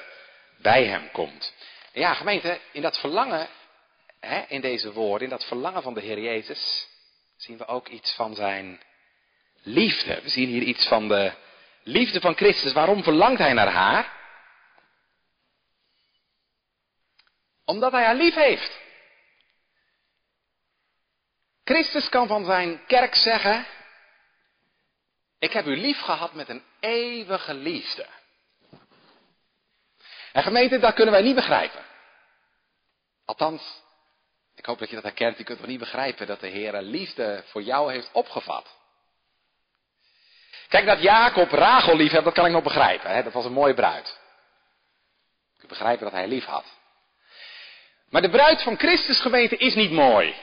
bij 0.56 0.84
hem 0.84 1.10
komt. 1.10 1.54
ja, 1.92 2.14
gemeente, 2.14 2.60
in 2.72 2.82
dat 2.82 2.98
verlangen, 2.98 3.48
hè, 4.20 4.44
in 4.48 4.60
deze 4.60 4.92
woorden, 4.92 5.24
in 5.24 5.30
dat 5.30 5.44
verlangen 5.44 5.82
van 5.82 5.94
de 5.94 6.00
Heer 6.00 6.20
Jezus, 6.20 6.88
zien 7.36 7.56
we 7.56 7.66
ook 7.66 7.88
iets 7.88 8.14
van 8.14 8.34
zijn 8.34 8.80
liefde. 9.62 10.20
We 10.22 10.28
zien 10.28 10.48
hier 10.48 10.62
iets 10.62 10.88
van 10.88 11.08
de 11.08 11.32
liefde 11.88 12.20
van 12.20 12.36
Christus. 12.36 12.72
Waarom 12.72 13.02
verlangt 13.02 13.38
hij 13.38 13.52
naar 13.52 13.72
haar? 13.72 14.16
Omdat 17.64 17.92
hij 17.92 18.04
haar 18.04 18.14
lief 18.14 18.34
heeft. 18.34 18.80
Christus 21.64 22.08
kan 22.08 22.26
van 22.26 22.44
zijn 22.44 22.86
kerk 22.86 23.14
zeggen, 23.14 23.66
ik 25.38 25.52
heb 25.52 25.66
u 25.66 25.76
lief 25.76 26.00
gehad 26.00 26.32
met 26.32 26.48
een 26.48 26.62
eeuwige 26.80 27.54
liefde. 27.54 28.06
En 30.32 30.42
gemeente, 30.42 30.78
dat 30.78 30.94
kunnen 30.94 31.12
wij 31.12 31.22
niet 31.22 31.34
begrijpen. 31.34 31.84
Althans, 33.24 33.82
ik 34.54 34.66
hoop 34.66 34.78
dat 34.78 34.88
je 34.88 34.94
dat 34.94 35.04
herkent. 35.04 35.38
Je 35.38 35.44
kunt 35.44 35.58
toch 35.58 35.68
niet 35.68 35.78
begrijpen 35.78 36.26
dat 36.26 36.40
de 36.40 36.46
Heer 36.46 36.82
liefde 36.82 37.42
voor 37.46 37.62
jou 37.62 37.92
heeft 37.92 38.10
opgevat. 38.12 38.77
Kijk, 40.68 40.86
dat 40.86 41.02
Jacob 41.02 41.50
Rachel 41.50 41.96
lief 41.96 42.12
had, 42.12 42.24
dat 42.24 42.34
kan 42.34 42.46
ik 42.46 42.52
nog 42.52 42.62
begrijpen. 42.62 43.10
Hè? 43.10 43.22
Dat 43.22 43.32
was 43.32 43.44
een 43.44 43.52
mooie 43.52 43.74
bruid. 43.74 44.08
Ik 45.54 45.58
kan 45.58 45.68
begrijpen 45.68 46.04
dat 46.04 46.12
hij 46.12 46.26
lief 46.26 46.44
had. 46.44 46.64
Maar 48.10 48.22
de 48.22 48.30
bruid 48.30 48.62
van 48.62 48.78
Christus 48.78 49.20
gemeente 49.20 49.56
is 49.56 49.74
niet 49.74 49.90
mooi. 49.90 50.34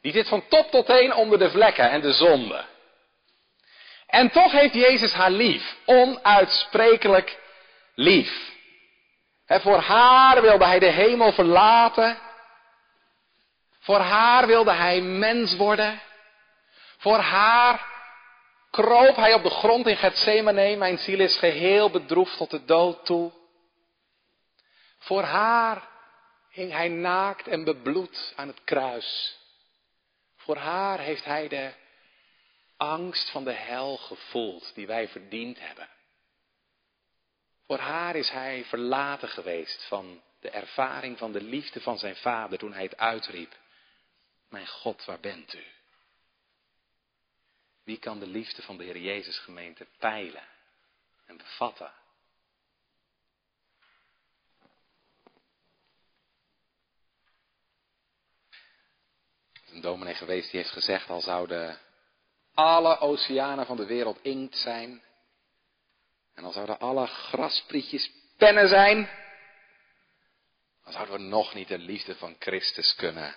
Die 0.00 0.12
zit 0.12 0.28
van 0.28 0.48
top 0.48 0.70
tot 0.70 0.86
teen 0.86 1.14
onder 1.14 1.38
de 1.38 1.50
vlekken 1.50 1.90
en 1.90 2.00
de 2.00 2.12
zonde. 2.12 2.64
En 4.06 4.30
toch 4.30 4.52
heeft 4.52 4.74
Jezus 4.74 5.12
haar 5.12 5.30
lief. 5.30 5.76
Onuitsprekelijk 5.84 7.38
lief. 7.94 8.56
voor 9.46 9.78
haar 9.78 10.42
wilde 10.42 10.64
hij 10.66 10.78
de 10.78 10.90
hemel 10.90 11.32
verlaten. 11.32 12.18
Voor 13.80 14.00
haar 14.00 14.46
wilde 14.46 14.72
hij 14.72 15.00
mens 15.00 15.56
worden. 15.56 16.00
Voor 16.98 17.18
haar 17.18 17.97
kroop 18.70 19.16
hij 19.16 19.34
op 19.34 19.42
de 19.42 19.50
grond 19.50 19.86
in 19.86 19.96
Gethsemane. 19.96 20.76
Mijn 20.76 20.98
ziel 20.98 21.20
is 21.20 21.36
geheel 21.36 21.90
bedroefd 21.90 22.36
tot 22.36 22.50
de 22.50 22.64
dood 22.64 23.04
toe. 23.04 23.32
Voor 24.98 25.22
haar 25.22 25.88
hing 26.50 26.72
hij 26.72 26.88
naakt 26.88 27.48
en 27.48 27.64
bebloed 27.64 28.32
aan 28.36 28.48
het 28.48 28.64
kruis. 28.64 29.38
Voor 30.36 30.56
haar 30.56 30.98
heeft 30.98 31.24
hij 31.24 31.48
de 31.48 31.72
angst 32.76 33.30
van 33.30 33.44
de 33.44 33.52
hel 33.52 33.96
gevoeld 33.96 34.74
die 34.74 34.86
wij 34.86 35.08
verdiend 35.08 35.58
hebben. 35.60 35.88
Voor 37.66 37.78
haar 37.78 38.16
is 38.16 38.30
hij 38.30 38.64
verlaten 38.64 39.28
geweest 39.28 39.84
van 39.84 40.22
de 40.40 40.50
ervaring 40.50 41.18
van 41.18 41.32
de 41.32 41.42
liefde 41.42 41.80
van 41.80 41.98
zijn 41.98 42.16
vader 42.16 42.58
toen 42.58 42.72
hij 42.72 42.82
het 42.82 42.96
uitriep. 42.96 43.56
Mijn 44.48 44.66
God, 44.66 45.04
waar 45.04 45.20
bent 45.20 45.54
u? 45.54 45.64
Wie 47.88 47.98
kan 47.98 48.18
de 48.18 48.26
liefde 48.26 48.62
van 48.62 48.76
de 48.76 48.84
Heer 48.84 48.98
Jezus 48.98 49.38
gemeente 49.38 49.86
peilen 49.98 50.48
en 51.26 51.36
bevatten? 51.36 51.92
een 59.68 59.80
dominee 59.80 60.14
geweest 60.14 60.50
die 60.50 60.60
heeft 60.60 60.72
gezegd, 60.72 61.08
al 61.08 61.20
zouden 61.20 61.78
alle 62.54 62.98
oceanen 62.98 63.66
van 63.66 63.76
de 63.76 63.86
wereld 63.86 64.18
inkt 64.22 64.56
zijn, 64.56 65.02
en 66.34 66.44
al 66.44 66.52
zouden 66.52 66.78
alle 66.78 67.06
grasprietjes 67.06 68.10
pennen 68.36 68.68
zijn, 68.68 69.10
dan 70.84 70.92
zouden 70.92 71.14
we 71.14 71.22
nog 71.22 71.54
niet 71.54 71.68
de 71.68 71.78
liefde 71.78 72.16
van 72.16 72.36
Christus 72.38 72.94
kunnen 72.94 73.36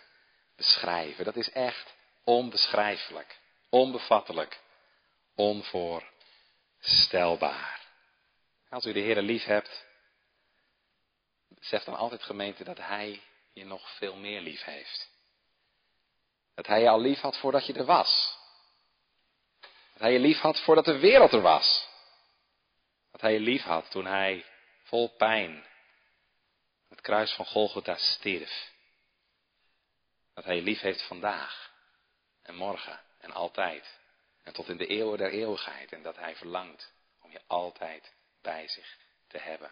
beschrijven. 0.56 1.26
Dat 1.26 1.36
is 1.36 1.52
echt 1.52 1.96
onbeschrijfelijk, 2.24 3.40
onbevattelijk, 3.71 4.60
onvoorstelbaar. 5.36 7.89
Als 8.69 8.86
u 8.86 8.93
de 8.93 8.99
Heer 8.99 9.21
lief 9.21 9.43
hebt, 9.43 9.86
besef 11.47 11.84
dan 11.84 11.95
altijd 11.95 12.23
gemeente 12.23 12.63
dat 12.63 12.77
Hij 12.77 13.21
je 13.53 13.65
nog 13.65 13.97
veel 13.97 14.15
meer 14.15 14.41
lief 14.41 14.63
heeft. 14.63 15.10
Dat 16.55 16.67
hij 16.67 16.81
je 16.81 16.89
al 16.89 17.01
lief 17.01 17.19
had 17.19 17.38
voordat 17.38 17.65
je 17.65 17.73
er 17.73 17.86
was. 17.86 18.38
Dat 19.62 20.01
hij 20.01 20.12
je 20.12 20.19
lief 20.19 20.39
had 20.39 20.60
voordat 20.60 20.86
de 20.86 20.99
wereld 20.99 21.31
er 21.31 21.41
was. 21.41 21.89
Dat 23.12 23.21
hij 23.21 23.34
je 23.34 23.39
lief 23.39 23.63
had 23.63 23.91
toen 23.91 24.05
hij 24.05 24.45
vol 24.84 25.15
pijn 25.15 25.65
het 26.89 27.01
kruis 27.01 27.34
van 27.34 27.45
Golgotha 27.45 27.95
stierf. 27.95 28.71
Dat 30.34 30.43
hij 30.43 30.55
je 30.55 30.62
lief 30.62 30.79
heeft 30.79 31.07
vandaag 31.07 31.71
en 32.41 32.55
morgen 32.55 32.99
en 33.21 33.31
altijd. 33.31 33.99
En 34.43 34.53
tot 34.53 34.69
in 34.69 34.77
de 34.77 34.88
eeuwen 34.88 35.17
der 35.17 35.31
eeuwigheid. 35.31 35.91
En 35.91 36.01
dat 36.01 36.15
hij 36.15 36.36
verlangt 36.36 36.93
om 37.21 37.31
je 37.31 37.41
altijd 37.47 38.13
bij 38.41 38.67
zich 38.67 38.97
te 39.27 39.38
hebben. 39.38 39.71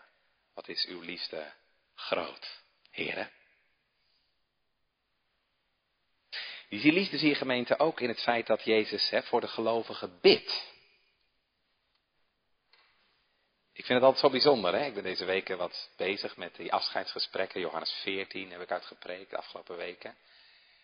Wat 0.54 0.68
is 0.68 0.86
uw 0.86 1.00
liefde 1.00 1.54
groot, 1.96 2.62
heren? 2.92 3.32
Die 6.70 6.94
liefde 6.94 7.18
zie 7.18 7.30
je 7.30 7.36
gemeente 7.36 7.80
ook 7.80 8.00
in 8.00 8.10
het 8.10 8.22
feit 8.22 8.48
dat 8.48 8.64
Jezus 8.64 9.10
hè, 9.10 9.24
voor 9.24 9.42
de 9.42 9.48
gelovigen 9.48 10.20
bidt. 10.22 10.68
Ik 13.74 13.86
vind 13.86 14.00
het 14.00 14.04
altijd 14.04 14.24
zo 14.24 14.30
bijzonder. 14.30 14.74
Hè? 14.74 14.86
Ik 14.86 14.94
ben 14.94 15.04
deze 15.04 15.26
weken 15.26 15.58
wat 15.58 15.90
bezig 15.98 16.38
met 16.38 16.56
die 16.56 16.74
afscheidsgesprekken. 16.74 17.60
Johannes 17.60 17.92
14 17.92 18.52
heb 18.52 18.62
ik 18.62 18.72
uitgepreekt 18.72 19.30
de 19.30 19.38
afgelopen 19.38 19.78
weken. 19.78 20.16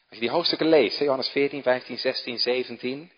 Als 0.10 0.18
je 0.18 0.20
die 0.20 0.30
hoofdstukken 0.30 0.68
leest, 0.70 1.00
Johannes 1.00 1.30
14, 1.30 1.62
15, 1.62 1.98
16, 1.98 2.40
17. 2.40 3.12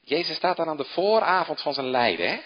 Jezus 0.00 0.36
staat 0.36 0.56
dan 0.56 0.68
aan 0.68 0.76
de 0.76 0.84
vooravond 0.84 1.60
van 1.60 1.74
zijn 1.74 1.90
lijden. 1.90 2.28
Hè? 2.28 2.42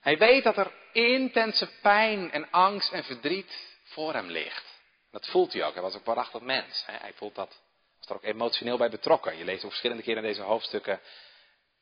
Hij 0.00 0.18
weet 0.18 0.44
dat 0.44 0.56
er 0.56 0.72
intense 0.92 1.70
pijn 1.80 2.30
en 2.30 2.50
angst 2.50 2.92
en 2.92 3.04
verdriet 3.04 3.78
voor 3.84 4.12
hem 4.12 4.30
ligt. 4.30 4.80
Dat 5.10 5.26
voelt 5.26 5.52
hij 5.52 5.64
ook. 5.64 5.72
Hij 5.72 5.82
was 5.82 5.96
ook 5.96 6.04
waarachtig 6.04 6.40
mens. 6.40 6.84
Hij 6.86 7.12
voelt 7.12 7.34
dat, 7.34 7.60
was 7.98 8.08
er 8.08 8.14
ook 8.14 8.24
emotioneel 8.24 8.76
bij 8.76 8.90
betrokken. 8.90 9.36
Je 9.36 9.44
leest 9.44 9.64
ook 9.64 9.70
verschillende 9.70 10.02
keren 10.02 10.22
in 10.22 10.28
deze 10.28 10.42
hoofdstukken 10.42 11.00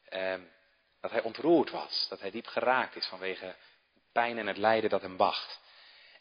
eh, 0.08 0.34
dat 1.00 1.10
hij 1.10 1.22
ontroerd 1.22 1.70
was. 1.70 2.06
Dat 2.08 2.20
hij 2.20 2.30
diep 2.30 2.46
geraakt 2.46 2.96
is 2.96 3.06
vanwege 3.06 3.56
pijn 4.12 4.38
en 4.38 4.46
het 4.46 4.56
lijden 4.56 4.90
dat 4.90 5.02
hem 5.02 5.16
wacht. 5.16 5.60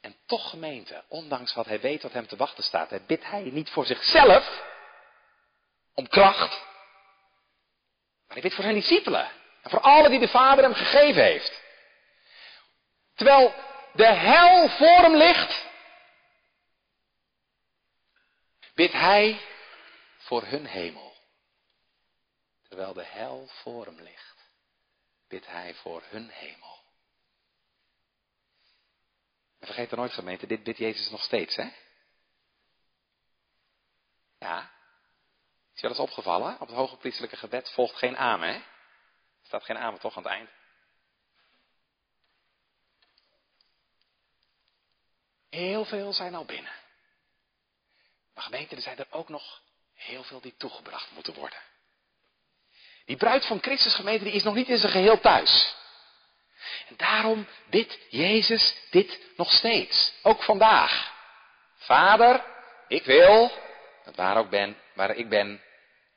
En 0.01 0.15
toch 0.25 0.49
gemeente, 0.49 1.03
ondanks 1.07 1.53
wat 1.53 1.65
hij 1.65 1.79
weet 1.79 2.01
wat 2.01 2.13
hem 2.13 2.27
te 2.27 2.35
wachten 2.35 2.63
staat, 2.63 3.07
bidt 3.07 3.25
hij 3.25 3.41
niet 3.41 3.69
voor 3.69 3.85
zichzelf 3.85 4.63
om 5.93 6.07
kracht, 6.07 6.65
maar 8.27 8.35
hij 8.35 8.41
bidt 8.41 8.53
voor 8.53 8.63
zijn 8.63 8.75
discipelen 8.75 9.31
en 9.61 9.69
voor 9.69 9.79
alle 9.79 10.09
die 10.09 10.19
de 10.19 10.27
Vader 10.27 10.63
hem 10.63 10.73
gegeven 10.73 11.23
heeft. 11.23 11.61
Terwijl 13.15 13.53
de 13.93 14.05
hel 14.05 14.69
voor 14.69 15.01
hem 15.01 15.15
ligt, 15.15 15.65
bidt 18.73 18.93
hij 18.93 19.39
voor 20.17 20.43
hun 20.43 20.65
hemel. 20.65 21.15
Terwijl 22.67 22.93
de 22.93 23.05
hel 23.05 23.47
voor 23.47 23.85
hem 23.85 24.01
ligt, 24.01 24.51
bidt 25.27 25.47
hij 25.47 25.73
voor 25.73 26.03
hun 26.09 26.29
hemel. 26.29 26.76
Vergeet 29.67 29.91
er 29.91 29.97
nooit 29.97 30.13
gemeente, 30.13 30.47
dit 30.47 30.63
bidt 30.63 30.77
Jezus 30.77 31.09
nog 31.09 31.23
steeds, 31.23 31.55
hè? 31.55 31.69
Ja. 34.39 34.71
Is 35.73 35.81
je 35.81 35.87
dat 35.87 35.91
eens 35.91 36.07
opgevallen? 36.07 36.53
Op 36.59 36.67
het 36.67 36.75
hoge 36.75 36.97
priestelijke 36.97 37.37
gebed 37.37 37.71
volgt 37.71 37.95
geen 37.95 38.17
amen, 38.17 38.49
hè? 38.49 38.55
Er 38.55 38.63
staat 39.43 39.63
geen 39.63 39.77
amen 39.77 39.99
toch 39.99 40.17
aan 40.17 40.23
het 40.23 40.31
eind? 40.31 40.49
Heel 45.49 45.85
veel 45.85 46.13
zijn 46.13 46.35
al 46.35 46.45
binnen. 46.45 46.73
Maar 48.33 48.43
gemeente, 48.43 48.75
er 48.75 48.81
zijn 48.81 48.97
er 48.97 49.07
ook 49.09 49.29
nog 49.29 49.61
heel 49.93 50.23
veel 50.23 50.41
die 50.41 50.55
toegebracht 50.57 51.11
moeten 51.11 51.33
worden. 51.33 51.59
Die 53.05 53.17
bruid 53.17 53.45
van 53.45 53.61
Christus 53.61 53.95
gemeente, 53.95 54.23
die 54.23 54.33
is 54.33 54.43
nog 54.43 54.55
niet 54.55 54.69
in 54.69 54.77
zijn 54.77 54.91
geheel 54.91 55.19
thuis. 55.19 55.75
En 56.87 56.95
daarom 56.97 57.47
bidt 57.69 57.99
Jezus 58.09 58.75
dit 58.89 59.19
nog 59.35 59.51
steeds. 59.51 60.13
Ook 60.23 60.43
vandaag. 60.43 61.15
Vader, 61.75 62.43
ik 62.87 63.05
wil, 63.05 63.51
dat 64.03 64.15
waar, 64.15 64.37
ook 64.37 64.49
ben, 64.49 64.77
waar 64.93 65.15
ik 65.15 65.29
ben, 65.29 65.61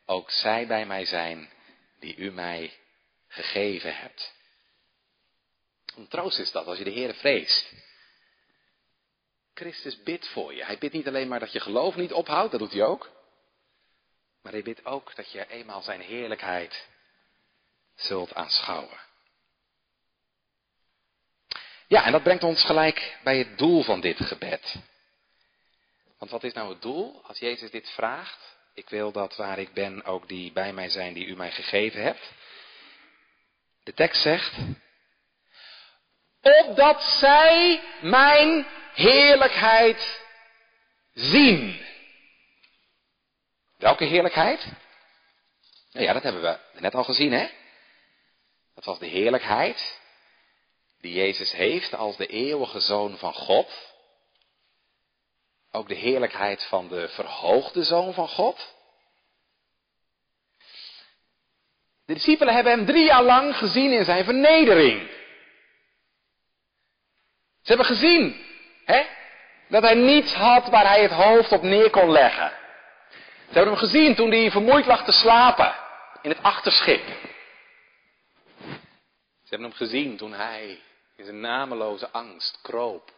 ook 0.07 0.31
zij 0.31 0.67
bij 0.67 0.87
mij 0.87 1.05
zijn 1.05 1.51
die 1.99 2.17
u 2.17 2.31
mij 2.31 2.73
gegeven 3.29 3.97
hebt. 3.97 4.35
Een 5.97 6.09
troost 6.09 6.39
is 6.39 6.53
dat 6.53 6.67
als 6.67 6.79
je 6.79 6.85
de 6.85 6.91
Heer 6.91 7.15
vreest. 7.15 7.73
Christus 9.55 10.03
bidt 10.03 10.29
voor 10.29 10.55
je. 10.55 10.65
Hij 10.65 10.79
bidt 10.79 10.95
niet 10.95 11.09
alleen 11.09 11.29
maar 11.29 11.41
dat 11.41 11.53
je 11.53 11.61
geloof 11.61 11.97
niet 11.97 12.13
ophoudt, 12.13 12.51
dat 12.51 12.61
doet 12.61 12.73
hij 12.73 12.85
ook. 12.85 13.11
Maar 14.43 14.53
hij 14.53 14.63
bidt 14.63 14.85
ook 14.85 15.17
dat 15.17 15.33
je 15.33 15.49
eenmaal 15.49 15.83
zijn 15.83 16.01
heerlijkheid 16.01 16.89
zult 17.95 18.35
aanschouwen. 18.35 18.99
Ja, 21.91 22.05
en 22.05 22.13
dat 22.13 22.23
brengt 22.23 22.43
ons 22.43 22.65
gelijk 22.65 23.19
bij 23.23 23.39
het 23.39 23.59
doel 23.59 23.83
van 23.83 24.01
dit 24.01 24.17
gebed. 24.21 24.77
Want 26.19 26.31
wat 26.31 26.45
is 26.45 26.53
nou 26.53 26.71
het 26.71 26.83
doel 26.83 27.21
als 27.25 27.39
Jezus 27.39 27.71
dit 27.71 27.91
vraagt? 27.91 28.57
Ik 28.75 28.89
wil 28.89 29.13
dat 29.13 29.37
waar 29.37 29.59
ik 29.59 29.73
ben 29.73 30.05
ook 30.05 30.29
die 30.29 30.53
bij 30.53 30.73
mij 30.73 30.89
zijn 30.89 31.13
die 31.13 31.27
u 31.27 31.37
mij 31.37 31.51
gegeven 31.51 32.03
hebt. 32.03 32.33
De 33.83 33.93
tekst 33.93 34.23
zegt, 34.23 34.55
opdat 36.41 37.03
zij 37.03 37.81
mijn 38.01 38.67
heerlijkheid 38.95 40.21
zien. 41.13 41.81
Welke 43.77 44.05
heerlijkheid? 44.05 44.67
Nou 45.93 46.07
ja, 46.07 46.13
dat 46.13 46.23
hebben 46.23 46.43
we 46.43 46.81
net 46.81 46.95
al 46.95 47.05
gezien, 47.05 47.33
hè? 47.33 47.49
Dat 48.75 48.85
was 48.85 48.99
de 48.99 49.07
heerlijkheid 49.07 50.00
die 51.01 51.15
Jezus 51.15 51.53
heeft 51.53 51.95
als 51.95 52.17
de 52.17 52.27
eeuwige 52.27 52.81
zoon 52.81 53.17
van 53.19 53.35
God. 53.35 53.93
Ook 55.73 55.89
de 55.89 55.95
heerlijkheid 55.95 56.65
van 56.65 56.89
de 56.89 57.09
verhoogde 57.09 57.83
zoon 57.83 58.15
van 58.15 58.29
God. 58.29 58.75
De 62.05 62.15
discipelen 62.15 62.55
hebben 62.55 62.73
hem 62.73 62.87
drie 62.87 63.05
jaar 63.05 63.23
lang 63.23 63.57
gezien 63.57 63.93
in 63.93 64.05
zijn 64.05 64.25
vernedering. 64.25 65.09
Ze 67.63 67.77
hebben 67.77 67.87
gezien 67.87 68.45
hè, 68.85 69.07
dat 69.69 69.83
hij 69.83 69.95
niets 69.95 70.35
had 70.35 70.69
waar 70.69 70.87
hij 70.87 71.03
het 71.03 71.13
hoofd 71.13 71.53
op 71.53 71.63
neer 71.63 71.91
kon 71.91 72.11
leggen. 72.11 72.53
Ze 73.49 73.57
hebben 73.57 73.73
hem 73.73 73.83
gezien 73.83 74.15
toen 74.15 74.31
hij 74.31 74.51
vermoeid 74.51 74.87
lag 74.87 75.05
te 75.05 75.13
slapen 75.13 75.75
in 76.23 76.31
het 76.31 76.43
achterschip. 76.43 77.07
Ze 79.43 79.57
hebben 79.57 79.69
hem 79.69 79.77
gezien 79.77 80.17
toen 80.17 80.33
hij 80.33 80.81
in 81.21 81.27
zijn 81.27 81.41
nameloze 81.41 82.11
angst 82.11 82.61
kroop 82.61 83.13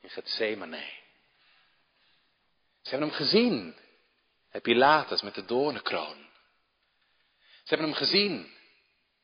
in 0.00 0.10
Gethsemane. 0.10 0.90
Ze 2.82 2.90
hebben 2.90 3.08
hem 3.08 3.16
gezien, 3.16 3.76
bij 4.50 4.60
Pilatus 4.60 5.22
met 5.22 5.34
de 5.34 5.44
doornenkroon. 5.44 6.26
Ze 7.38 7.74
hebben 7.74 7.86
hem 7.86 7.96
gezien, 7.96 8.54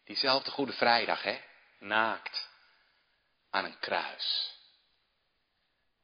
diezelfde 0.04 0.50
Goede 0.50 0.72
Vrijdag, 0.72 1.22
hè, 1.22 1.40
naakt 1.78 2.48
aan 3.50 3.64
een 3.64 3.78
kruis. 3.78 4.58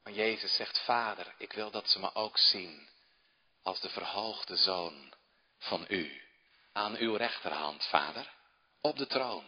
Maar 0.03 0.12
Jezus 0.12 0.55
zegt, 0.55 0.85
Vader, 0.85 1.35
ik 1.38 1.53
wil 1.53 1.71
dat 1.71 1.88
ze 1.88 1.99
me 1.99 2.14
ook 2.14 2.38
zien 2.38 2.88
als 3.62 3.81
de 3.81 3.88
verhoogde 3.88 4.57
zoon 4.57 5.12
van 5.59 5.85
u. 5.88 6.23
Aan 6.73 6.97
uw 6.97 7.14
rechterhand, 7.14 7.85
Vader, 7.87 8.33
op 8.81 8.97
de 8.97 9.07
troon, 9.07 9.45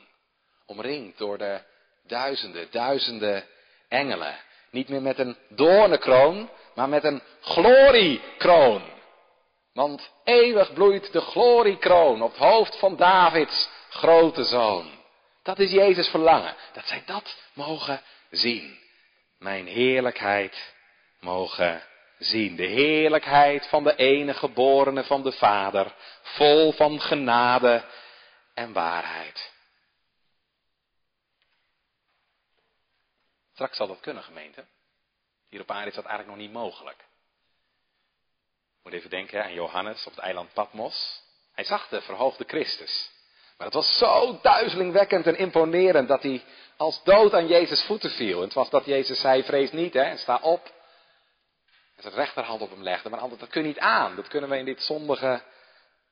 omringd 0.66 1.18
door 1.18 1.38
de 1.38 1.70
duizenden, 2.06 2.66
duizenden 2.70 3.44
engelen. 3.88 4.36
Niet 4.70 4.88
meer 4.88 5.02
met 5.02 5.18
een 5.18 5.36
doornenkroon, 5.48 6.50
maar 6.74 6.88
met 6.88 7.04
een 7.04 7.22
gloriekroon. 7.40 8.82
Want 9.72 10.10
eeuwig 10.24 10.72
bloeit 10.72 11.12
de 11.12 11.20
gloriekroon 11.20 12.22
op 12.22 12.30
het 12.30 12.40
hoofd 12.40 12.78
van 12.78 12.96
Davids 12.96 13.70
grote 13.90 14.44
zoon. 14.44 14.90
Dat 15.42 15.58
is 15.58 15.70
Jezus 15.70 16.08
verlangen, 16.08 16.54
dat 16.72 16.86
zij 16.86 17.02
dat 17.06 17.36
mogen 17.52 18.02
zien. 18.30 18.78
Mijn 19.38 19.66
heerlijkheid 19.66 20.74
mogen 21.20 21.82
zien. 22.18 22.56
De 22.56 22.66
heerlijkheid 22.66 23.66
van 23.66 23.84
de 23.84 23.96
enige 23.96 24.38
geborene 24.38 25.04
van 25.04 25.22
de 25.22 25.32
Vader, 25.32 25.94
vol 26.22 26.72
van 26.72 27.00
genade 27.00 27.84
en 28.54 28.72
waarheid. 28.72 29.51
Straks 33.52 33.76
zal 33.76 33.86
dat 33.86 34.00
kunnen, 34.00 34.22
gemeente. 34.22 34.64
Hier 35.48 35.60
op 35.60 35.70
aarde 35.70 35.88
is 35.88 35.94
dat 35.94 36.04
eigenlijk 36.04 36.38
nog 36.38 36.46
niet 36.46 36.56
mogelijk. 36.56 37.04
Moet 38.82 38.92
even 38.92 39.10
denken 39.10 39.44
aan 39.44 39.52
Johannes 39.52 40.06
op 40.06 40.12
het 40.14 40.24
eiland 40.24 40.52
Patmos. 40.52 41.22
Hij 41.52 41.64
zag 41.64 41.88
de 41.88 42.00
verhoogde 42.00 42.44
Christus. 42.46 43.10
Maar 43.56 43.66
het 43.66 43.76
was 43.76 43.98
zo 43.98 44.38
duizelingwekkend 44.42 45.26
en 45.26 45.36
imponerend 45.36 46.08
dat 46.08 46.22
hij 46.22 46.44
als 46.76 47.02
dood 47.04 47.34
aan 47.34 47.46
Jezus 47.46 47.82
voeten 47.84 48.10
viel. 48.10 48.36
En 48.36 48.44
het 48.44 48.54
was 48.54 48.70
dat 48.70 48.84
Jezus 48.84 49.20
zei, 49.20 49.44
vrees 49.44 49.72
niet, 49.72 49.94
hè, 49.94 50.16
sta 50.16 50.38
op. 50.42 50.64
En 51.96 52.02
zijn 52.02 52.14
rechterhand 52.14 52.60
op 52.60 52.70
hem 52.70 52.82
legde. 52.82 53.08
Maar 53.08 53.28
dat 53.28 53.48
kun 53.48 53.62
je 53.62 53.68
niet 53.68 53.78
aan. 53.78 54.16
Dat 54.16 54.28
kunnen 54.28 54.50
we 54.50 54.58
in 54.58 54.64
dit 54.64 54.82
zondige, 54.82 55.42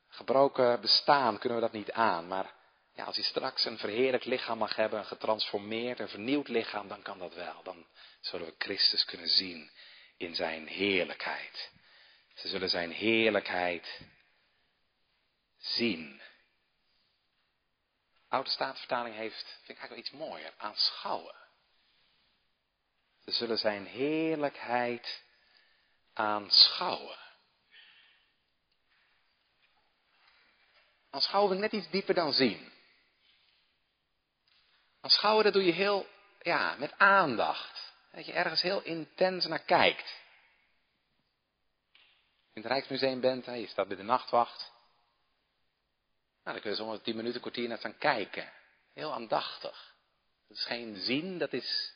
gebroken 0.09 0.81
bestaan, 0.81 1.38
kunnen 1.38 1.59
we 1.59 1.64
dat 1.64 1.74
niet 1.74 1.92
aan. 1.92 2.26
Maar 2.26 2.55
ja, 3.00 3.06
als 3.06 3.16
hij 3.16 3.24
straks 3.24 3.64
een 3.64 3.78
verheerlijk 3.78 4.24
lichaam 4.24 4.58
mag 4.58 4.76
hebben, 4.76 4.98
een 4.98 5.04
getransformeerd, 5.04 6.00
een 6.00 6.08
vernieuwd 6.08 6.48
lichaam, 6.48 6.88
dan 6.88 7.02
kan 7.02 7.18
dat 7.18 7.34
wel. 7.34 7.62
Dan 7.62 7.86
zullen 8.20 8.46
we 8.46 8.54
Christus 8.58 9.04
kunnen 9.04 9.28
zien 9.28 9.70
in 10.16 10.34
zijn 10.34 10.66
heerlijkheid. 10.66 11.70
Ze 12.34 12.48
zullen 12.48 12.68
zijn 12.68 12.90
heerlijkheid 12.90 14.00
zien. 15.58 16.20
Oude 18.28 18.50
Staatvertaling 18.50 19.14
heeft, 19.14 19.44
vind 19.44 19.78
ik 19.78 19.78
eigenlijk 19.78 19.90
wel 19.90 19.98
iets 19.98 20.10
mooier, 20.10 20.52
aanschouwen. 20.56 21.34
Ze 23.24 23.30
zullen 23.30 23.58
zijn 23.58 23.86
heerlijkheid 23.86 25.22
aanschouwen. 26.12 27.18
Aanschouwen 31.10 31.54
we 31.54 31.60
net 31.60 31.72
iets 31.72 31.90
dieper 31.90 32.14
dan 32.14 32.32
zien. 32.32 32.78
Aanschouwen, 35.00 35.44
dat 35.44 35.52
doe 35.52 35.64
je 35.64 35.72
heel, 35.72 36.06
ja, 36.40 36.76
met 36.78 36.98
aandacht. 36.98 37.92
Dat 38.12 38.26
je 38.26 38.32
ergens 38.32 38.62
heel 38.62 38.82
intens 38.82 39.46
naar 39.46 39.64
kijkt. 39.64 40.18
In 42.52 42.62
het 42.62 42.70
Rijksmuseum 42.70 43.20
bent, 43.20 43.46
hè, 43.46 43.54
je 43.54 43.66
staat 43.66 43.88
bij 43.88 43.96
de 43.96 44.02
nachtwacht. 44.02 44.72
Nou, 46.44 46.54
dan 46.54 46.60
kun 46.60 46.70
je 46.70 46.76
zomaar 46.76 47.00
tien 47.00 47.16
minuten, 47.16 47.40
kwartier 47.40 47.68
naar 47.68 47.78
staan 47.78 47.98
kijken. 47.98 48.52
Heel 48.94 49.12
aandachtig. 49.12 49.94
Dat 50.48 50.56
is 50.56 50.64
geen 50.64 50.96
zien, 50.96 51.38
dat 51.38 51.52
is 51.52 51.92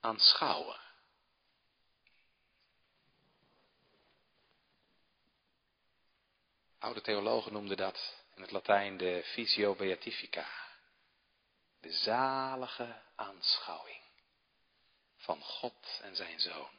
aanschouwen. 0.00 0.80
Oude 6.78 7.00
theologen 7.00 7.52
noemden 7.52 7.76
dat 7.76 8.24
in 8.34 8.42
het 8.42 8.50
Latijn 8.50 8.96
de 8.96 9.20
visio 9.24 9.74
beatifica. 9.74 10.46
De 11.84 11.92
zalige 11.92 13.02
aanschouwing 13.14 14.02
van 15.16 15.42
God 15.42 16.00
en 16.02 16.16
zijn 16.16 16.40
Zoon. 16.40 16.70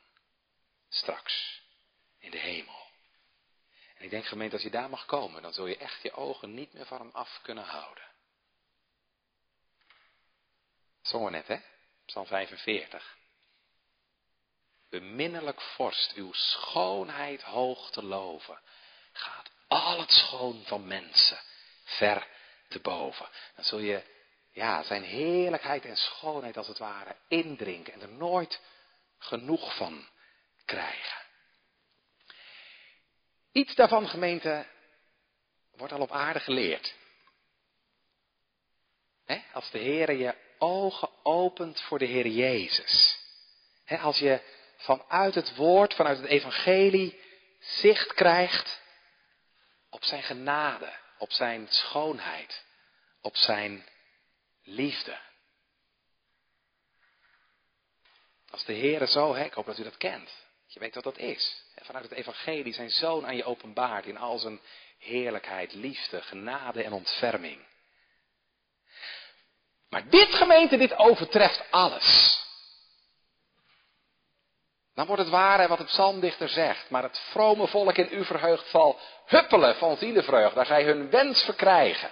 Straks 0.89 1.61
in 2.19 2.31
de 2.31 2.37
hemel. 2.37 2.87
En 3.95 4.03
ik 4.03 4.09
denk 4.09 4.25
gemeente, 4.25 4.53
als 4.53 4.63
je 4.63 4.69
daar 4.69 4.89
mag 4.89 5.05
komen, 5.05 5.41
dan 5.41 5.53
zul 5.53 5.65
je 5.65 5.77
echt 5.77 6.01
je 6.01 6.11
ogen 6.11 6.53
niet 6.53 6.73
meer 6.73 6.85
van 6.85 6.99
hem 6.99 7.11
af 7.11 7.39
kunnen 7.41 7.63
houden. 7.63 8.03
Zongen 11.01 11.31
net, 11.31 11.47
hè? 11.47 11.59
Psalm 12.05 12.25
45. 12.25 13.17
Beminnelijk 14.89 15.61
vorst, 15.61 16.13
uw 16.13 16.33
schoonheid 16.33 17.41
hoog 17.41 17.91
te 17.91 18.03
loven. 18.03 18.61
Gaat 19.11 19.51
al 19.67 19.99
het 19.99 20.11
schoon 20.11 20.63
van 20.65 20.87
mensen 20.87 21.39
ver 21.83 22.27
te 22.67 22.79
boven. 22.79 23.29
Dan 23.55 23.63
zul 23.63 23.79
je 23.79 24.13
ja, 24.55 24.83
zijn 24.83 25.03
heerlijkheid 25.03 25.85
en 25.85 25.97
schoonheid 25.97 26.57
als 26.57 26.67
het 26.67 26.77
ware 26.77 27.15
indrinken 27.27 27.93
en 27.93 28.01
er 28.01 28.11
nooit 28.11 28.61
genoeg 29.17 29.75
van 29.75 30.07
krijgen. 30.65 31.25
Iets 33.51 33.75
daarvan, 33.75 34.07
gemeente, 34.07 34.65
wordt 35.71 35.93
al 35.93 36.01
op 36.01 36.11
aarde 36.11 36.39
geleerd. 36.39 36.95
als 39.53 39.71
de 39.71 39.79
Heer 39.79 40.11
je 40.11 40.35
ogen 40.57 41.09
opent 41.23 41.81
voor 41.81 41.99
de 41.99 42.05
Heer 42.05 42.27
Jezus. 42.27 43.19
als 43.85 44.17
je 44.17 44.41
vanuit 44.77 45.35
het 45.35 45.55
woord, 45.55 45.93
vanuit 45.93 46.17
het 46.17 46.27
evangelie, 46.27 47.19
zicht 47.59 48.13
krijgt 48.13 48.81
op 49.89 50.03
zijn 50.03 50.23
genade, 50.23 50.93
op 51.17 51.31
zijn 51.31 51.67
schoonheid, 51.67 52.65
op 53.21 53.35
zijn 53.35 53.85
liefde. 54.65 55.17
Als 58.49 58.65
de 58.65 58.73
Heer 58.73 59.08
zo, 59.08 59.36
hè, 59.36 59.43
ik 59.43 59.54
hoop 59.54 59.65
dat 59.65 59.78
u 59.78 59.84
dat 59.84 59.97
kent. 59.97 60.32
Je 60.67 60.80
weet 60.80 60.95
wat 60.95 61.04
dat 61.04 61.17
is. 61.17 61.63
Vanuit 61.75 62.04
het 62.04 62.13
evangelie 62.13 62.73
zijn 62.73 62.89
zoon 62.89 63.25
aan 63.25 63.36
je 63.36 63.43
openbaart 63.43 64.06
in 64.06 64.17
al 64.17 64.38
zijn 64.38 64.60
heerlijkheid, 64.97 65.73
liefde, 65.73 66.21
genade 66.21 66.84
en 66.84 66.93
ontferming. 66.93 67.65
Maar 69.89 70.10
dit 70.10 70.36
gemeente, 70.36 70.78
dit 70.78 70.97
overtreft 70.97 71.63
alles. 71.71 72.39
Dan 74.93 75.06
wordt 75.06 75.21
het 75.21 75.32
waar 75.32 75.67
wat 75.67 75.78
de 75.78 75.84
psalmdichter 75.84 76.49
zegt. 76.49 76.89
Maar 76.89 77.04
het 77.04 77.19
vrome 77.19 77.67
volk 77.67 77.97
in 77.97 78.19
u 78.19 78.25
verheugd 78.25 78.67
zal 78.69 78.99
huppelen 79.25 79.75
van 79.75 79.97
zielenvreugd, 79.97 80.56
daar 80.56 80.65
zij 80.65 80.84
hun 80.84 81.10
wens 81.10 81.43
verkrijgen. 81.43 82.10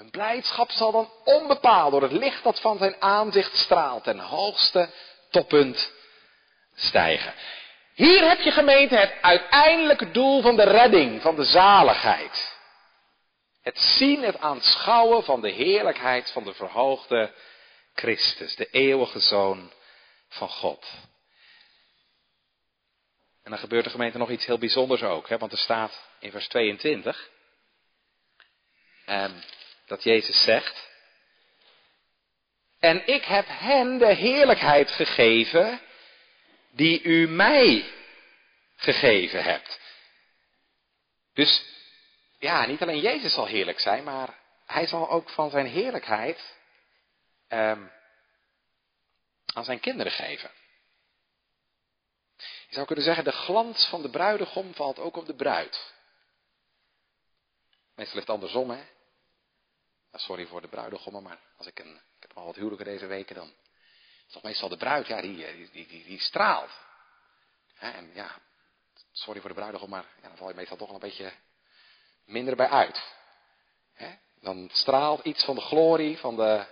Hun 0.00 0.10
blijdschap 0.10 0.70
zal 0.70 0.92
dan 0.92 1.10
onbepaald 1.24 1.90
door 1.90 2.02
het 2.02 2.12
licht 2.12 2.44
dat 2.44 2.60
van 2.60 2.78
zijn 2.78 3.02
aanzicht 3.02 3.56
straalt 3.56 4.04
ten 4.04 4.18
hoogste 4.18 4.90
toppunt 5.30 5.92
stijgen. 6.74 7.34
Hier 7.94 8.28
heb 8.28 8.40
je 8.40 8.50
gemeente 8.50 8.96
het 8.96 9.12
uiteindelijke 9.20 10.10
doel 10.10 10.42
van 10.42 10.56
de 10.56 10.62
redding, 10.62 11.22
van 11.22 11.36
de 11.36 11.44
zaligheid. 11.44 12.58
Het 13.62 13.78
zien, 13.78 14.22
het 14.22 14.40
aanschouwen 14.40 15.24
van 15.24 15.40
de 15.40 15.50
heerlijkheid 15.50 16.30
van 16.30 16.44
de 16.44 16.54
verhoogde 16.54 17.34
Christus, 17.94 18.56
de 18.56 18.68
eeuwige 18.70 19.18
Zoon 19.18 19.72
van 20.28 20.48
God. 20.48 20.86
En 23.42 23.50
dan 23.50 23.58
gebeurt 23.58 23.84
de 23.84 23.90
gemeente 23.90 24.18
nog 24.18 24.30
iets 24.30 24.46
heel 24.46 24.58
bijzonders 24.58 25.02
ook, 25.02 25.28
hè, 25.28 25.38
want 25.38 25.52
er 25.52 25.58
staat 25.58 26.08
in 26.18 26.30
vers 26.30 26.48
22 26.48 27.30
eh, 29.04 29.24
dat 29.90 30.02
Jezus 30.02 30.42
zegt, 30.42 30.88
en 32.78 33.06
ik 33.06 33.24
heb 33.24 33.46
hen 33.48 33.98
de 33.98 34.14
heerlijkheid 34.14 34.90
gegeven 34.90 35.80
die 36.70 37.02
u 37.02 37.28
mij 37.28 37.92
gegeven 38.76 39.42
hebt. 39.42 39.80
Dus 41.34 41.64
ja, 42.38 42.66
niet 42.66 42.82
alleen 42.82 43.00
Jezus 43.00 43.32
zal 43.32 43.46
heerlijk 43.46 43.80
zijn, 43.80 44.04
maar 44.04 44.38
hij 44.66 44.86
zal 44.86 45.10
ook 45.10 45.30
van 45.30 45.50
zijn 45.50 45.66
heerlijkheid 45.66 46.56
um, 47.48 47.92
aan 49.54 49.64
zijn 49.64 49.80
kinderen 49.80 50.12
geven. 50.12 50.50
Je 52.68 52.74
zou 52.74 52.86
kunnen 52.86 53.04
zeggen, 53.04 53.24
de 53.24 53.32
glans 53.32 53.86
van 53.86 54.02
de 54.02 54.10
bruidegom 54.10 54.74
valt 54.74 54.98
ook 54.98 55.16
op 55.16 55.26
de 55.26 55.34
bruid. 55.34 55.94
Meestal 57.94 58.16
ligt 58.16 58.30
andersom, 58.30 58.70
hè. 58.70 58.82
Sorry 60.12 60.46
voor 60.46 60.60
de 60.60 60.68
bruidegommen, 60.68 61.22
maar 61.22 61.38
als 61.56 61.66
ik 61.66 61.78
een, 61.78 61.94
ik 61.94 62.22
heb 62.22 62.32
al 62.34 62.44
wat 62.44 62.54
huwelijken 62.54 62.86
deze 62.86 63.06
weken, 63.06 63.34
dan 63.34 63.52
is 64.26 64.32
toch 64.32 64.42
meestal 64.42 64.68
de 64.68 64.76
bruid, 64.76 65.06
ja, 65.06 65.20
die, 65.20 65.36
die, 65.36 65.86
die, 65.86 66.04
die, 66.04 66.20
straalt. 66.20 66.70
en 67.78 68.10
ja, 68.14 68.38
sorry 69.12 69.40
voor 69.40 69.48
de 69.48 69.56
bruidegom, 69.56 69.88
maar 69.88 70.04
dan 70.22 70.36
val 70.36 70.48
je 70.48 70.54
meestal 70.54 70.76
toch 70.76 70.86
wel 70.86 70.96
een 70.96 71.08
beetje 71.08 71.32
minder 72.24 72.56
bij 72.56 72.68
uit. 72.68 73.02
dan 74.40 74.68
straalt 74.72 75.24
iets 75.24 75.44
van 75.44 75.54
de 75.54 75.60
glorie, 75.60 76.18
van 76.18 76.36
de 76.36 76.64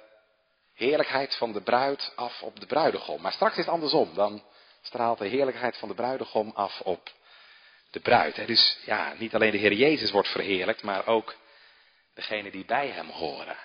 heerlijkheid 0.74 1.34
van 1.34 1.52
de 1.52 1.60
bruid 1.60 2.12
af 2.16 2.42
op 2.42 2.60
de 2.60 2.66
bruidegom. 2.66 3.20
Maar 3.20 3.32
straks 3.32 3.56
is 3.56 3.64
het 3.64 3.74
andersom. 3.74 4.14
Dan 4.14 4.42
straalt 4.82 5.18
de 5.18 5.26
heerlijkheid 5.26 5.76
van 5.76 5.88
de 5.88 5.94
bruidegom 5.94 6.50
af 6.54 6.80
op 6.80 7.12
de 7.90 8.00
bruid. 8.00 8.46
Dus 8.46 8.78
ja, 8.84 9.14
niet 9.18 9.34
alleen 9.34 9.50
de 9.50 9.58
Heer 9.58 9.72
Jezus 9.72 10.10
wordt 10.10 10.28
verheerlijkt, 10.28 10.82
maar 10.82 11.06
ook 11.06 11.34
degene 12.18 12.50
die 12.50 12.64
bij 12.64 12.88
hem 12.88 13.08
horen. 13.08 13.56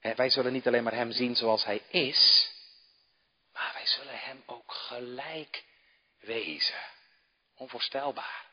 wij 0.00 0.30
zullen 0.30 0.52
niet 0.52 0.66
alleen 0.66 0.82
maar 0.82 0.94
hem 0.94 1.12
zien 1.12 1.36
zoals 1.36 1.64
hij 1.64 1.82
is, 1.88 2.50
maar 3.52 3.70
wij 3.74 3.86
zullen 3.86 4.18
hem 4.18 4.42
ook 4.46 4.72
gelijk 4.72 5.64
wezen. 6.20 6.80
Onvoorstelbaar. 7.54 8.46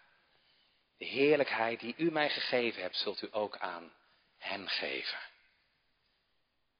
De 0.97 1.05
heerlijkheid 1.05 1.79
die 1.79 1.93
u 1.97 2.11
mij 2.11 2.29
gegeven 2.29 2.81
hebt, 2.81 2.97
zult 2.97 3.21
u 3.21 3.27
ook 3.31 3.57
aan 3.57 3.93
hen 4.37 4.69
geven. 4.69 5.19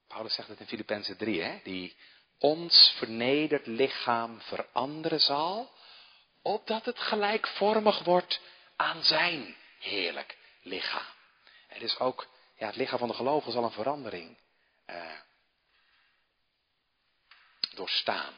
Paulus 0.07 0.33
zegt 0.33 0.47
het 0.47 0.59
in 0.59 0.67
Filippenzen 0.67 1.17
3, 1.17 1.41
hè? 1.41 1.59
die 1.63 1.95
ons 2.37 2.93
vernederd 2.97 3.67
lichaam 3.67 4.41
veranderen 4.41 5.19
zal, 5.19 5.71
opdat 6.41 6.85
het 6.85 6.99
gelijkvormig 6.99 8.03
wordt 8.03 8.41
aan 8.75 9.03
zijn 9.03 9.55
heerlijk 9.79 10.37
lichaam. 10.61 11.14
Het 11.75 11.83
is 11.83 11.99
ook, 11.99 12.27
ja, 12.57 12.65
het 12.65 12.75
lichaam 12.75 12.99
van 12.99 13.07
de 13.07 13.13
gelovigen 13.13 13.51
zal 13.51 13.63
een 13.63 13.71
verandering 13.71 14.37
eh, 14.85 15.19
doorstaan. 17.73 18.33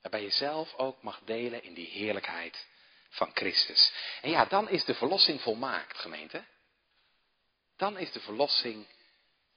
Waarbij 0.00 0.22
je 0.22 0.30
zelf 0.30 0.74
ook 0.74 1.02
mag 1.02 1.20
delen 1.24 1.62
in 1.62 1.74
die 1.74 1.86
heerlijkheid 1.86 2.66
van 3.08 3.30
Christus. 3.34 3.92
En 4.22 4.30
ja, 4.30 4.44
dan 4.44 4.68
is 4.68 4.84
de 4.84 4.94
verlossing 4.94 5.40
volmaakt, 5.40 5.98
gemeente. 5.98 6.44
Dan 7.76 7.98
is 7.98 8.12
de 8.12 8.20
verlossing 8.20 8.86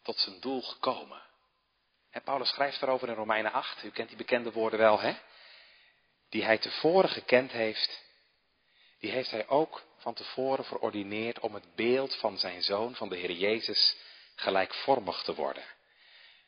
tot 0.01 0.19
zijn 0.19 0.39
doel 0.39 0.61
gekomen. 0.61 1.21
Paulus 2.23 2.49
schrijft 2.49 2.79
daarover 2.79 3.09
in 3.09 3.15
Romeinen 3.15 3.51
8. 3.51 3.83
U 3.83 3.91
kent 3.91 4.07
die 4.07 4.17
bekende 4.17 4.51
woorden 4.51 4.79
wel, 4.79 4.99
hè? 4.99 5.17
Die 6.29 6.43
hij 6.43 6.57
tevoren 6.57 7.09
gekend 7.09 7.51
heeft, 7.51 8.03
die 8.99 9.11
heeft 9.11 9.31
hij 9.31 9.47
ook 9.47 9.86
van 10.07 10.15
tevoren 10.15 10.65
verordineerd 10.65 11.39
om 11.39 11.53
het 11.53 11.75
beeld 11.75 12.15
van 12.15 12.37
zijn 12.37 12.63
zoon, 12.63 12.95
van 12.95 13.09
de 13.09 13.15
Heer 13.15 13.31
Jezus, 13.31 13.97
gelijkvormig 14.35 15.23
te 15.23 15.35
worden. 15.35 15.63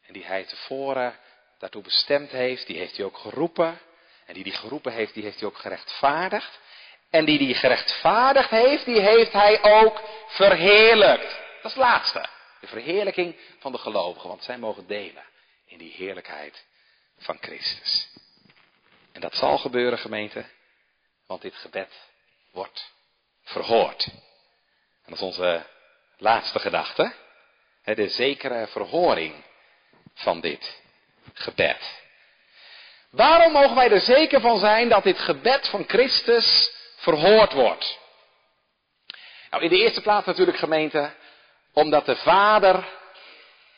En 0.01 0.13
die 0.13 0.25
hij 0.25 0.43
tevoren 0.43 1.19
daartoe 1.57 1.81
bestemd 1.81 2.31
heeft, 2.31 2.67
die 2.67 2.77
heeft 2.77 2.97
hij 2.97 3.05
ook 3.05 3.17
geroepen. 3.17 3.79
En 4.25 4.33
die 4.33 4.43
die 4.43 4.53
geroepen 4.53 4.93
heeft, 4.93 5.13
die 5.13 5.23
heeft 5.23 5.39
hij 5.39 5.47
ook 5.49 5.57
gerechtvaardigd. 5.57 6.59
En 7.09 7.25
die 7.25 7.37
die 7.37 7.53
gerechtvaardigd 7.53 8.49
heeft, 8.49 8.85
die 8.85 9.01
heeft 9.01 9.31
hij 9.31 9.63
ook 9.63 10.01
verheerlijkt. 10.27 11.31
Dat 11.61 11.71
is 11.71 11.71
het 11.71 11.75
laatste. 11.75 12.29
De 12.59 12.67
verheerlijking 12.67 13.35
van 13.59 13.71
de 13.71 13.77
gelovigen, 13.77 14.29
want 14.29 14.43
zij 14.43 14.57
mogen 14.57 14.87
delen 14.87 15.23
in 15.65 15.77
die 15.77 15.91
heerlijkheid 15.91 16.65
van 17.17 17.37
Christus. 17.41 18.09
En 19.11 19.21
dat 19.21 19.35
zal 19.35 19.57
gebeuren, 19.57 19.99
gemeente, 19.99 20.45
want 21.25 21.41
dit 21.41 21.55
gebed 21.55 22.09
wordt 22.51 22.97
verhoord. 23.49 24.05
En 24.05 25.05
dat 25.05 25.15
is 25.15 25.21
onze 25.21 25.65
laatste 26.17 26.59
gedachte. 26.59 27.13
De 27.83 28.09
zekere 28.09 28.67
verhoring 28.67 29.43
van 30.13 30.41
dit 30.41 30.81
gebed. 31.33 32.01
Waarom 33.09 33.51
mogen 33.51 33.75
wij 33.75 33.91
er 33.91 34.01
zeker 34.01 34.41
van 34.41 34.59
zijn 34.59 34.89
dat 34.89 35.03
dit 35.03 35.19
gebed 35.19 35.67
van 35.67 35.83
Christus 35.87 36.71
verhoord 36.95 37.53
wordt? 37.53 37.99
Nou, 39.49 39.63
in 39.63 39.69
de 39.69 39.77
eerste 39.77 40.01
plaats 40.01 40.25
natuurlijk 40.25 40.57
gemeente, 40.57 41.13
omdat 41.73 42.05
de 42.05 42.15
Vader 42.15 42.87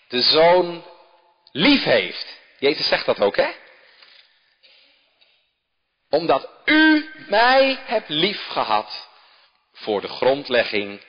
de 0.08 0.22
zoon 0.22 0.86
lief 1.52 1.84
heeft. 1.84 2.40
Jezus 2.60 2.88
zegt 2.88 3.06
dat 3.06 3.20
ook, 3.20 3.36
hè? 3.36 3.52
Omdat 6.10 6.50
u 6.66 7.12
mij 7.28 7.80
hebt 7.86 8.10
lief 8.10 8.48
gehad 8.48 9.10
voor 9.82 10.02
de 10.02 10.08
grondlegging 10.08 11.02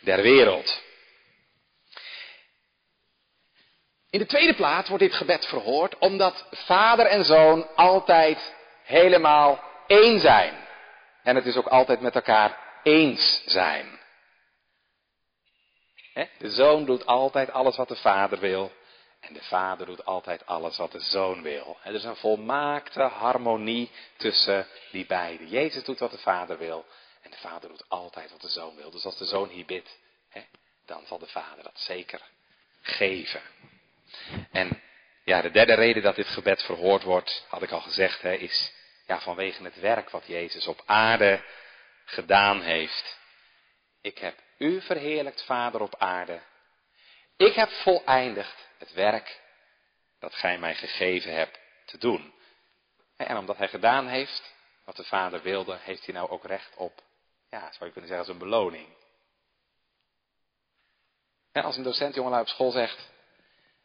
der 0.00 0.22
wereld. 0.22 0.82
In 4.10 4.18
de 4.18 4.26
tweede 4.26 4.54
plaats 4.54 4.88
wordt 4.88 5.04
dit 5.04 5.14
gebed 5.14 5.46
verhoord 5.46 5.98
omdat 5.98 6.46
vader 6.50 7.06
en 7.06 7.24
zoon 7.24 7.76
altijd 7.76 8.54
helemaal 8.82 9.64
één 9.86 10.20
zijn. 10.20 10.54
En 11.22 11.36
het 11.36 11.46
is 11.46 11.56
ook 11.56 11.66
altijd 11.66 12.00
met 12.00 12.14
elkaar 12.14 12.58
eens 12.82 13.42
zijn. 13.46 14.00
De 16.38 16.50
zoon 16.50 16.84
doet 16.84 17.06
altijd 17.06 17.52
alles 17.52 17.76
wat 17.76 17.88
de 17.88 17.96
vader 17.96 18.38
wil. 18.38 18.72
En 19.20 19.34
de 19.34 19.42
vader 19.42 19.86
doet 19.86 20.04
altijd 20.04 20.46
alles 20.46 20.76
wat 20.76 20.92
de 20.92 21.00
zoon 21.00 21.42
wil. 21.42 21.76
Er 21.82 21.94
is 21.94 22.04
een 22.04 22.16
volmaakte 22.16 23.02
harmonie 23.02 23.90
tussen 24.16 24.66
die 24.90 25.06
beiden. 25.06 25.48
Jezus 25.48 25.84
doet 25.84 25.98
wat 25.98 26.10
de 26.10 26.18
vader 26.18 26.58
wil. 26.58 26.84
En 27.22 27.30
de 27.30 27.36
vader 27.36 27.68
doet 27.68 27.88
altijd 27.88 28.30
wat 28.30 28.40
de 28.40 28.48
zoon 28.48 28.76
wil. 28.76 28.90
Dus 28.90 29.04
als 29.04 29.18
de 29.18 29.24
zoon 29.24 29.48
hier 29.48 29.66
bidt, 29.66 29.98
dan 30.84 31.06
zal 31.06 31.18
de 31.18 31.26
vader 31.26 31.64
dat 31.64 31.78
zeker 31.80 32.20
geven. 32.80 33.42
En 34.50 34.82
ja, 35.24 35.42
de 35.42 35.50
derde 35.50 35.74
reden 35.74 36.02
dat 36.02 36.16
dit 36.16 36.26
gebed 36.26 36.62
verhoord 36.62 37.02
wordt, 37.02 37.44
had 37.48 37.62
ik 37.62 37.70
al 37.70 37.80
gezegd, 37.80 38.24
is 38.24 38.72
ja, 39.06 39.20
vanwege 39.20 39.62
het 39.62 39.80
werk 39.80 40.10
wat 40.10 40.26
Jezus 40.26 40.66
op 40.66 40.82
aarde 40.86 41.44
gedaan 42.04 42.62
heeft. 42.62 43.18
Ik 44.00 44.18
heb 44.18 44.38
u 44.58 44.80
verheerlijkt, 44.80 45.44
Vader 45.44 45.80
op 45.80 45.94
aarde. 45.98 46.40
Ik 47.36 47.54
heb 47.54 47.70
voleindigd 47.70 48.68
het 48.78 48.92
werk 48.92 49.40
dat 50.18 50.34
gij 50.34 50.58
mij 50.58 50.74
gegeven 50.74 51.34
hebt 51.34 51.58
te 51.84 51.98
doen. 51.98 52.34
En 53.16 53.36
omdat 53.36 53.56
hij 53.56 53.68
gedaan 53.68 54.06
heeft 54.06 54.54
wat 54.84 54.96
de 54.96 55.04
Vader 55.04 55.42
wilde, 55.42 55.78
heeft 55.80 56.04
hij 56.04 56.14
nou 56.14 56.28
ook 56.28 56.44
recht 56.44 56.76
op, 56.76 57.02
ja, 57.52 57.72
zou 57.72 57.84
je 57.84 57.90
kunnen 57.90 58.08
zeggen, 58.10 58.18
als 58.18 58.28
een 58.28 58.48
beloning. 58.48 58.88
En 61.52 61.62
als 61.62 61.76
een 61.76 61.82
docent 61.82 62.14
jongelui 62.14 62.42
op 62.42 62.48
school 62.48 62.70
zegt, 62.70 63.10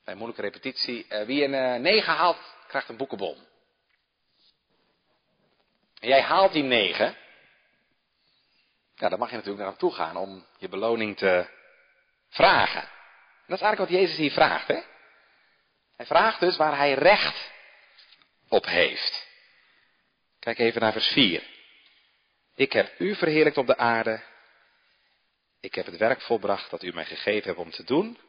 bij 0.03 0.13
een 0.13 0.17
moeilijke 0.17 0.41
repetitie, 0.41 1.07
eh, 1.07 1.25
wie 1.25 1.43
een 1.43 1.53
uh, 1.53 1.81
9 1.81 2.13
haalt, 2.13 2.55
krijgt 2.67 2.89
een 2.89 2.97
boekenbon. 2.97 3.47
En 5.99 6.07
jij 6.07 6.21
haalt 6.21 6.51
die 6.51 6.63
9, 6.63 7.17
ja, 8.95 9.09
dan 9.09 9.19
mag 9.19 9.29
je 9.29 9.35
natuurlijk 9.35 9.63
naar 9.63 9.71
hem 9.71 9.79
toe 9.79 9.93
gaan 9.93 10.15
om 10.15 10.45
je 10.57 10.69
beloning 10.69 11.17
te 11.17 11.49
vragen. 12.29 12.81
En 12.81 13.53
dat 13.53 13.57
is 13.57 13.63
eigenlijk 13.63 13.91
wat 13.91 13.99
Jezus 13.99 14.17
hier 14.17 14.31
vraagt. 14.31 14.67
Hè? 14.67 14.81
Hij 15.95 16.05
vraagt 16.05 16.39
dus 16.39 16.57
waar 16.57 16.77
hij 16.77 16.93
recht 16.93 17.51
op 18.47 18.65
heeft. 18.65 19.27
Kijk 20.39 20.57
even 20.57 20.81
naar 20.81 20.91
vers 20.91 21.07
4. 21.07 21.56
Ik 22.57 22.73
heb 22.73 22.99
u 22.99 23.15
verheerlijkt 23.15 23.57
op 23.57 23.67
de 23.67 23.77
aarde. 23.77 24.23
Ik 25.59 25.75
heb 25.75 25.85
het 25.85 25.97
werk 25.97 26.21
volbracht 26.21 26.69
dat 26.69 26.83
u 26.83 26.93
mij 26.93 27.05
gegeven 27.05 27.47
hebt 27.47 27.59
om 27.59 27.71
te 27.71 27.83
doen. 27.83 28.19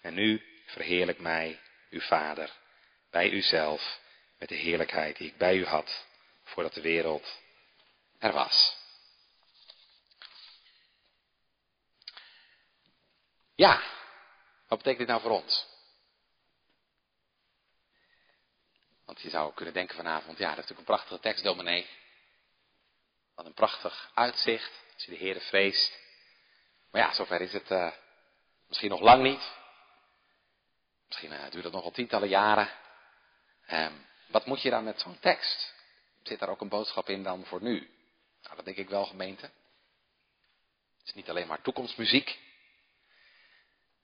En 0.00 0.14
nu 0.14 0.42
verheerlijk 0.66 1.18
mij, 1.18 1.60
uw 1.90 2.00
Vader, 2.00 2.52
bij 3.10 3.30
uzelf, 3.30 4.00
met 4.38 4.48
de 4.48 4.54
heerlijkheid 4.54 5.16
die 5.16 5.28
ik 5.28 5.36
bij 5.36 5.56
u 5.56 5.64
had, 5.64 6.06
voordat 6.44 6.74
de 6.74 6.80
wereld 6.80 7.40
er 8.18 8.32
was. 8.32 8.76
Ja, 13.54 13.82
wat 14.68 14.78
betekent 14.78 14.98
dit 14.98 15.08
nou 15.08 15.20
voor 15.20 15.42
ons? 15.42 15.66
Want 19.04 19.20
je 19.20 19.30
zou 19.30 19.54
kunnen 19.54 19.74
denken 19.74 19.96
vanavond, 19.96 20.38
ja, 20.38 20.54
dat 20.54 20.64
is 20.64 20.68
natuurlijk 20.68 20.88
een 20.88 20.94
prachtige 20.94 21.20
tekst, 21.20 21.44
dominee. 21.44 21.86
Wat 23.38 23.46
een 23.46 23.54
prachtig 23.54 24.10
uitzicht, 24.14 24.84
als 24.94 25.04
je 25.04 25.10
de 25.10 25.16
Heer 25.16 25.40
vreest. 25.40 25.98
Maar 26.90 27.02
ja, 27.02 27.14
zover 27.14 27.40
is 27.40 27.52
het 27.52 27.70
uh, 27.70 27.92
misschien 28.66 28.90
nog 28.90 29.00
lang 29.00 29.22
niet. 29.22 29.52
Misschien 31.06 31.32
uh, 31.32 31.50
duurt 31.50 31.64
het 31.64 31.72
nog 31.72 31.82
wel 31.82 31.90
tientallen 31.90 32.28
jaren. 32.28 32.70
Um, 33.70 34.06
wat 34.26 34.46
moet 34.46 34.62
je 34.62 34.70
dan 34.70 34.84
met 34.84 35.00
zo'n 35.00 35.18
tekst? 35.18 35.74
Zit 36.22 36.38
daar 36.38 36.48
ook 36.48 36.60
een 36.60 36.68
boodschap 36.68 37.08
in 37.08 37.22
dan 37.22 37.44
voor 37.44 37.62
nu? 37.62 37.90
Nou, 38.42 38.56
dat 38.56 38.64
denk 38.64 38.76
ik 38.76 38.88
wel, 38.88 39.04
gemeente. 39.04 39.46
Het 40.98 41.06
is 41.06 41.14
niet 41.14 41.28
alleen 41.28 41.46
maar 41.46 41.62
toekomstmuziek. 41.62 42.28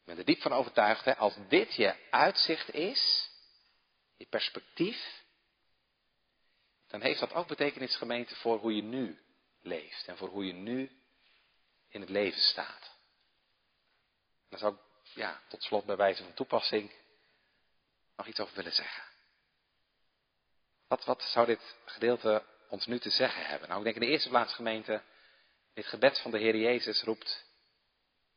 Ik 0.01 0.05
ben 0.05 0.19
er 0.19 0.25
diep 0.25 0.41
van 0.41 0.53
overtuigd, 0.53 1.05
hè, 1.05 1.17
als 1.17 1.35
dit 1.49 1.75
je 1.75 1.95
uitzicht 2.11 2.75
is, 2.75 3.31
je 4.17 4.27
perspectief, 4.27 5.23
dan 6.87 7.01
heeft 7.01 7.21
dat 7.21 7.33
ook 7.33 7.49
betekenis 7.49 7.97
gemeente 7.97 8.37
voor 8.37 8.59
hoe 8.59 8.75
je 8.75 8.83
nu 8.83 9.23
leeft 9.65 10.07
en 10.07 10.17
voor 10.17 10.29
hoe 10.29 10.47
je 10.47 10.53
nu 10.53 10.91
in 11.89 12.01
het 12.01 12.11
leven 12.11 12.41
staat. 12.41 12.93
Daar 14.49 14.59
zou 14.59 14.75
ik, 14.75 14.81
ja, 15.15 15.41
tot 15.49 15.63
slot 15.63 15.85
bij 15.85 15.97
wijze 15.97 16.23
van 16.23 16.35
toepassing 16.35 16.93
nog 18.17 18.27
iets 18.27 18.41
over 18.41 18.57
willen 18.57 18.73
zeggen. 18.73 19.03
Wat, 20.87 21.05
wat 21.05 21.23
zou 21.23 21.47
dit 21.47 21.77
gedeelte 21.85 22.45
ons 22.69 22.87
nu 22.87 22.99
te 22.99 23.11
zeggen 23.11 23.47
hebben? 23.47 23.69
Nou, 23.69 23.79
ik 23.79 23.85
denk 23.85 23.97
in 23.97 24.03
de 24.03 24.13
eerste 24.13 24.29
plaats 24.29 24.55
gemeente, 24.55 25.03
dit 25.73 25.87
gebed 25.87 26.21
van 26.21 26.31
de 26.31 26.39
Heer 26.39 26.57
Jezus 26.57 27.03
roept 27.03 27.45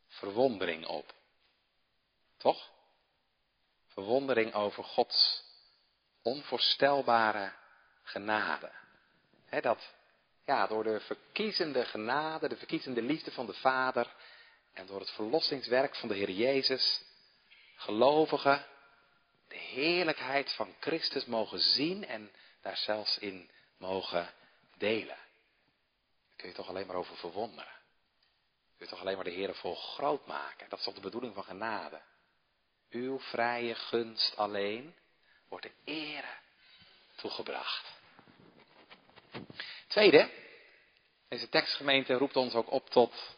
verwondering 0.07 0.85
op. 0.85 1.15
Toch? 2.37 2.71
Verwondering 3.87 4.53
over 4.53 4.83
Gods 4.83 5.43
onvoorstelbare 6.21 7.53
genade. 8.03 8.71
dat 9.61 9.95
ja, 10.47 10.67
door 10.67 10.83
de 10.83 10.99
verkiezende 10.99 11.85
genade, 11.85 12.49
de 12.49 12.57
verkiezende 12.57 13.01
liefde 13.01 13.31
van 13.31 13.45
de 13.45 13.53
Vader 13.53 14.13
en 14.73 14.85
door 14.85 14.99
het 14.99 15.11
verlossingswerk 15.11 15.95
van 15.95 16.07
de 16.07 16.15
Heer 16.15 16.31
Jezus, 16.31 17.01
gelovigen 17.75 18.65
de 19.47 19.57
heerlijkheid 19.57 20.53
van 20.53 20.75
Christus 20.79 21.25
mogen 21.25 21.59
zien 21.59 22.05
en 22.05 22.31
daar 22.61 22.77
zelfs 22.77 23.17
in 23.17 23.49
mogen 23.77 24.33
delen. 24.77 25.17
Daar 25.17 26.35
kun 26.35 26.49
je 26.49 26.55
toch 26.55 26.69
alleen 26.69 26.87
maar 26.87 26.95
over 26.95 27.15
verwonderen. 27.17 27.75
Je 28.77 28.87
toch 28.87 28.99
alleen 28.99 29.15
maar 29.15 29.23
de 29.23 29.31
Heer 29.31 29.55
vol 29.55 29.75
groot 29.75 30.25
maken. 30.25 30.69
Dat 30.69 30.79
is 30.79 30.85
toch 30.85 30.95
de 30.95 31.01
bedoeling 31.01 31.33
van 31.33 31.43
genade. 31.43 32.01
Uw 32.89 33.19
vrije 33.19 33.75
gunst 33.75 34.37
alleen 34.37 34.95
wordt 35.47 35.65
de 35.65 35.73
ere 35.83 36.33
toegebracht. 37.15 37.95
Tweede, 39.87 40.29
deze 41.29 41.49
tekstgemeente 41.49 42.13
roept 42.13 42.35
ons 42.35 42.53
ook 42.53 42.71
op 42.71 42.89
tot 42.89 43.37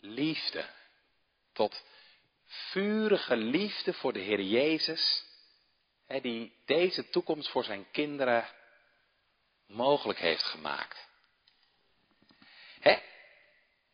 liefde. 0.00 0.68
Tot 1.52 1.84
vurige 2.46 3.36
liefde 3.36 3.92
voor 3.92 4.12
de 4.12 4.18
Heer 4.18 4.40
Jezus, 4.40 5.24
die 6.06 6.52
deze 6.64 7.08
toekomst 7.08 7.50
voor 7.50 7.64
zijn 7.64 7.90
kinderen 7.90 8.48
mogelijk 9.66 10.18
heeft 10.18 10.42
gemaakt. 10.42 11.08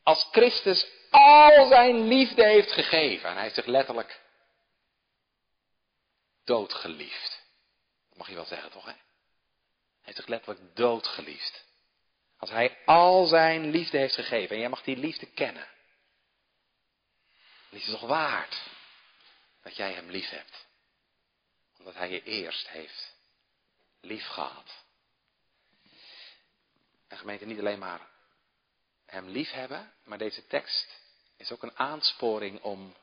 Als 0.02 0.28
Christus 0.30 0.86
al 1.10 1.66
zijn 1.66 2.08
liefde 2.08 2.44
heeft 2.44 2.72
gegeven, 2.72 3.28
en 3.28 3.34
hij 3.34 3.42
heeft 3.42 3.54
zich 3.54 3.66
letterlijk 3.66 4.20
doodgeliefd. 6.44 7.42
Dat 8.08 8.18
mag 8.18 8.28
je 8.28 8.34
wel 8.34 8.44
zeggen, 8.44 8.70
toch? 8.70 8.84
Hè? 8.84 8.92
Hij 10.06 10.14
heeft 10.14 10.26
zich 10.26 10.36
letterlijk 10.36 10.76
doodgeliefd. 10.76 11.64
Als 12.36 12.50
hij 12.50 12.78
al 12.84 13.26
zijn 13.26 13.70
liefde 13.70 13.98
heeft 13.98 14.14
gegeven, 14.14 14.54
en 14.54 14.60
jij 14.60 14.68
mag 14.68 14.82
die 14.82 14.96
liefde 14.96 15.26
kennen. 15.26 15.68
Dan 17.68 17.80
is 17.80 17.86
het 17.86 17.98
toch 17.98 18.08
waard 18.08 18.62
dat 19.62 19.76
jij 19.76 19.92
hem 19.92 20.10
lief 20.10 20.28
hebt. 20.28 20.66
Omdat 21.78 21.94
hij 21.94 22.10
je 22.10 22.22
eerst 22.22 22.68
heeft 22.68 23.14
lief 24.00 24.26
gehad. 24.26 24.84
En 27.08 27.18
gemeente 27.18 27.44
niet 27.44 27.58
alleen 27.58 27.78
maar 27.78 28.08
hem 29.06 29.28
lief 29.28 29.50
hebben, 29.50 29.92
maar 30.04 30.18
deze 30.18 30.46
tekst 30.46 31.00
is 31.36 31.52
ook 31.52 31.62
een 31.62 31.78
aansporing 31.78 32.62
om 32.62 32.96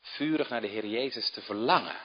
vurig 0.00 0.48
naar 0.48 0.60
de 0.60 0.68
Heer 0.68 0.86
Jezus 0.86 1.30
te 1.30 1.42
verlangen. 1.42 2.00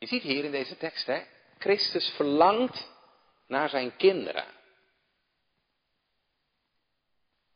Je 0.00 0.06
ziet 0.06 0.22
hier 0.22 0.44
in 0.44 0.50
deze 0.50 0.76
tekst, 0.76 1.06
hè, 1.06 1.26
Christus 1.58 2.08
verlangt 2.08 2.88
naar 3.46 3.68
zijn 3.68 3.96
kinderen. 3.96 4.54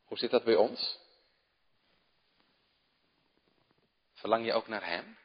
Hoe 0.04 0.18
zit 0.18 0.30
dat 0.30 0.44
bij 0.44 0.54
ons? 0.54 0.98
Verlang 4.12 4.44
je 4.44 4.52
ook 4.52 4.68
naar 4.68 4.86
Hem? 4.86 5.18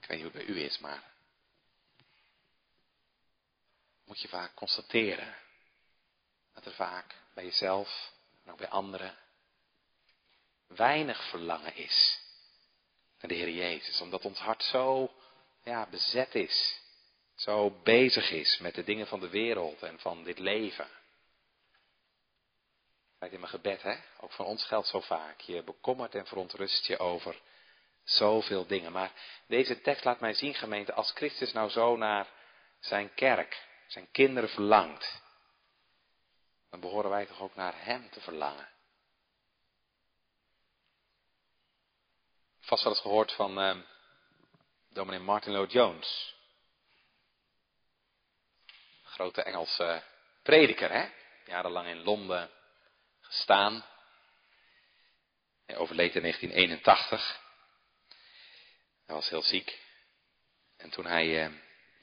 Ik 0.00 0.06
weet 0.06 0.22
niet 0.22 0.32
hoe 0.32 0.36
het 0.36 0.46
bij 0.46 0.54
u 0.54 0.60
is, 0.60 0.78
maar 0.78 1.12
moet 4.04 4.20
je 4.20 4.28
vaak 4.28 4.54
constateren 4.54 5.36
dat 6.52 6.64
er 6.64 6.74
vaak 6.74 7.16
bij 7.34 7.44
jezelf 7.44 8.12
en 8.44 8.52
ook 8.52 8.58
bij 8.58 8.68
anderen 8.68 9.18
weinig 10.76 11.28
verlangen 11.28 11.76
is 11.76 12.20
naar 13.20 13.30
de 13.30 13.34
Heer 13.36 13.50
Jezus. 13.50 14.00
Omdat 14.00 14.24
ons 14.24 14.38
hart 14.38 14.62
zo 14.62 15.10
ja, 15.64 15.86
bezet 15.90 16.34
is, 16.34 16.80
zo 17.34 17.70
bezig 17.82 18.30
is 18.30 18.58
met 18.58 18.74
de 18.74 18.84
dingen 18.84 19.06
van 19.06 19.20
de 19.20 19.28
wereld 19.28 19.82
en 19.82 19.98
van 19.98 20.24
dit 20.24 20.38
leven. 20.38 20.88
Kijk 23.18 23.32
in 23.32 23.40
mijn 23.40 23.52
gebed, 23.52 23.82
hè? 23.82 23.96
Ook 24.20 24.32
van 24.32 24.46
ons 24.46 24.64
geldt 24.64 24.86
zo 24.86 25.00
vaak. 25.00 25.40
Je 25.40 25.62
bekommert 25.62 26.14
en 26.14 26.26
verontrust 26.26 26.86
je 26.86 26.98
over 26.98 27.40
zoveel 28.04 28.66
dingen. 28.66 28.92
Maar 28.92 29.12
deze 29.46 29.80
tekst 29.80 30.04
laat 30.04 30.20
mij 30.20 30.34
zien, 30.34 30.54
gemeente, 30.54 30.92
als 30.92 31.10
Christus 31.10 31.52
nou 31.52 31.68
zo 31.68 31.96
naar 31.96 32.26
zijn 32.78 33.14
kerk, 33.14 33.66
zijn 33.86 34.10
kinderen 34.10 34.48
verlangt, 34.48 35.22
dan 36.70 36.80
behoren 36.80 37.10
wij 37.10 37.26
toch 37.26 37.40
ook 37.40 37.54
naar 37.54 37.74
Hem 37.84 38.10
te 38.10 38.20
verlangen. 38.20 38.68
Vast 42.70 42.82
wel 42.82 42.92
eens 42.92 43.02
gehoord 43.02 43.32
van 43.32 43.62
uh, 43.62 43.76
dominee 44.88 45.20
Martin 45.20 45.52
Lloyd 45.52 45.72
Jones. 45.72 46.34
Grote 49.02 49.42
Engelse 49.42 50.02
prediker, 50.42 50.90
hè? 50.90 51.08
Jarenlang 51.44 51.88
in 51.88 52.02
Londen 52.02 52.50
gestaan. 53.20 53.84
Hij 55.66 55.76
overleed 55.76 56.14
in 56.14 56.20
1981. 56.20 57.40
Hij 59.06 59.14
was 59.14 59.28
heel 59.28 59.42
ziek. 59.42 59.80
En 60.76 60.90
toen 60.90 61.06
hij 61.06 61.26
uh, 61.26 61.44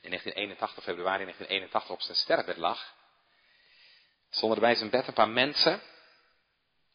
in 0.01 0.09
1981, 0.09 0.83
februari 0.83 1.23
1981, 1.23 1.89
op 1.91 2.01
zijn 2.01 2.17
sterfbed 2.17 2.57
lag, 2.57 2.93
stonden 4.29 4.57
er 4.57 4.63
bij 4.63 4.75
zijn 4.75 4.89
bed 4.89 5.07
een 5.07 5.13
paar 5.13 5.29
mensen, 5.29 5.81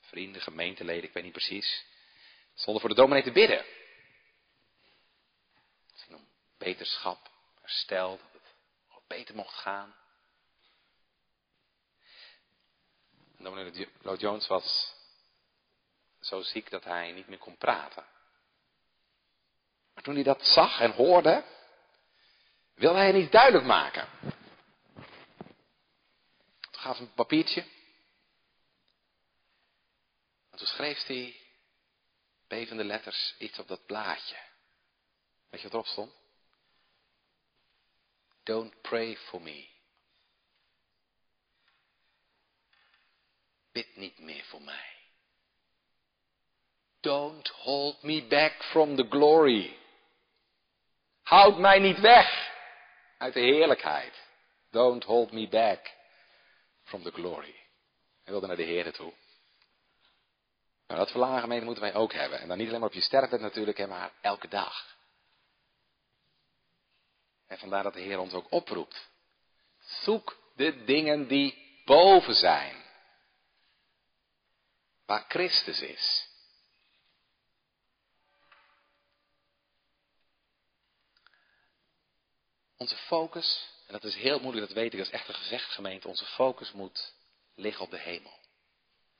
vrienden, 0.00 0.42
gemeenteleden, 0.42 1.04
ik 1.04 1.12
weet 1.12 1.24
niet 1.24 1.32
precies, 1.32 1.90
stonden 2.54 2.80
voor 2.80 2.90
de 2.90 3.00
dominee 3.00 3.22
te 3.22 3.32
bidden. 3.32 3.64
Het 5.92 6.14
om 6.14 6.28
beterschap, 6.58 7.30
herstel, 7.60 8.10
dat 8.16 8.32
het 8.32 8.54
wat 8.88 9.06
beter 9.06 9.34
mocht 9.34 9.54
gaan. 9.54 9.94
En 13.38 13.44
dominee 13.44 13.88
Lloyd 14.02 14.20
Jones 14.20 14.46
was 14.46 14.94
zo 16.20 16.42
ziek 16.42 16.70
dat 16.70 16.84
hij 16.84 17.12
niet 17.12 17.28
meer 17.28 17.38
kon 17.38 17.56
praten. 17.56 18.06
Maar 19.94 20.02
toen 20.02 20.14
hij 20.14 20.22
dat 20.22 20.46
zag 20.46 20.80
en 20.80 20.92
hoorde, 20.92 21.44
wilde 22.74 22.98
hij 22.98 23.12
niet 23.12 23.32
duidelijk 23.32 23.64
maken. 23.64 24.08
Toen 26.60 26.80
gaf 26.80 26.96
hij 26.96 27.06
een 27.06 27.14
papiertje. 27.14 27.60
En 30.50 30.58
toen 30.58 30.66
schreef 30.66 31.06
hij 31.06 31.41
bevende 32.52 32.84
letters 32.84 33.34
iets 33.38 33.58
op 33.58 33.68
dat 33.68 33.86
blaadje. 33.86 34.36
Weet 35.50 35.60
je 35.60 35.68
wat 35.68 35.72
erop 35.72 35.86
stond? 35.86 36.12
Don't 38.42 38.80
pray 38.80 39.16
for 39.16 39.42
me. 39.42 39.68
Bid 43.72 43.96
niet 43.96 44.18
meer 44.18 44.44
voor 44.44 44.62
mij. 44.62 44.96
Don't 47.00 47.48
hold 47.48 48.02
me 48.02 48.26
back 48.26 48.62
from 48.62 48.96
the 48.96 49.06
glory. 49.08 49.76
Houd 51.22 51.58
mij 51.58 51.78
niet 51.78 52.00
weg 52.00 52.52
uit 53.18 53.34
de 53.34 53.40
heerlijkheid. 53.40 54.26
Don't 54.70 55.04
hold 55.04 55.32
me 55.32 55.48
back 55.48 55.94
from 56.82 57.02
the 57.02 57.10
glory. 57.10 57.54
Hij 58.22 58.32
wilde 58.32 58.46
naar 58.46 58.56
de 58.56 58.62
Heer 58.62 58.92
toe. 58.92 59.12
Nou, 60.92 61.04
dat 61.04 61.12
verlangen 61.12 61.40
gemeente 61.40 61.64
moeten 61.64 61.82
wij 61.82 61.94
ook 61.94 62.12
hebben. 62.12 62.40
En 62.40 62.48
dan 62.48 62.58
niet 62.58 62.68
alleen 62.68 62.80
maar 62.80 62.88
op 62.88 62.94
je 62.94 63.00
sterfbed 63.00 63.40
natuurlijk, 63.40 63.88
maar 63.88 64.12
elke 64.20 64.48
dag. 64.48 64.96
En 67.46 67.58
vandaar 67.58 67.82
dat 67.82 67.94
de 67.94 68.00
Heer 68.00 68.18
ons 68.18 68.32
ook 68.32 68.52
oproept. 68.52 69.10
Zoek 69.80 70.38
de 70.56 70.84
dingen 70.84 71.28
die 71.28 71.80
boven 71.84 72.34
zijn. 72.34 72.76
Waar 75.06 75.24
Christus 75.28 75.80
is. 75.80 76.28
Onze 82.76 82.96
focus, 82.96 83.68
en 83.86 83.92
dat 83.92 84.04
is 84.04 84.14
heel 84.14 84.40
moeilijk, 84.40 84.66
dat 84.66 84.76
weet 84.76 84.92
ik, 84.92 84.98
dat 84.98 85.06
is 85.06 85.12
echt 85.12 85.28
een 85.28 85.34
gezegd 85.34 85.70
gemeente, 85.70 86.08
onze 86.08 86.24
focus 86.24 86.72
moet 86.72 87.14
liggen 87.54 87.84
op 87.84 87.90
de 87.90 87.98
hemel. 87.98 88.40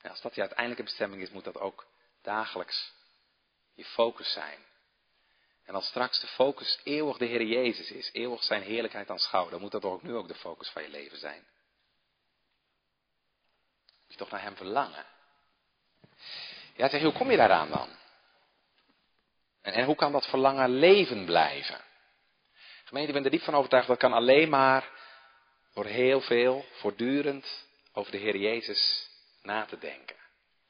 Als 0.02 0.20
dat 0.20 0.34
je 0.34 0.40
uiteindelijke 0.40 0.84
bestemming 0.84 1.22
is, 1.22 1.30
moet 1.30 1.44
dat 1.44 1.58
ook 1.58 1.86
dagelijks 2.22 2.92
je 3.74 3.84
focus 3.84 4.32
zijn. 4.32 4.58
En 5.64 5.74
als 5.74 5.86
straks 5.86 6.20
de 6.20 6.26
focus 6.26 6.80
eeuwig 6.84 7.16
de 7.16 7.24
Heer 7.24 7.42
Jezus 7.42 7.90
is, 7.90 8.10
eeuwig 8.12 8.42
zijn 8.42 8.62
heerlijkheid 8.62 9.10
aanschouwen, 9.10 9.52
dan 9.52 9.60
moet 9.60 9.72
dat 9.72 9.84
ook 9.84 10.02
nu 10.02 10.14
ook 10.14 10.28
de 10.28 10.34
focus 10.34 10.68
van 10.68 10.82
je 10.82 10.88
leven 10.88 11.18
zijn. 11.18 11.46
Moet 14.00 14.12
je 14.12 14.16
toch 14.16 14.30
naar 14.30 14.42
Hem 14.42 14.56
verlangen. 14.56 15.06
Ja, 16.76 16.88
zeg 16.88 17.02
hoe 17.02 17.12
kom 17.12 17.30
je 17.30 17.36
daaraan 17.36 17.70
dan? 17.70 17.88
En, 19.62 19.72
en 19.72 19.84
hoe 19.84 19.94
kan 19.96 20.12
dat 20.12 20.26
verlangen 20.26 20.70
leven 20.70 21.24
blijven? 21.24 21.80
Gemeente, 22.84 23.08
ik 23.08 23.14
ben 23.14 23.24
er 23.24 23.30
diep 23.30 23.42
van 23.42 23.54
overtuigd, 23.54 23.86
dat 23.86 23.98
kan 23.98 24.12
alleen 24.12 24.48
maar 24.48 24.90
door 25.74 25.86
heel 25.86 26.20
veel, 26.20 26.64
voortdurend 26.72 27.66
over 27.92 28.12
de 28.12 28.18
Heer 28.18 28.36
Jezus 28.36 29.10
na 29.42 29.64
te 29.64 29.78
denken. 29.78 30.16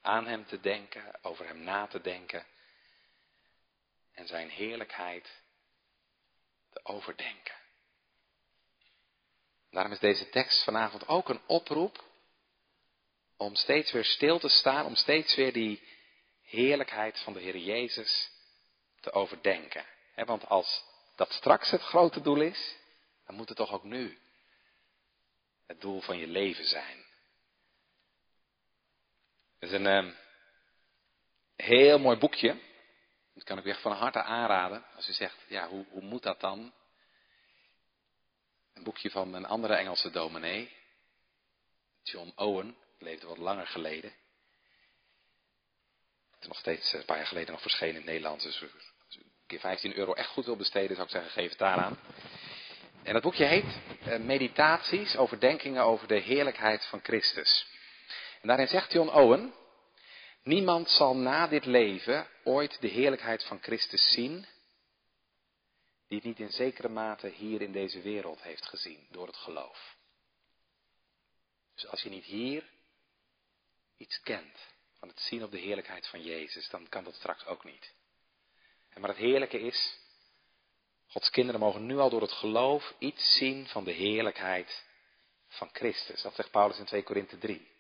Aan 0.01 0.27
Hem 0.27 0.47
te 0.47 0.61
denken, 0.61 1.25
over 1.25 1.47
Hem 1.47 1.63
na 1.63 1.87
te 1.87 2.01
denken. 2.01 2.47
En 4.13 4.27
Zijn 4.27 4.49
heerlijkheid 4.49 5.43
te 6.73 6.81
overdenken. 6.85 7.55
Daarom 9.71 9.93
is 9.93 9.99
deze 9.99 10.29
tekst 10.29 10.65
vanavond 10.65 11.09
ook 11.09 11.29
een 11.29 11.41
oproep 11.47 12.05
om 13.37 13.55
steeds 13.55 13.93
weer 13.93 14.05
stil 14.05 14.39
te 14.39 14.49
staan, 14.49 14.87
om 14.87 14.95
steeds 14.95 15.35
weer 15.35 15.53
die 15.53 15.83
heerlijkheid 16.43 17.19
van 17.19 17.33
de 17.33 17.41
Heer 17.41 17.57
Jezus 17.57 18.31
te 19.01 19.13
overdenken. 19.13 19.85
want 20.15 20.47
als 20.47 20.85
dat 21.17 21.33
straks 21.33 21.71
het 21.71 21.81
grote 21.81 22.21
doel 22.21 22.41
is, 22.41 22.77
dan 23.27 23.35
moet 23.35 23.49
het 23.49 23.57
toch 23.57 23.73
ook 23.73 23.85
nu 23.85 24.19
het 25.67 25.81
doel 25.81 26.01
van 26.01 26.19
je 26.19 26.27
leven 26.27 26.65
zijn. 26.65 27.02
Het 29.63 29.71
is 29.71 29.77
een 29.77 30.05
uh, 30.07 30.13
heel 31.57 31.99
mooi 31.99 32.17
boekje. 32.17 32.61
Dat 33.35 33.45
kan 33.45 33.59
ik 33.59 33.67
echt 33.67 33.81
van 33.81 33.93
harte 33.93 34.23
aanraden. 34.23 34.85
Als 34.97 35.09
u 35.09 35.13
zegt, 35.13 35.37
ja, 35.49 35.69
hoe, 35.69 35.87
hoe 35.89 36.03
moet 36.03 36.23
dat 36.23 36.41
dan? 36.41 36.73
Een 38.75 38.83
boekje 38.83 39.11
van 39.11 39.35
een 39.35 39.47
andere 39.47 39.75
Engelse 39.75 40.11
dominee. 40.11 40.73
John 42.03 42.33
Owen. 42.35 42.77
Leefde 42.99 43.27
wat 43.27 43.39
langer 43.39 43.67
geleden. 43.67 44.11
Het 46.31 46.41
is 46.41 46.49
nog 46.49 46.59
steeds 46.59 46.93
een 46.93 47.05
paar 47.05 47.17
jaar 47.17 47.27
geleden 47.27 47.53
nog 47.53 47.63
verschenen 47.63 47.95
in 47.95 48.01
het 48.01 48.07
Nederlands. 48.07 48.45
Dus 48.45 48.63
als 49.07 49.17
u 49.17 49.21
een 49.21 49.33
keer 49.47 49.61
15 49.61 49.97
euro 49.97 50.13
echt 50.13 50.29
goed 50.29 50.45
wil 50.45 50.57
besteden, 50.57 50.97
zou 50.97 51.07
ik 51.07 51.13
zeggen, 51.13 51.31
geef 51.31 51.49
het 51.49 51.59
daaraan. 51.59 51.99
En 53.03 53.13
dat 53.13 53.23
boekje 53.23 53.45
heet 53.45 53.79
uh, 54.07 54.17
Meditaties, 54.19 55.17
overdenkingen 55.17 55.83
over 55.83 56.09
de 56.09 56.19
heerlijkheid 56.19 56.87
van 56.87 57.01
Christus. 57.03 57.72
En 58.43 58.49
daarin 58.49 58.67
zegt 58.67 58.93
John 58.93 59.09
Owen, 59.09 59.55
niemand 60.43 60.91
zal 60.91 61.17
na 61.17 61.47
dit 61.47 61.65
leven 61.65 62.29
ooit 62.45 62.81
de 62.81 62.89
heerlijkheid 62.89 63.45
van 63.45 63.63
Christus 63.63 64.13
zien, 64.13 64.47
die 66.09 66.19
het 66.19 66.27
niet 66.27 66.41
in 66.41 66.51
zekere 66.51 66.89
mate 66.89 67.29
hier 67.29 67.63
in 67.63 67.73
deze 67.73 68.01
wereld 68.01 68.43
heeft 68.43 68.67
gezien 68.67 69.07
door 69.11 69.27
het 69.27 69.37
geloof. 69.37 69.97
Dus 71.75 71.87
als 71.87 72.03
je 72.03 72.09
niet 72.09 72.25
hier 72.25 72.65
iets 73.97 74.21
kent 74.21 74.59
van 74.99 75.09
het 75.09 75.21
zien 75.21 75.45
op 75.45 75.51
de 75.51 75.59
heerlijkheid 75.59 76.07
van 76.09 76.23
Jezus, 76.23 76.69
dan 76.69 76.89
kan 76.89 77.05
dat 77.05 77.15
straks 77.15 77.47
ook 77.47 77.65
niet. 77.65 77.93
En 78.91 79.01
maar 79.01 79.11
het 79.11 79.19
heerlijke 79.19 79.61
is, 79.61 79.99
Gods 81.07 81.31
kinderen 81.31 81.61
mogen 81.61 81.87
nu 81.87 81.99
al 81.99 82.11
door 82.11 82.21
het 82.21 82.33
geloof 82.33 82.95
iets 82.99 83.37
zien 83.37 83.67
van 83.67 83.85
de 83.85 83.93
heerlijkheid 83.93 84.85
van 85.49 85.69
Christus. 85.73 86.23
Dat 86.23 86.35
zegt 86.35 86.51
Paulus 86.51 86.79
in 86.79 86.85
2 86.85 87.03
Korinthe 87.03 87.39
3 87.39 87.72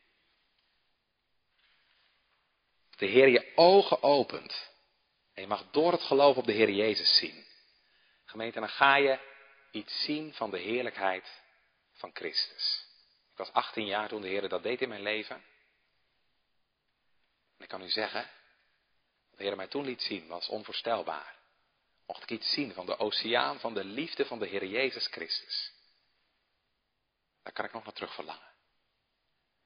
de 3.02 3.08
Heer 3.08 3.28
je 3.28 3.52
ogen 3.54 4.02
opent. 4.02 4.70
En 5.34 5.42
je 5.42 5.48
mag 5.48 5.70
door 5.70 5.92
het 5.92 6.02
geloof 6.02 6.36
op 6.36 6.44
de 6.44 6.52
Heer 6.52 6.70
Jezus 6.70 7.16
zien. 7.16 7.46
Gemeente, 8.24 8.60
dan 8.60 8.68
ga 8.68 8.96
je 8.96 9.18
iets 9.70 10.04
zien 10.04 10.34
van 10.34 10.50
de 10.50 10.58
heerlijkheid 10.58 11.42
van 11.92 12.10
Christus. 12.14 12.86
Ik 13.30 13.36
was 13.36 13.52
18 13.52 13.86
jaar 13.86 14.08
toen 14.08 14.20
de 14.20 14.28
Heer 14.28 14.48
dat 14.48 14.62
deed 14.62 14.82
in 14.82 14.88
mijn 14.88 15.02
leven. 15.02 15.36
En 17.56 17.64
ik 17.64 17.68
kan 17.68 17.82
u 17.82 17.88
zeggen, 17.88 18.30
wat 19.30 19.38
de 19.38 19.44
Heer 19.44 19.56
mij 19.56 19.66
toen 19.66 19.84
liet 19.84 20.02
zien 20.02 20.26
was 20.26 20.48
onvoorstelbaar. 20.48 21.36
Mocht 22.06 22.22
ik 22.22 22.30
iets 22.30 22.52
zien 22.52 22.72
van 22.72 22.86
de 22.86 22.98
oceaan 22.98 23.60
van 23.60 23.74
de 23.74 23.84
liefde 23.84 24.26
van 24.26 24.38
de 24.38 24.46
Heer 24.46 24.66
Jezus 24.66 25.06
Christus. 25.06 25.72
Daar 27.42 27.52
kan 27.52 27.64
ik 27.64 27.72
nog 27.72 27.84
naar 27.84 27.94
terug 27.94 28.14
verlangen. 28.14 28.52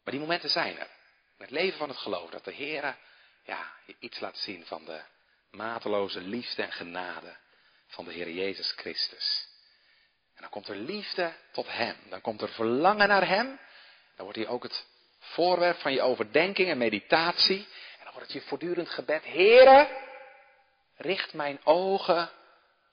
Maar 0.04 0.12
die 0.12 0.20
momenten 0.20 0.50
zijn 0.50 0.78
er. 0.78 0.90
In 1.36 1.44
het 1.44 1.50
leven 1.50 1.78
van 1.78 1.88
het 1.88 1.98
geloof. 1.98 2.30
Dat 2.30 2.44
de 2.44 2.52
Heer 2.52 2.98
ja, 3.46 3.72
iets 3.98 4.20
laat 4.20 4.38
zien 4.38 4.66
van 4.66 4.84
de 4.84 5.00
mateloze 5.50 6.20
liefde 6.20 6.62
en 6.62 6.72
genade 6.72 7.36
van 7.86 8.04
de 8.04 8.12
Heer 8.12 8.30
Jezus 8.30 8.70
Christus. 8.70 9.48
En 10.34 10.42
dan 10.42 10.50
komt 10.50 10.68
er 10.68 10.76
liefde 10.76 11.32
tot 11.52 11.72
Hem. 11.72 11.96
Dan 12.08 12.20
komt 12.20 12.42
er 12.42 12.48
verlangen 12.48 13.08
naar 13.08 13.26
Hem. 13.28 13.46
Dan 14.16 14.24
wordt 14.24 14.38
hij 14.38 14.48
ook 14.48 14.62
het 14.62 14.86
voorwerp 15.18 15.78
van 15.78 15.92
je 15.92 16.02
overdenking 16.02 16.68
en 16.68 16.78
meditatie. 16.78 17.58
En 17.98 18.04
dan 18.04 18.12
wordt 18.12 18.32
het 18.32 18.42
je 18.42 18.48
voortdurend 18.48 18.90
gebed. 18.90 19.24
Heere, 19.24 19.88
richt 20.96 21.34
mijn 21.34 21.60
ogen 21.64 22.30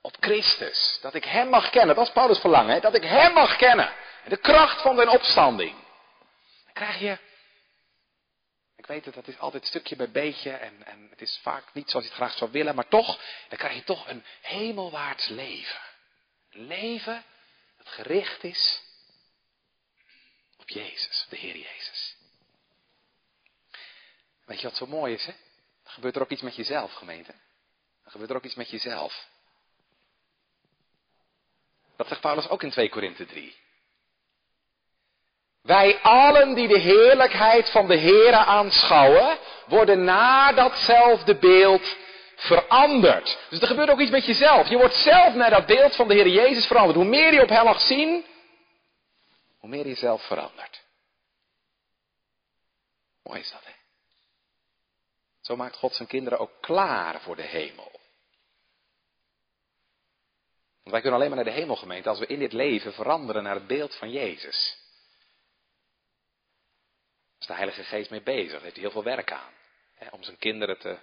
op 0.01 0.15
Christus. 0.19 0.99
Dat 1.01 1.13
ik 1.13 1.23
Hem 1.23 1.49
mag 1.49 1.69
kennen. 1.69 1.95
Dat 1.95 2.07
is 2.07 2.13
Paulus 2.13 2.39
verlangen. 2.39 2.73
Hè? 2.73 2.79
Dat 2.79 2.95
ik 2.95 3.03
Hem 3.03 3.33
mag 3.33 3.55
kennen. 3.55 3.93
De 4.27 4.37
kracht 4.37 4.81
van 4.81 4.95
zijn 4.95 5.09
opstanding. 5.09 5.75
Dan 6.63 6.73
krijg 6.73 6.99
je 6.99 7.17
ik 8.83 8.89
weet 8.89 9.05
het, 9.05 9.13
dat 9.13 9.27
is 9.27 9.39
altijd 9.39 9.65
stukje 9.65 9.95
bij 9.95 10.11
beetje 10.11 10.51
en, 10.51 10.85
en 10.85 11.07
het 11.09 11.21
is 11.21 11.39
vaak 11.41 11.73
niet 11.73 11.89
zoals 11.89 12.05
je 12.05 12.11
het 12.11 12.21
graag 12.21 12.37
zou 12.37 12.51
willen, 12.51 12.75
maar 12.75 12.87
toch, 12.87 13.19
dan 13.49 13.57
krijg 13.57 13.75
je 13.75 13.83
toch 13.83 14.07
een 14.07 14.23
hemelwaarts 14.41 15.27
leven. 15.27 15.79
Een 16.51 16.67
leven 16.67 17.23
dat 17.77 17.87
gericht 17.87 18.43
is 18.43 18.81
op 20.57 20.69
Jezus, 20.69 21.25
de 21.29 21.35
Heer 21.35 21.57
Jezus. 21.57 22.15
Weet 24.45 24.61
je 24.61 24.67
wat 24.67 24.77
zo 24.77 24.87
mooi 24.87 25.13
is, 25.13 25.25
hè? 25.25 25.33
Dan 25.83 25.93
gebeurt 25.93 26.15
er 26.15 26.21
ook 26.21 26.29
iets 26.29 26.41
met 26.41 26.55
jezelf, 26.55 26.93
gemeente. 26.93 27.31
Dan 28.03 28.11
gebeurt 28.11 28.29
er 28.29 28.35
ook 28.35 28.43
iets 28.43 28.55
met 28.55 28.69
jezelf. 28.69 29.27
Dat 31.95 32.07
zegt 32.07 32.21
Paulus 32.21 32.47
ook 32.47 32.63
in 32.63 32.71
2 32.71 32.89
Korinthe 32.89 33.25
3. 33.25 33.62
Wij 35.63 36.01
allen 36.01 36.53
die 36.53 36.67
de 36.67 36.79
heerlijkheid 36.79 37.69
van 37.69 37.87
de 37.87 37.97
Heere 37.97 38.37
aanschouwen, 38.37 39.37
worden 39.67 40.03
naar 40.03 40.55
datzelfde 40.55 41.35
beeld 41.35 41.95
veranderd. 42.35 43.37
Dus 43.49 43.59
er 43.59 43.67
gebeurt 43.67 43.89
ook 43.89 43.99
iets 43.99 44.11
met 44.11 44.25
jezelf. 44.25 44.69
Je 44.69 44.77
wordt 44.77 44.95
zelf 44.95 45.33
naar 45.33 45.49
dat 45.49 45.65
beeld 45.65 45.95
van 45.95 46.07
de 46.07 46.13
Heer 46.13 46.27
Jezus 46.27 46.65
veranderd. 46.65 46.95
Hoe 46.97 47.05
meer 47.05 47.33
je 47.33 47.41
op 47.41 47.49
Hem 47.49 47.63
mag 47.63 47.81
zien, 47.81 48.25
hoe 49.59 49.69
meer 49.69 49.87
je 49.87 49.95
zelf 49.95 50.25
verandert. 50.25 50.83
Mooi 53.23 53.39
is 53.39 53.51
dat, 53.51 53.65
hè? 53.65 53.71
Zo 55.41 55.55
maakt 55.55 55.75
God 55.75 55.95
zijn 55.95 56.07
kinderen 56.07 56.39
ook 56.39 56.51
klaar 56.61 57.21
voor 57.21 57.35
de 57.35 57.41
hemel. 57.41 57.91
Want 60.81 60.95
wij 60.95 61.01
kunnen 61.01 61.19
alleen 61.19 61.35
maar 61.35 61.43
naar 61.43 61.53
de 61.53 61.59
hemel 61.59 61.75
gemeente 61.75 62.09
als 62.09 62.19
we 62.19 62.27
in 62.27 62.39
dit 62.39 62.53
leven 62.53 62.93
veranderen 62.93 63.43
naar 63.43 63.55
het 63.55 63.67
beeld 63.67 63.95
van 63.95 64.11
Jezus 64.11 64.82
is 67.43 67.49
de 67.49 67.55
Heilige 67.55 67.83
Geest 67.83 68.09
mee 68.09 68.21
bezig. 68.21 68.51
Daar 68.51 68.61
heeft 68.61 68.73
hij 68.73 68.83
heel 68.83 68.91
veel 68.91 69.03
werk 69.03 69.31
aan. 69.31 69.51
Hè, 69.95 70.07
om 70.11 70.23
zijn 70.23 70.37
kinderen 70.37 70.77
te, 70.79 70.97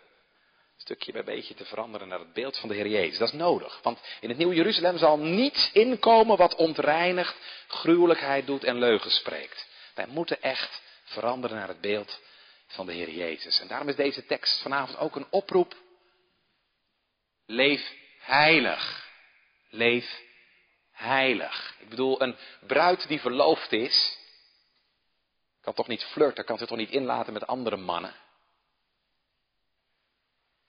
stukje 0.76 1.12
bij 1.12 1.24
beetje 1.24 1.54
te 1.54 1.64
veranderen 1.64 2.08
naar 2.08 2.18
het 2.18 2.32
beeld 2.32 2.58
van 2.58 2.68
de 2.68 2.74
Heer 2.74 2.88
Jezus. 2.88 3.18
Dat 3.18 3.28
is 3.28 3.34
nodig. 3.34 3.80
Want 3.82 4.00
in 4.20 4.28
het 4.28 4.38
Nieuwe 4.38 4.54
Jeruzalem 4.54 4.98
zal 4.98 5.18
niets 5.18 5.72
inkomen 5.72 6.36
wat 6.36 6.54
ontreinigt, 6.54 7.36
gruwelijkheid 7.68 8.46
doet 8.46 8.64
en 8.64 8.78
leugen 8.78 9.10
spreekt. 9.10 9.68
Wij 9.94 10.06
moeten 10.06 10.42
echt 10.42 10.82
veranderen 11.04 11.56
naar 11.56 11.68
het 11.68 11.80
beeld 11.80 12.20
van 12.66 12.86
de 12.86 12.92
Heer 12.92 13.10
Jezus. 13.10 13.60
En 13.60 13.68
daarom 13.68 13.88
is 13.88 13.96
deze 13.96 14.26
tekst 14.26 14.62
vanavond 14.62 14.98
ook 14.98 15.16
een 15.16 15.26
oproep. 15.30 15.74
Leef 17.46 17.94
heilig. 18.18 19.08
Leef 19.68 20.22
heilig. 20.92 21.76
Ik 21.78 21.88
bedoel, 21.88 22.22
een 22.22 22.36
bruid 22.66 23.08
die 23.08 23.20
verloofd 23.20 23.72
is, 23.72 24.18
kan 25.60 25.74
toch 25.74 25.88
niet 25.88 26.04
flirten, 26.04 26.44
kan 26.44 26.58
zich 26.58 26.68
toch 26.68 26.78
niet 26.78 26.90
inlaten 26.90 27.32
met 27.32 27.46
andere 27.46 27.76
mannen. 27.76 28.14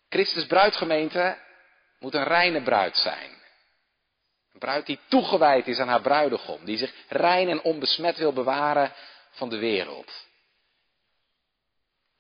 Christus 0.10 0.46
bruidgemeente 0.46 1.38
moet 2.00 2.14
een 2.14 2.24
reine 2.24 2.62
bruid 2.62 2.98
zijn. 2.98 3.32
Een 4.54 4.60
bruid 4.60 4.86
die 4.86 5.00
toegewijd 5.08 5.68
is 5.68 5.80
aan 5.80 5.88
haar 5.88 6.02
bruidegom, 6.02 6.66
die 6.66 6.78
zich 6.78 6.94
rein 7.08 7.50
en 7.50 7.62
onbesmet 7.62 8.18
wil 8.18 8.34
bewaren 8.34 8.94
van 9.32 9.50
de 9.50 9.58
wereld. 9.58 10.28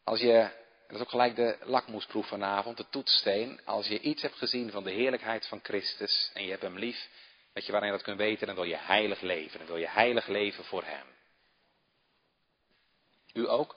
Als 0.04 0.20
je, 0.20 0.50
dat 0.88 0.96
is 0.96 1.02
ook 1.02 1.10
gelijk 1.10 1.36
de 1.36 1.58
lakmoesproef 1.64 2.28
vanavond, 2.28 2.78
de 2.78 2.90
toetssteen, 2.90 3.62
als 3.66 3.88
je 3.88 4.00
iets 4.00 4.22
hebt 4.22 4.38
gezien 4.38 4.72
van 4.72 4.84
de 4.84 4.92
heerlijkheid 4.92 5.48
van 5.48 5.60
Christus 5.64 6.32
en 6.34 6.44
je 6.44 6.50
hebt 6.50 6.62
hem 6.62 6.78
lief, 6.78 7.10
weet 7.54 7.66
je 7.66 7.72
waarin 7.72 7.92
dat 7.92 8.02
kunt 8.02 8.18
weten, 8.18 8.48
dan 8.48 8.56
wil 8.56 8.66
je 8.66 8.78
heilig 8.78 9.22
leven, 9.22 9.58
dan 9.58 9.68
wil 9.68 9.78
je 9.78 9.88
heilig 9.88 10.28
leven 10.28 10.64
voor 10.64 10.84
hem. 10.84 11.11
U 13.34 13.50
ook? 13.50 13.76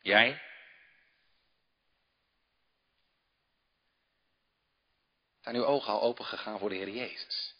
Jij? 0.00 0.42
Zijn 5.40 5.56
uw 5.56 5.64
ogen 5.64 5.92
al 5.92 6.02
open 6.02 6.24
gegaan 6.24 6.58
voor 6.58 6.68
de 6.68 6.74
Heer 6.74 6.90
Jezus? 6.90 7.54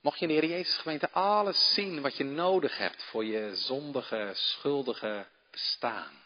Mocht 0.00 0.18
je 0.18 0.26
in 0.26 0.34
de 0.34 0.40
Heer 0.40 0.56
Jezus 0.56 0.76
gemeente 0.76 1.10
alles 1.10 1.74
zien 1.74 2.00
wat 2.00 2.16
je 2.16 2.24
nodig 2.24 2.78
hebt 2.78 3.02
voor 3.02 3.24
je 3.24 3.56
zondige, 3.56 4.30
schuldige 4.34 5.28
bestaan. 5.50 6.22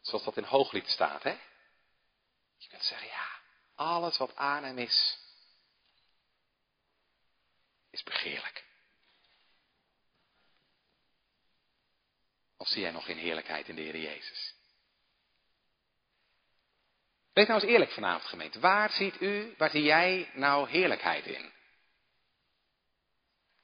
Zoals 0.00 0.24
dat 0.24 0.36
in 0.36 0.44
Hooglied 0.44 0.88
staat, 0.88 1.22
hè? 1.22 1.38
Je 2.56 2.68
kunt 2.68 2.84
zeggen, 2.84 3.08
ja, 3.08 3.28
alles 3.74 4.16
wat 4.16 4.36
aan 4.36 4.64
hem 4.64 4.78
is, 4.78 5.23
is 7.94 8.02
begeerlijk. 8.02 8.64
Of 12.56 12.68
zie 12.68 12.80
jij 12.80 12.90
nog 12.90 13.04
geen 13.04 13.18
heerlijkheid 13.18 13.68
in 13.68 13.74
de 13.74 13.82
Heer 13.82 13.96
Jezus? 13.96 14.54
Wees 17.32 17.46
nou 17.46 17.60
eens 17.60 17.70
eerlijk 17.70 17.90
vanavond, 17.90 18.24
gemeente. 18.24 18.60
Waar 18.60 18.90
ziet 18.90 19.20
u, 19.20 19.54
waar 19.58 19.70
zie 19.70 19.82
jij 19.82 20.30
nou 20.34 20.68
heerlijkheid 20.68 21.26
in? 21.26 21.52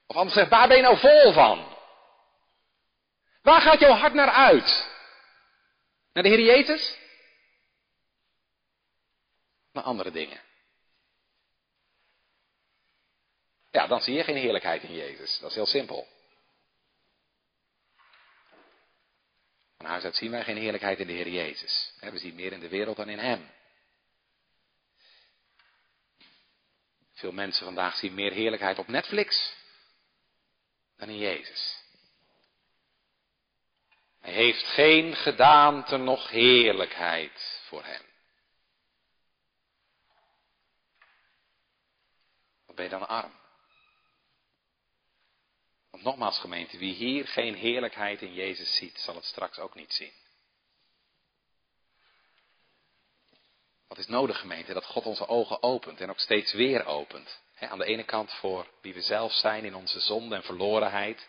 Of 0.06 0.16
anders 0.16 0.34
gezegd, 0.34 0.50
waar 0.50 0.68
ben 0.68 0.76
je 0.76 0.82
nou 0.82 0.98
vol 0.98 1.32
van? 1.32 1.76
Waar 3.42 3.60
gaat 3.60 3.80
jouw 3.80 3.92
hart 3.92 4.14
naar 4.14 4.30
uit? 4.30 4.88
Naar 6.12 6.22
de 6.22 6.28
Heer 6.28 6.40
Jezus? 6.40 6.98
Naar 9.72 9.84
andere 9.84 10.10
dingen. 10.10 10.40
Ja, 13.70 13.86
dan 13.86 14.00
zie 14.00 14.14
je 14.14 14.24
geen 14.24 14.36
heerlijkheid 14.36 14.82
in 14.82 14.94
Jezus. 14.94 15.38
Dat 15.38 15.50
is 15.50 15.56
heel 15.56 15.66
simpel. 15.66 16.08
Van 19.76 19.86
huis 19.86 20.04
uit 20.04 20.16
zien 20.16 20.30
wij 20.30 20.44
geen 20.44 20.56
heerlijkheid 20.56 20.98
in 20.98 21.06
de 21.06 21.12
Heer 21.12 21.28
Jezus. 21.28 21.92
We 22.00 22.18
zien 22.18 22.34
meer 22.34 22.52
in 22.52 22.60
de 22.60 22.68
wereld 22.68 22.96
dan 22.96 23.08
in 23.08 23.18
Hem. 23.18 23.50
Veel 27.12 27.32
mensen 27.32 27.64
vandaag 27.64 27.96
zien 27.96 28.14
meer 28.14 28.32
heerlijkheid 28.32 28.78
op 28.78 28.88
Netflix 28.88 29.56
dan 30.96 31.08
in 31.08 31.18
Jezus. 31.18 31.78
Hij 34.20 34.32
heeft 34.32 34.66
geen 34.66 35.16
gedaante 35.16 35.96
nog 35.96 36.28
heerlijkheid 36.28 37.62
voor 37.68 37.84
hem. 37.84 38.02
Wat 42.66 42.76
ben 42.76 42.84
je 42.84 42.90
dan 42.90 43.08
arm? 43.08 43.39
Nogmaals 46.03 46.38
gemeente, 46.38 46.78
wie 46.78 46.94
hier 46.94 47.28
geen 47.28 47.55
heerlijkheid 47.55 48.22
in 48.22 48.34
Jezus 48.34 48.76
ziet, 48.76 48.98
zal 48.98 49.14
het 49.14 49.24
straks 49.24 49.59
ook 49.59 49.74
niet 49.74 49.92
zien. 49.92 50.12
Wat 53.88 53.98
is 53.98 54.07
nodig 54.07 54.38
gemeente? 54.40 54.72
Dat 54.72 54.84
God 54.84 55.07
onze 55.07 55.28
ogen 55.28 55.62
opent 55.62 56.01
en 56.01 56.11
ook 56.11 56.20
steeds 56.20 56.53
weer 56.53 56.86
opent. 56.86 57.40
aan 57.59 57.78
de 57.78 57.84
ene 57.84 58.05
kant 58.05 58.32
voor 58.32 58.66
wie 58.80 58.94
we 58.94 59.01
zelf 59.01 59.32
zijn 59.32 59.64
in 59.64 59.74
onze 59.74 60.01
zonde 60.01 60.34
en 60.34 60.42
verlorenheid. 60.42 61.28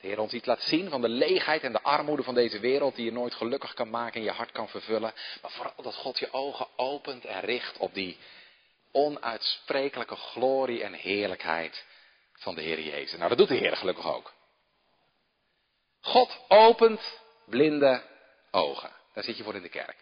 De 0.00 0.06
Heer 0.06 0.18
ons 0.18 0.32
iets 0.32 0.46
laat 0.46 0.62
zien 0.62 0.90
van 0.90 1.00
de 1.00 1.08
leegheid 1.08 1.62
en 1.62 1.72
de 1.72 1.82
armoede 1.82 2.22
van 2.22 2.34
deze 2.34 2.58
wereld 2.58 2.96
die 2.96 3.04
je 3.04 3.12
nooit 3.12 3.34
gelukkig 3.34 3.74
kan 3.74 3.90
maken 3.90 4.14
en 4.14 4.26
je 4.26 4.30
hart 4.30 4.52
kan 4.52 4.68
vervullen. 4.68 5.14
Maar 5.42 5.50
vooral 5.50 5.82
dat 5.82 5.94
God 5.94 6.18
je 6.18 6.32
ogen 6.32 6.66
opent 6.76 7.24
en 7.24 7.40
richt 7.40 7.78
op 7.78 7.94
die 7.94 8.18
onuitsprekelijke 8.92 10.16
glorie 10.16 10.82
en 10.82 10.92
heerlijkheid 10.92 11.86
van 12.38 12.54
de 12.54 12.62
Heer 12.62 12.80
Jezus. 12.80 13.16
Nou, 13.16 13.28
dat 13.28 13.38
doet 13.38 13.48
de 13.48 13.54
Heer 13.54 13.76
gelukkig 13.76 14.14
ook. 14.14 14.34
God 16.00 16.40
opent 16.48 17.20
blinde 17.46 18.02
ogen. 18.50 18.90
Daar 19.14 19.24
zit 19.24 19.36
je 19.36 19.42
voor 19.42 19.54
in 19.54 19.62
de 19.62 19.68
kerk. 19.68 19.96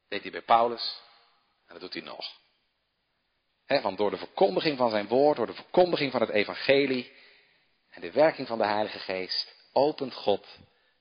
Dat 0.00 0.08
deed 0.08 0.22
hij 0.22 0.30
bij 0.30 0.42
Paulus 0.42 1.00
en 1.66 1.72
dat 1.72 1.80
doet 1.80 1.92
hij 1.92 2.02
nog. 2.02 2.40
want 3.82 3.98
door 3.98 4.10
de 4.10 4.16
verkondiging 4.16 4.78
van 4.78 4.90
zijn 4.90 5.08
woord, 5.08 5.36
door 5.36 5.46
de 5.46 5.54
verkondiging 5.54 6.12
van 6.12 6.20
het 6.20 6.30
evangelie 6.30 7.12
en 7.90 8.00
de 8.00 8.12
werking 8.12 8.48
van 8.48 8.58
de 8.58 8.66
Heilige 8.66 8.98
Geest, 8.98 9.54
opent 9.72 10.14
God 10.14 10.46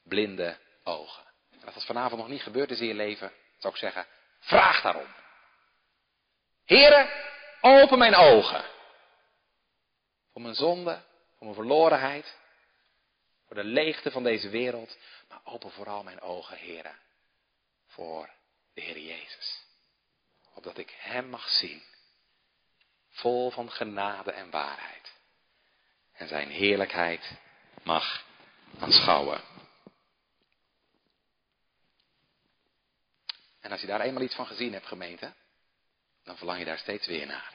blinde 0.03 0.57
ogen. 0.83 1.23
En 1.51 1.65
als 1.65 1.73
dat 1.73 1.85
vanavond 1.85 2.21
nog 2.21 2.29
niet 2.29 2.43
gebeurd 2.43 2.71
is 2.71 2.79
in 2.79 2.87
je 2.87 2.93
leven, 2.93 3.31
zou 3.57 3.73
ik 3.73 3.79
zeggen, 3.79 4.05
vraag 4.39 4.81
daarom. 4.81 5.07
Heren, 6.65 7.09
open 7.61 7.97
mijn 7.97 8.15
ogen. 8.15 8.74
Voor 10.35 10.43
mijn 10.43 10.55
zonde, 10.55 11.01
voor 11.35 11.43
mijn 11.43 11.53
verlorenheid, 11.53 12.37
voor 13.45 13.55
de 13.55 13.63
leegte 13.63 14.11
van 14.11 14.23
deze 14.23 14.49
wereld, 14.49 14.97
maar 15.29 15.39
open 15.43 15.71
vooral 15.71 16.03
mijn 16.03 16.21
ogen, 16.21 16.57
heren, 16.57 16.99
voor 17.87 18.29
de 18.73 18.81
Heer 18.81 18.99
Jezus. 18.99 19.65
Opdat 20.53 20.77
ik 20.77 20.95
Hem 20.97 21.29
mag 21.29 21.49
zien, 21.49 21.83
vol 23.09 23.51
van 23.51 23.71
genade 23.71 24.31
en 24.31 24.49
waarheid. 24.49 25.13
En 26.13 26.27
Zijn 26.27 26.49
heerlijkheid 26.49 27.31
mag 27.83 28.25
aanschouwen. 28.79 29.41
En 33.59 33.71
als 33.71 33.81
je 33.81 33.87
daar 33.87 34.01
eenmaal 34.01 34.23
iets 34.23 34.35
van 34.35 34.47
gezien 34.47 34.73
hebt, 34.73 34.87
gemeente, 34.87 35.33
dan 36.23 36.37
verlang 36.37 36.59
je 36.59 36.65
daar 36.65 36.77
steeds 36.77 37.07
weer 37.07 37.25
naar. 37.25 37.54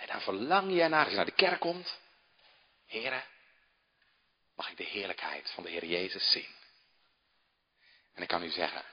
En 0.00 0.06
dan 0.06 0.20
verlang 0.20 0.72
je 0.72 0.88
naar, 0.88 1.00
als 1.00 1.10
je 1.10 1.16
naar 1.16 1.24
de 1.24 1.32
kerk 1.34 1.60
komt, 1.60 1.98
heren, 2.86 3.24
mag 4.54 4.70
ik 4.70 4.76
de 4.76 4.84
heerlijkheid 4.84 5.50
van 5.50 5.62
de 5.62 5.70
Heer 5.70 5.84
Jezus 5.84 6.30
zien. 6.30 6.54
En 8.14 8.22
ik 8.22 8.28
kan 8.28 8.42
u 8.42 8.50
zeggen, 8.50 8.84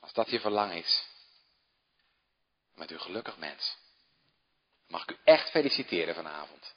als 0.00 0.12
dat 0.12 0.30
je 0.30 0.40
verlang 0.40 0.72
is, 0.72 1.06
dan 2.74 2.86
bent 2.86 2.90
u 2.90 2.98
gelukkig 2.98 3.36
mens. 3.36 3.76
Mag 4.88 5.02
ik 5.02 5.10
u 5.10 5.16
echt 5.24 5.50
feliciteren 5.50 6.14
vanavond. 6.14 6.74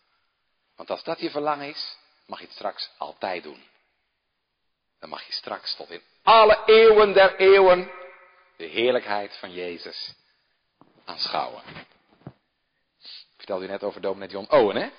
Want 0.75 0.89
als 0.89 1.03
dat 1.03 1.19
je 1.19 1.29
verlang 1.29 1.61
is, 1.61 1.97
mag 2.25 2.39
je 2.39 2.45
het 2.45 2.55
straks 2.55 2.89
altijd 2.97 3.43
doen. 3.43 3.69
Dan 4.99 5.09
mag 5.09 5.25
je 5.25 5.33
straks 5.33 5.75
tot 5.75 5.89
in 5.89 6.01
alle 6.23 6.63
eeuwen 6.65 7.13
der 7.13 7.35
eeuwen 7.35 7.91
de 8.57 8.65
heerlijkheid 8.65 9.37
van 9.37 9.53
Jezus 9.53 10.13
aanschouwen. 11.05 11.63
Vertelde 13.47 13.71
u 13.71 13.75
net 13.75 13.83
over 13.83 14.01
dominee 14.01 14.29
John 14.29 14.55
Owen, 14.55 14.75
hè? 14.75 14.89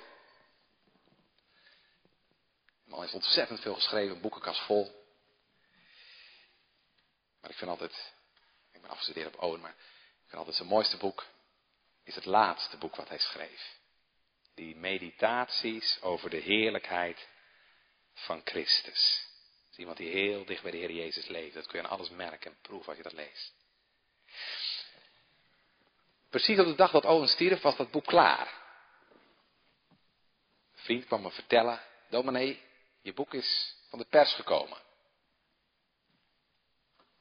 De 2.85 2.91
man 2.91 3.01
heeft 3.01 3.15
ontzettend 3.15 3.61
veel 3.61 3.75
geschreven, 3.75 4.21
boekenkast 4.21 4.61
vol. 4.61 5.07
Maar 7.41 7.51
ik 7.51 7.57
vind 7.57 7.71
altijd, 7.71 8.15
ik 8.73 8.81
ben 8.81 8.91
afgestudeerd 8.91 9.35
op 9.35 9.43
Owen, 9.43 9.61
maar 9.61 9.71
ik 9.71 10.27
vind 10.27 10.37
altijd 10.37 10.57
zijn 10.57 10.69
mooiste 10.69 10.97
boek 10.97 11.27
is 12.05 12.15
het 12.15 12.25
laatste 12.25 12.77
boek 12.77 12.97
wat 12.97 13.09
hij 13.09 13.19
schreef. 13.19 13.79
Die 14.55 14.77
meditaties 14.77 16.03
over 16.03 16.31
de 16.31 16.41
heerlijkheid 16.41 17.29
van 18.15 18.41
Christus. 18.45 19.27
is 19.71 19.77
iemand 19.77 19.97
die 19.97 20.11
heel 20.11 20.45
dicht 20.45 20.63
bij 20.63 20.71
de 20.71 20.77
Heer 20.79 20.93
Jezus 20.93 21.27
leeft. 21.27 21.55
Dat 21.55 21.67
kun 21.67 21.81
je 21.81 21.85
aan 21.85 21.99
alles 21.99 22.11
merken 22.11 22.51
en 22.51 22.59
proeven 22.61 22.89
als 22.89 22.97
je 22.97 23.03
dat 23.03 23.13
leest. 23.13 23.55
Precies 26.31 26.59
op 26.59 26.67
de 26.67 26.75
dag 26.75 26.91
dat 26.91 27.05
Owen 27.05 27.29
stierf 27.29 27.61
was 27.61 27.77
dat 27.77 27.91
boek 27.91 28.05
klaar. 28.05 28.47
Een 30.75 30.83
vriend 30.83 31.07
kwam 31.07 31.23
me 31.23 31.31
vertellen, 31.31 31.81
dominee, 32.09 32.63
je 33.01 33.13
boek 33.13 33.35
is 33.35 33.77
van 33.89 33.99
de 33.99 34.05
pers 34.05 34.35
gekomen. 34.35 34.79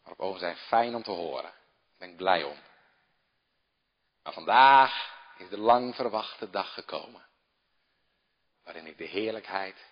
Waarop 0.02 0.20
Owen 0.20 0.40
zei, 0.40 0.56
fijn 0.56 0.96
om 0.96 1.04
te 1.04 1.12
horen. 1.12 1.44
Daar 1.44 1.98
ben 1.98 2.10
ik 2.10 2.18
blij 2.18 2.44
om. 2.44 2.60
Maar 4.24 4.34
vandaag 4.34 5.16
is 5.38 5.50
de 5.50 5.58
lang 5.58 5.96
verwachte 5.96 6.50
dag 6.50 6.74
gekomen. 6.74 7.26
Waarin 8.64 8.88
ik 8.88 8.98
de 8.98 9.06
heerlijkheid 9.06 9.86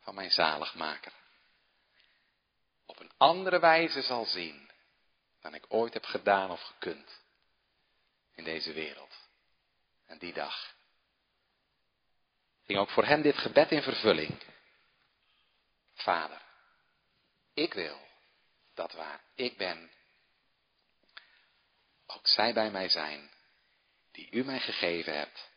van 0.00 0.14
mijn 0.14 0.30
zaligmaker 0.30 1.12
op 2.86 3.00
een 3.00 3.10
andere 3.16 3.58
wijze 3.58 4.02
zal 4.02 4.24
zien 4.24 4.70
dan 5.40 5.54
ik 5.54 5.64
ooit 5.68 5.94
heb 5.94 6.04
gedaan 6.04 6.50
of 6.50 6.62
gekund 6.62 7.24
in 8.36 8.44
deze 8.44 8.72
wereld. 8.72 9.14
En 10.06 10.18
die 10.18 10.32
dag 10.32 10.74
ging 12.64 12.78
ook 12.78 12.90
voor 12.90 13.04
hen 13.04 13.22
dit 13.22 13.38
gebed 13.38 13.70
in 13.70 13.82
vervulling. 13.82 14.42
Vader, 15.94 16.42
ik 17.54 17.74
wil 17.74 18.00
dat 18.74 18.92
waar 18.92 19.20
ik 19.34 19.56
ben, 19.56 19.90
ook 22.06 22.26
zij 22.26 22.52
bij 22.52 22.70
mij 22.70 22.88
zijn, 22.88 23.30
die 24.12 24.30
u 24.30 24.44
mij 24.44 24.60
gegeven 24.60 25.16
hebt, 25.16 25.50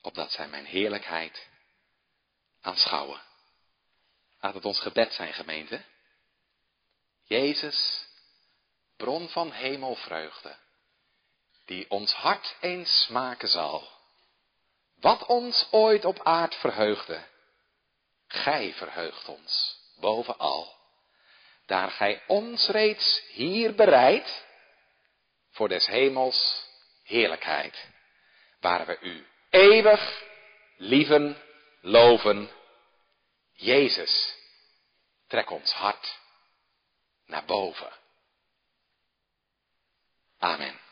opdat 0.00 0.32
zij 0.32 0.48
mijn 0.48 0.66
heerlijkheid 0.66 1.48
aanschouwen. 2.60 3.22
Laat 4.40 4.54
het 4.54 4.64
ons 4.64 4.80
gebed 4.80 5.12
zijn, 5.12 5.32
gemeente. 5.32 5.84
Jezus, 7.24 8.06
bron 8.96 9.28
van 9.28 9.52
hemelvreugde 9.52 10.56
die 11.70 11.86
ons 11.88 12.12
hart 12.12 12.56
eens 12.60 13.02
smaken 13.02 13.48
zal. 13.48 13.88
Wat 15.00 15.26
ons 15.26 15.68
ooit 15.70 16.04
op 16.04 16.22
aard 16.22 16.54
verheugde, 16.54 17.22
gij 18.26 18.72
verheugt 18.74 19.28
ons 19.28 19.78
bovenal. 20.00 20.78
Daar 21.66 21.90
gij 21.90 22.22
ons 22.26 22.68
reeds 22.68 23.22
hier 23.28 23.74
bereidt, 23.74 24.44
voor 25.50 25.68
des 25.68 25.86
hemels 25.86 26.66
heerlijkheid, 27.02 27.88
waar 28.60 28.86
we 28.86 28.98
u 29.00 29.26
eeuwig 29.50 30.22
lieven, 30.76 31.42
loven. 31.80 32.50
Jezus, 33.52 34.36
trek 35.26 35.50
ons 35.50 35.72
hart 35.72 36.18
naar 37.26 37.44
boven. 37.44 37.92
Amen. 40.38 40.89